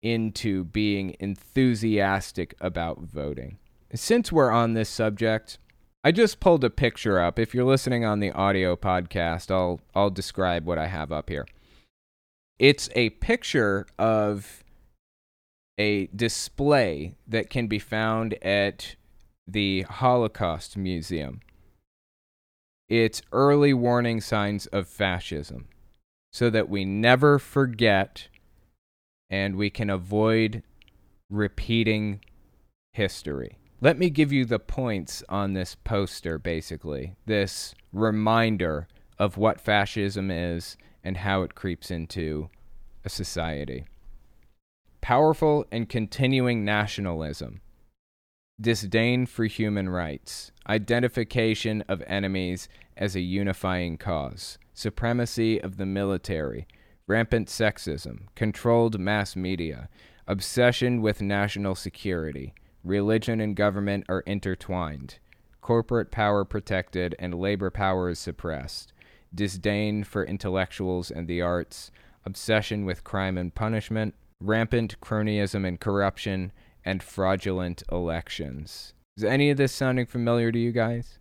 into 0.02 0.64
being 0.64 1.16
enthusiastic 1.18 2.54
about 2.60 3.00
voting. 3.00 3.58
Since 3.94 4.30
we're 4.30 4.50
on 4.50 4.74
this 4.74 4.88
subject, 4.88 5.58
I 6.06 6.12
just 6.12 6.38
pulled 6.38 6.62
a 6.64 6.70
picture 6.70 7.18
up. 7.18 7.38
If 7.38 7.54
you're 7.54 7.64
listening 7.64 8.04
on 8.04 8.20
the 8.20 8.30
audio 8.30 8.76
podcast, 8.76 9.50
I'll 9.50 9.80
I'll 9.94 10.10
describe 10.10 10.66
what 10.66 10.76
I 10.76 10.86
have 10.86 11.10
up 11.10 11.30
here. 11.30 11.46
It's 12.58 12.90
a 12.94 13.08
picture 13.10 13.86
of 13.98 14.62
a 15.78 16.08
display 16.08 17.14
that 17.26 17.48
can 17.48 17.68
be 17.68 17.78
found 17.78 18.34
at 18.44 18.96
the 19.48 19.82
Holocaust 19.88 20.76
Museum. 20.76 21.40
It's 22.86 23.22
early 23.32 23.72
warning 23.72 24.20
signs 24.20 24.66
of 24.66 24.86
fascism 24.86 25.68
so 26.34 26.50
that 26.50 26.68
we 26.68 26.84
never 26.84 27.38
forget 27.38 28.28
and 29.30 29.56
we 29.56 29.70
can 29.70 29.88
avoid 29.88 30.62
repeating 31.30 32.20
history. 32.92 33.56
Let 33.80 33.98
me 33.98 34.08
give 34.08 34.32
you 34.32 34.44
the 34.44 34.58
points 34.58 35.22
on 35.28 35.52
this 35.52 35.74
poster, 35.74 36.38
basically. 36.38 37.16
This 37.26 37.74
reminder 37.92 38.88
of 39.18 39.36
what 39.36 39.60
fascism 39.60 40.30
is 40.30 40.76
and 41.02 41.18
how 41.18 41.42
it 41.42 41.54
creeps 41.54 41.90
into 41.90 42.48
a 43.04 43.08
society. 43.08 43.84
Powerful 45.00 45.66
and 45.70 45.88
continuing 45.88 46.64
nationalism, 46.64 47.60
disdain 48.58 49.26
for 49.26 49.44
human 49.44 49.88
rights, 49.88 50.50
identification 50.66 51.84
of 51.88 52.02
enemies 52.06 52.68
as 52.96 53.14
a 53.14 53.20
unifying 53.20 53.98
cause, 53.98 54.56
supremacy 54.72 55.60
of 55.60 55.76
the 55.76 55.84
military, 55.84 56.66
rampant 57.06 57.48
sexism, 57.48 58.28
controlled 58.34 58.98
mass 58.98 59.36
media, 59.36 59.90
obsession 60.26 61.02
with 61.02 61.20
national 61.20 61.74
security 61.74 62.54
religion 62.84 63.40
and 63.40 63.56
government 63.56 64.04
are 64.08 64.20
intertwined, 64.20 65.18
corporate 65.60 66.10
power 66.10 66.44
protected, 66.44 67.16
and 67.18 67.34
labor 67.34 67.70
power 67.70 68.10
is 68.10 68.18
suppressed. 68.18 68.92
disdain 69.34 70.04
for 70.04 70.24
intellectuals 70.24 71.10
and 71.10 71.26
the 71.26 71.42
arts, 71.42 71.90
obsession 72.24 72.84
with 72.84 73.04
crime 73.04 73.36
and 73.36 73.54
punishment, 73.54 74.14
rampant 74.40 75.00
cronyism 75.00 75.66
and 75.66 75.80
corruption, 75.80 76.52
and 76.84 77.02
fraudulent 77.02 77.82
elections. 77.90 78.94
Is 79.16 79.24
any 79.24 79.50
of 79.50 79.56
this 79.56 79.72
sounding 79.72 80.06
familiar 80.06 80.52
to 80.52 80.58
you 80.58 80.72
guys? 80.72 81.18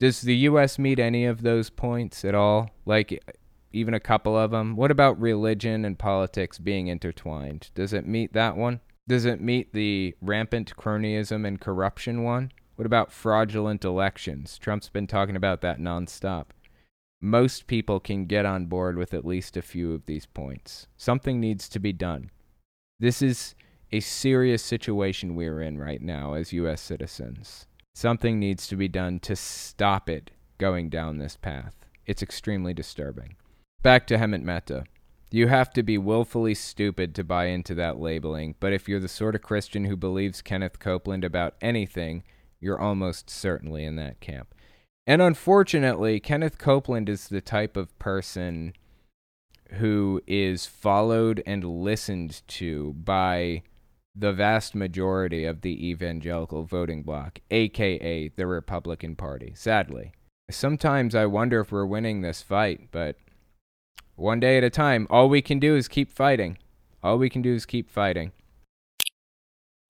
Does 0.00 0.22
the 0.22 0.36
U.S. 0.36 0.78
meet 0.78 0.98
any 0.98 1.24
of 1.24 1.42
those 1.42 1.70
points 1.70 2.24
at 2.24 2.34
all? 2.34 2.70
Like, 2.84 3.22
even 3.72 3.94
a 3.94 4.00
couple 4.00 4.36
of 4.36 4.50
them? 4.50 4.76
What 4.76 4.90
about 4.90 5.20
religion 5.20 5.84
and 5.84 5.98
politics 5.98 6.58
being 6.58 6.88
intertwined? 6.88 7.70
Does 7.74 7.92
it 7.92 8.06
meet 8.06 8.32
that 8.34 8.56
one? 8.56 8.80
Does 9.06 9.26
it 9.26 9.40
meet 9.40 9.74
the 9.74 10.14
rampant 10.22 10.76
cronyism 10.76 11.46
and 11.46 11.60
corruption 11.60 12.22
one? 12.22 12.52
What 12.76 12.86
about 12.86 13.12
fraudulent 13.12 13.84
elections? 13.84 14.58
Trump's 14.58 14.88
been 14.88 15.06
talking 15.06 15.36
about 15.36 15.60
that 15.60 15.78
nonstop. 15.78 16.46
Most 17.20 17.66
people 17.66 18.00
can 18.00 18.24
get 18.24 18.46
on 18.46 18.66
board 18.66 18.96
with 18.96 19.14
at 19.14 19.24
least 19.24 19.56
a 19.56 19.62
few 19.62 19.92
of 19.92 20.06
these 20.06 20.26
points. 20.26 20.88
Something 20.96 21.38
needs 21.38 21.68
to 21.68 21.78
be 21.78 21.92
done. 21.92 22.30
This 22.98 23.20
is 23.20 23.54
a 23.92 24.00
serious 24.00 24.62
situation 24.62 25.36
we're 25.36 25.60
in 25.60 25.78
right 25.78 26.00
now 26.00 26.32
as 26.32 26.52
U.S. 26.52 26.80
citizens. 26.80 27.66
Something 27.94 28.40
needs 28.40 28.66
to 28.68 28.76
be 28.76 28.88
done 28.88 29.20
to 29.20 29.36
stop 29.36 30.08
it 30.08 30.30
going 30.58 30.88
down 30.88 31.18
this 31.18 31.36
path. 31.36 31.74
It's 32.06 32.22
extremely 32.22 32.74
disturbing. 32.74 33.36
Back 33.82 34.06
to 34.08 34.16
Hemant 34.16 34.42
Mehta. 34.42 34.84
You 35.34 35.48
have 35.48 35.72
to 35.72 35.82
be 35.82 35.98
willfully 35.98 36.54
stupid 36.54 37.12
to 37.16 37.24
buy 37.24 37.46
into 37.46 37.74
that 37.74 37.98
labeling, 37.98 38.54
but 38.60 38.72
if 38.72 38.88
you're 38.88 39.00
the 39.00 39.08
sort 39.08 39.34
of 39.34 39.42
Christian 39.42 39.86
who 39.86 39.96
believes 39.96 40.40
Kenneth 40.40 40.78
Copeland 40.78 41.24
about 41.24 41.56
anything, 41.60 42.22
you're 42.60 42.78
almost 42.78 43.28
certainly 43.28 43.82
in 43.82 43.96
that 43.96 44.20
camp. 44.20 44.54
And 45.08 45.20
unfortunately, 45.20 46.20
Kenneth 46.20 46.56
Copeland 46.56 47.08
is 47.08 47.26
the 47.26 47.40
type 47.40 47.76
of 47.76 47.98
person 47.98 48.74
who 49.70 50.22
is 50.28 50.66
followed 50.66 51.42
and 51.44 51.64
listened 51.64 52.42
to 52.46 52.92
by 52.92 53.64
the 54.14 54.32
vast 54.32 54.76
majority 54.76 55.44
of 55.46 55.62
the 55.62 55.88
evangelical 55.90 56.62
voting 56.62 57.02
bloc, 57.02 57.40
aka 57.50 58.28
the 58.28 58.46
Republican 58.46 59.16
Party, 59.16 59.52
sadly. 59.56 60.12
Sometimes 60.48 61.12
I 61.12 61.26
wonder 61.26 61.58
if 61.58 61.72
we're 61.72 61.86
winning 61.86 62.20
this 62.20 62.40
fight, 62.40 62.92
but 62.92 63.16
one 64.16 64.40
day 64.40 64.56
at 64.58 64.64
a 64.64 64.70
time, 64.70 65.06
all 65.10 65.28
we 65.28 65.42
can 65.42 65.58
do 65.58 65.76
is 65.76 65.88
keep 65.88 66.10
fighting. 66.10 66.58
All 67.02 67.18
we 67.18 67.28
can 67.28 67.42
do 67.42 67.54
is 67.54 67.66
keep 67.66 67.90
fighting. 67.90 68.32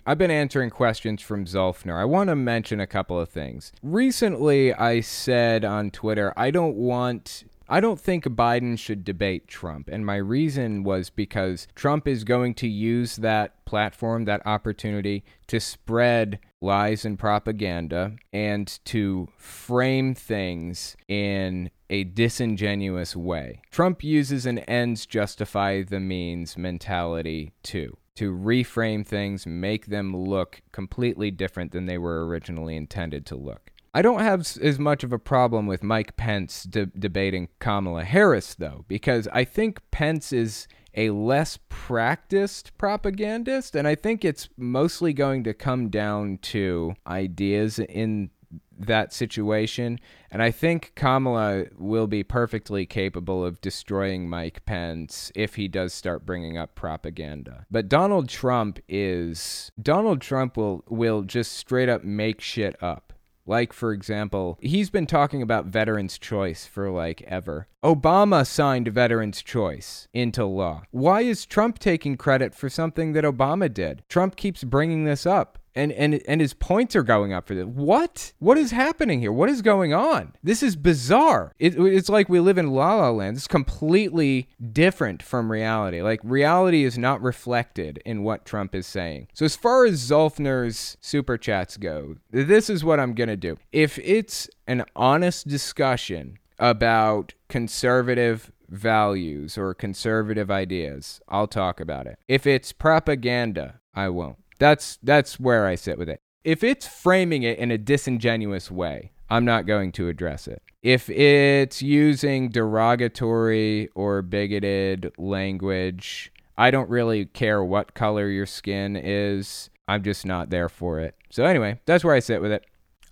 I've 0.07 0.19
been 0.19 0.31
answering 0.31 0.69
questions 0.69 1.23
from 1.23 1.47
Zolfner. 1.47 1.99
I 1.99 2.05
want 2.05 2.29
to 2.29 2.37
mention 2.37 2.79
a 2.79 2.87
couple 2.87 3.19
of 3.19 3.31
things. 3.31 3.73
Recently, 3.83 4.75
I 4.75 5.01
said 5.01 5.65
on 5.65 5.91
Twitter, 5.91 6.35
I 6.37 6.51
don't 6.51 6.77
want 6.77 7.45
I 7.67 7.81
don't 7.81 7.99
think 7.99 8.25
Biden 8.25 8.79
should 8.79 9.05
debate 9.05 9.49
Trump. 9.49 9.89
And 9.89 10.05
my 10.05 10.17
reason 10.17 10.85
was 10.85 11.09
because 11.09 11.67
Trump 11.75 12.07
is 12.07 12.23
going 12.23 12.55
to 12.55 12.69
use 12.69 13.17
that 13.17 13.65
platform, 13.65 14.27
that 14.27 14.47
opportunity 14.47 15.25
to 15.47 15.59
spread 15.61 16.41
lies 16.61 17.07
and 17.07 17.19
propaganda 17.19 18.17
and 18.33 18.79
to 18.85 19.29
frame 19.39 20.15
things 20.15 20.97
in 21.09 21.71
a 21.95 22.03
disingenuous 22.03 23.15
way. 23.15 23.61
Trump 23.71 24.03
uses 24.03 24.47
an 24.47 24.59
ends 24.61 25.07
justify 25.07 25.81
the 25.83 26.01
means 26.01 26.59
mentality 26.59 27.53
too. 27.63 27.97
To 28.17 28.33
reframe 28.33 29.07
things, 29.07 29.47
make 29.47 29.87
them 29.87 30.17
look 30.17 30.61
completely 30.73 31.31
different 31.31 31.71
than 31.71 31.87
they 31.87 31.99
were 31.99 32.27
originally 32.27 32.77
intended 32.77 33.25
to 33.27 33.37
look. 33.37 33.71
I 33.93 34.03
don't 34.03 34.23
have 34.23 34.41
as 34.41 34.77
much 34.77 35.05
of 35.05 35.13
a 35.13 35.21
problem 35.21 35.69
with 35.69 35.85
Mike 35.85 36.17
Pence 36.17 36.65
de- 36.65 36.87
debating 36.87 37.49
Kamala 37.61 38.03
Harris, 38.03 38.57
though, 38.57 38.85
because 38.89 39.29
I 39.33 39.45
think 39.45 39.81
Pence 39.93 40.33
is 40.33 40.67
a 40.97 41.11
less 41.11 41.61
practiced 41.69 42.77
propagandist, 42.77 43.77
and 43.77 43.87
I 43.87 43.95
think 43.95 44.25
it's 44.25 44.49
mostly 44.57 45.13
going 45.13 45.45
to 45.45 45.55
come 45.55 45.91
down 45.91 46.39
to 46.43 46.95
ideas 47.07 47.79
in 47.79 48.31
that 48.79 49.13
situation. 49.13 49.99
And 50.31 50.43
I 50.43 50.51
think 50.51 50.93
Kamala 50.95 51.67
will 51.77 52.07
be 52.07 52.23
perfectly 52.23 52.87
capable 52.87 53.45
of 53.45 53.61
destroying 53.61 54.29
Mike 54.29 54.65
Pence 54.67 55.31
if 55.35 55.55
he 55.55 55.69
does 55.69 55.93
start 55.93 56.27
bringing 56.27 56.59
up 56.59 56.75
propaganda. 56.75 57.67
But 57.71 57.89
Donald 57.89 58.29
Trump 58.29 58.79
is 58.89 59.71
Donald 59.81 60.21
Trump 60.21 60.57
will 60.57 60.85
will 60.89 61.23
just 61.23 61.53
straight 61.53 61.89
up 61.89 62.05
make 62.05 62.41
shit 62.41 62.83
up. 62.83 63.13
Like, 63.47 63.75
for 63.75 63.93
example, 63.93 64.59
he's 64.63 64.89
been 64.89 65.07
talking 65.07 65.43
about 65.43 65.67
veterans' 65.67 66.19
choice 66.19 66.67
for 66.67 66.91
like 66.91 67.23
ever. 67.23 67.69
Obama 67.85 68.47
signed 68.47 68.89
veterans' 68.89 69.43
choice 69.43 70.09
into 70.15 70.47
law. 70.47 70.85
Why 70.91 71.21
is 71.21 71.45
Trump 71.45 71.79
taking 71.79 72.17
credit 72.17 72.55
for 72.55 72.71
something 72.71 73.13
that 73.13 73.25
Obama 73.25 73.73
did? 73.73 74.03
Trump 74.09 74.37
keeps 74.37 74.65
bringing 74.65 75.05
this 75.05 75.27
up 75.27 75.59
and 75.75 75.93
and 75.93 76.23
and 76.27 76.41
his 76.41 76.55
points 76.55 76.95
are 76.97 77.03
going 77.03 77.33
up 77.33 77.47
for 77.47 77.55
this. 77.55 77.67
What? 77.67 78.33
What 78.39 78.59
is 78.59 78.71
happening 78.71 79.21
here? 79.21 79.33
What 79.33 79.49
is 79.49 79.63
going 79.63 79.93
on? 79.93 80.35
This 80.43 80.63
is 80.63 80.77
bizarre. 80.77 81.53
It, 81.59 81.79
it's 81.79 82.09
like 82.09 82.29
we 82.29 82.41
live 82.41 82.59
in 82.59 82.71
La 82.71 82.95
La 82.97 83.11
Land. 83.11 83.37
It's 83.37 83.47
completely 83.47 84.49
different 84.73 85.23
from 85.23 85.51
reality. 85.51 86.03
Like 86.03 86.21
reality 86.23 86.85
is 86.85 86.99
not 86.99 87.23
reflected 87.23 88.01
in 88.05 88.23
what 88.23 88.45
Trump 88.45 88.75
is 88.75 88.87
saying. 88.87 89.29
So 89.35 89.45
as 89.45 89.57
far 89.57 89.85
as 89.85 90.01
Zolfner's 90.01 90.97
super 91.01 91.37
chats 91.37 91.77
go, 91.77 92.17
this 92.31 92.71
is 92.71 92.85
what 92.85 93.01
I'm 93.01 93.15
gonna 93.15 93.37
do. 93.37 93.57
If 93.73 93.99
it's 93.99 94.49
an 94.67 94.85
honest 94.95 95.49
discussion 95.49 96.39
about 96.59 97.35
conservative 97.49 98.53
values 98.69 99.59
or 99.59 99.75
conservative 99.75 100.51
ideas, 100.51 101.21
I'll 101.29 101.47
talk 101.47 101.81
about 101.81 102.07
it. 102.07 102.19
If 102.29 102.47
it's 102.47 102.73
propaganda, 102.73 103.81
I 103.95 104.09
won't. 104.09 104.37
That's 104.59 104.99
that's 105.03 105.39
where 105.39 105.67
I 105.67 105.75
sit 105.75 105.99
with 105.99 106.09
it. 106.09 106.21
If 106.45 106.63
it's 106.63 106.87
framing 106.87 107.43
it 107.43 107.59
in 107.59 107.71
a 107.71 107.79
disingenuous 107.79 108.71
way, 108.71 109.13
I'm 109.31 109.45
not 109.45 109.67
going 109.67 109.93
to 109.93 110.09
address 110.09 110.47
it. 110.47 110.63
If 110.83 111.09
it's 111.09 111.81
using 111.81 112.51
derogatory 112.51 113.89
or 113.95 114.21
bigoted 114.21 115.13
language, 115.17 116.31
I 116.59 116.71
don't 116.71 116.91
really 116.91 117.25
care 117.25 117.65
what 117.65 117.95
color 117.95 118.29
your 118.29 118.47
skin 118.47 118.97
is. 118.97 119.71
I'm 119.89 120.03
just 120.03 120.27
not 120.27 120.51
there 120.51 120.69
for 120.69 121.01
it. 121.01 121.15
So 121.31 121.45
anyway, 121.45 121.81
that's 121.87 122.05
where 122.05 122.15
I 122.15 122.21
sit 122.21 122.43
with 122.43 122.53
it. 122.53 122.65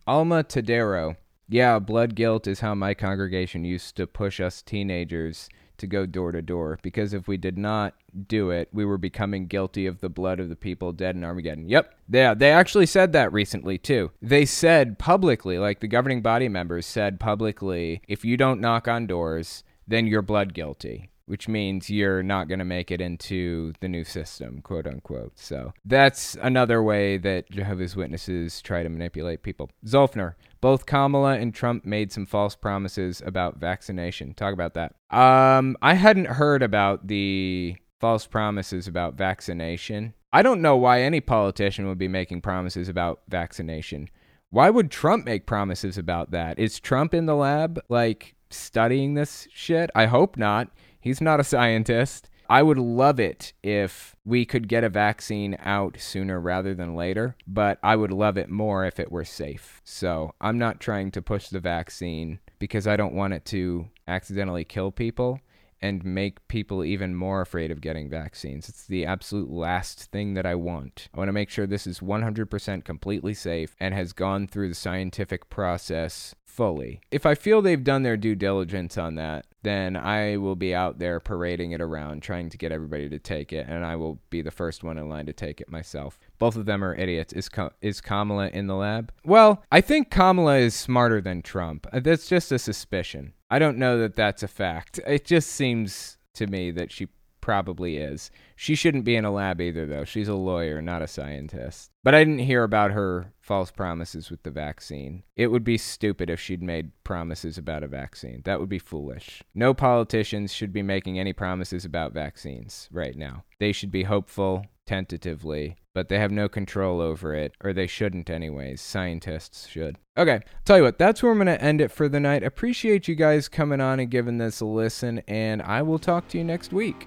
Alma 0.06 0.44
Tadero. 0.44 1.16
Yeah, 1.48 1.78
blood 1.78 2.14
guilt 2.14 2.46
is 2.46 2.60
how 2.60 2.74
my 2.74 2.94
congregation 2.94 3.64
used 3.64 3.96
to 3.96 4.06
push 4.06 4.40
us 4.40 4.62
teenagers 4.62 5.48
to 5.82 5.86
go 5.86 6.06
door 6.06 6.32
to 6.32 6.40
door 6.40 6.78
because 6.80 7.12
if 7.12 7.28
we 7.28 7.36
did 7.36 7.58
not 7.58 7.94
do 8.26 8.50
it, 8.50 8.68
we 8.72 8.84
were 8.84 8.96
becoming 8.96 9.46
guilty 9.46 9.86
of 9.86 10.00
the 10.00 10.08
blood 10.08 10.40
of 10.40 10.48
the 10.48 10.56
people 10.56 10.92
dead 10.92 11.14
in 11.14 11.24
Armageddon. 11.24 11.68
Yep. 11.68 11.94
Yeah, 12.08 12.34
they 12.34 12.50
actually 12.50 12.86
said 12.86 13.12
that 13.12 13.32
recently 13.32 13.76
too. 13.76 14.10
They 14.22 14.46
said 14.46 14.98
publicly, 14.98 15.58
like 15.58 15.80
the 15.80 15.88
governing 15.88 16.22
body 16.22 16.48
members 16.48 16.86
said 16.86 17.20
publicly, 17.20 18.00
if 18.08 18.24
you 18.24 18.36
don't 18.36 18.60
knock 18.60 18.88
on 18.88 19.06
doors, 19.06 19.64
then 19.86 20.06
you're 20.06 20.22
blood 20.22 20.54
guilty 20.54 21.10
which 21.26 21.48
means 21.48 21.88
you're 21.88 22.22
not 22.22 22.48
going 22.48 22.58
to 22.58 22.64
make 22.64 22.90
it 22.90 23.00
into 23.00 23.72
the 23.80 23.88
new 23.88 24.04
system, 24.04 24.60
quote 24.60 24.86
unquote. 24.86 25.38
So 25.38 25.72
that's 25.84 26.36
another 26.42 26.82
way 26.82 27.16
that 27.18 27.50
Jehovah's 27.50 27.96
Witnesses 27.96 28.60
try 28.60 28.82
to 28.82 28.88
manipulate 28.88 29.42
people. 29.42 29.70
Zolfner, 29.86 30.34
both 30.62 30.86
Kamala 30.86 31.34
and 31.34 31.52
Trump 31.52 31.84
made 31.84 32.10
some 32.10 32.24
false 32.24 32.54
promises 32.54 33.20
about 33.26 33.58
vaccination. 33.58 34.32
Talk 34.32 34.54
about 34.54 34.72
that. 34.74 34.94
Um, 35.10 35.76
I 35.82 35.94
hadn't 35.94 36.28
heard 36.28 36.62
about 36.62 37.08
the 37.08 37.76
false 38.00 38.26
promises 38.26 38.88
about 38.88 39.14
vaccination. 39.14 40.14
I 40.32 40.40
don't 40.40 40.62
know 40.62 40.76
why 40.76 41.02
any 41.02 41.20
politician 41.20 41.86
would 41.88 41.98
be 41.98 42.08
making 42.08 42.40
promises 42.40 42.88
about 42.88 43.20
vaccination. 43.28 44.08
Why 44.50 44.70
would 44.70 44.90
Trump 44.90 45.26
make 45.26 45.46
promises 45.46 45.98
about 45.98 46.30
that? 46.30 46.58
Is 46.58 46.78
Trump 46.80 47.12
in 47.12 47.26
the 47.26 47.36
lab, 47.36 47.80
like, 47.88 48.36
studying 48.48 49.14
this 49.14 49.48
shit? 49.52 49.90
I 49.94 50.06
hope 50.06 50.36
not. 50.36 50.68
He's 51.00 51.20
not 51.20 51.40
a 51.40 51.44
scientist. 51.44 52.30
I 52.48 52.62
would 52.62 52.78
love 52.78 53.18
it 53.20 53.52
if 53.62 54.16
we 54.24 54.44
could 54.44 54.68
get 54.68 54.84
a 54.84 54.88
vaccine 54.88 55.56
out 55.60 55.98
sooner 55.98 56.40
rather 56.40 56.74
than 56.74 56.94
later, 56.94 57.36
but 57.46 57.78
I 57.82 57.96
would 57.96 58.12
love 58.12 58.36
it 58.36 58.50
more 58.50 58.84
if 58.84 59.00
it 59.00 59.12
were 59.12 59.24
safe. 59.24 59.80
So 59.84 60.34
I'm 60.40 60.58
not 60.58 60.80
trying 60.80 61.10
to 61.12 61.22
push 61.22 61.48
the 61.48 61.60
vaccine 61.60 62.40
because 62.58 62.86
I 62.86 62.96
don't 62.96 63.14
want 63.14 63.34
it 63.34 63.44
to 63.46 63.88
accidentally 64.06 64.64
kill 64.64 64.92
people 64.92 65.40
and 65.82 66.04
make 66.04 66.46
people 66.46 66.84
even 66.84 67.14
more 67.14 67.40
afraid 67.40 67.72
of 67.72 67.80
getting 67.80 68.08
vaccines. 68.08 68.68
It's 68.68 68.86
the 68.86 69.04
absolute 69.04 69.50
last 69.50 70.12
thing 70.12 70.34
that 70.34 70.46
I 70.46 70.54
want. 70.54 71.08
I 71.12 71.18
want 71.18 71.28
to 71.28 71.32
make 71.32 71.50
sure 71.50 71.66
this 71.66 71.88
is 71.88 71.98
100% 71.98 72.84
completely 72.84 73.34
safe 73.34 73.74
and 73.80 73.92
has 73.92 74.12
gone 74.12 74.46
through 74.46 74.68
the 74.68 74.76
scientific 74.76 75.50
process 75.50 76.36
fully. 76.52 77.00
If 77.10 77.24
I 77.24 77.34
feel 77.34 77.62
they've 77.62 77.82
done 77.82 78.02
their 78.02 78.18
due 78.18 78.34
diligence 78.34 78.98
on 78.98 79.14
that, 79.14 79.46
then 79.62 79.96
I 79.96 80.36
will 80.36 80.56
be 80.56 80.74
out 80.74 80.98
there 80.98 81.18
parading 81.18 81.72
it 81.72 81.80
around, 81.80 82.22
trying 82.22 82.50
to 82.50 82.58
get 82.58 82.72
everybody 82.72 83.08
to 83.08 83.18
take 83.18 83.52
it, 83.52 83.66
and 83.68 83.84
I 83.84 83.96
will 83.96 84.20
be 84.28 84.42
the 84.42 84.50
first 84.50 84.84
one 84.84 84.98
in 84.98 85.08
line 85.08 85.26
to 85.26 85.32
take 85.32 85.60
it 85.60 85.70
myself. 85.70 86.18
Both 86.38 86.56
of 86.56 86.66
them 86.66 86.84
are 86.84 86.94
idiots. 86.94 87.32
Is 87.32 87.48
is 87.80 88.00
Kamala 88.00 88.48
in 88.48 88.66
the 88.66 88.74
lab? 88.74 89.12
Well, 89.24 89.62
I 89.72 89.80
think 89.80 90.10
Kamala 90.10 90.58
is 90.58 90.74
smarter 90.74 91.20
than 91.20 91.42
Trump. 91.42 91.86
Uh, 91.92 92.00
that's 92.00 92.28
just 92.28 92.52
a 92.52 92.58
suspicion. 92.58 93.32
I 93.50 93.58
don't 93.58 93.78
know 93.78 93.98
that 93.98 94.16
that's 94.16 94.42
a 94.42 94.48
fact. 94.48 95.00
It 95.06 95.24
just 95.24 95.48
seems 95.48 96.18
to 96.34 96.46
me 96.46 96.70
that 96.72 96.92
she 96.92 97.08
probably 97.42 97.98
is. 97.98 98.30
She 98.56 98.74
shouldn't 98.74 99.04
be 99.04 99.16
in 99.16 99.26
a 99.26 99.30
lab 99.30 99.60
either, 99.60 99.84
though. 99.84 100.04
She's 100.04 100.28
a 100.28 100.34
lawyer, 100.34 100.80
not 100.80 101.02
a 101.02 101.06
scientist. 101.06 101.90
But 102.02 102.14
I 102.14 102.24
didn't 102.24 102.38
hear 102.38 102.62
about 102.62 102.92
her 102.92 103.34
false 103.42 103.70
promises 103.70 104.30
with 104.30 104.42
the 104.44 104.50
vaccine. 104.50 105.24
It 105.36 105.48
would 105.48 105.64
be 105.64 105.76
stupid 105.76 106.30
if 106.30 106.40
she'd 106.40 106.62
made 106.62 106.92
promises 107.04 107.58
about 107.58 107.82
a 107.82 107.88
vaccine. 107.88 108.40
That 108.46 108.60
would 108.60 108.70
be 108.70 108.78
foolish. 108.78 109.42
No 109.54 109.74
politicians 109.74 110.54
should 110.54 110.72
be 110.72 110.82
making 110.82 111.18
any 111.18 111.34
promises 111.34 111.84
about 111.84 112.14
vaccines 112.14 112.88
right 112.90 113.16
now. 113.16 113.44
They 113.58 113.72
should 113.72 113.90
be 113.90 114.04
hopeful, 114.04 114.64
tentatively, 114.86 115.76
but 115.94 116.08
they 116.08 116.18
have 116.18 116.30
no 116.30 116.48
control 116.48 117.00
over 117.00 117.34
it, 117.34 117.54
or 117.62 117.72
they 117.72 117.86
shouldn't, 117.86 118.30
anyways. 118.30 118.80
Scientists 118.80 119.66
should. 119.68 119.98
Okay, 120.16 120.40
tell 120.64 120.78
you 120.78 120.82
what, 120.82 120.98
that's 120.98 121.22
where 121.22 121.32
I'm 121.32 121.38
going 121.38 121.46
to 121.46 121.62
end 121.62 121.80
it 121.80 121.90
for 121.90 122.08
the 122.08 122.20
night. 122.20 122.42
Appreciate 122.42 123.08
you 123.08 123.14
guys 123.14 123.48
coming 123.48 123.80
on 123.80 124.00
and 124.00 124.10
giving 124.10 124.38
this 124.38 124.60
a 124.60 124.66
listen, 124.66 125.22
and 125.28 125.62
I 125.62 125.82
will 125.82 125.98
talk 125.98 126.28
to 126.28 126.38
you 126.38 126.44
next 126.44 126.72
week. 126.72 127.06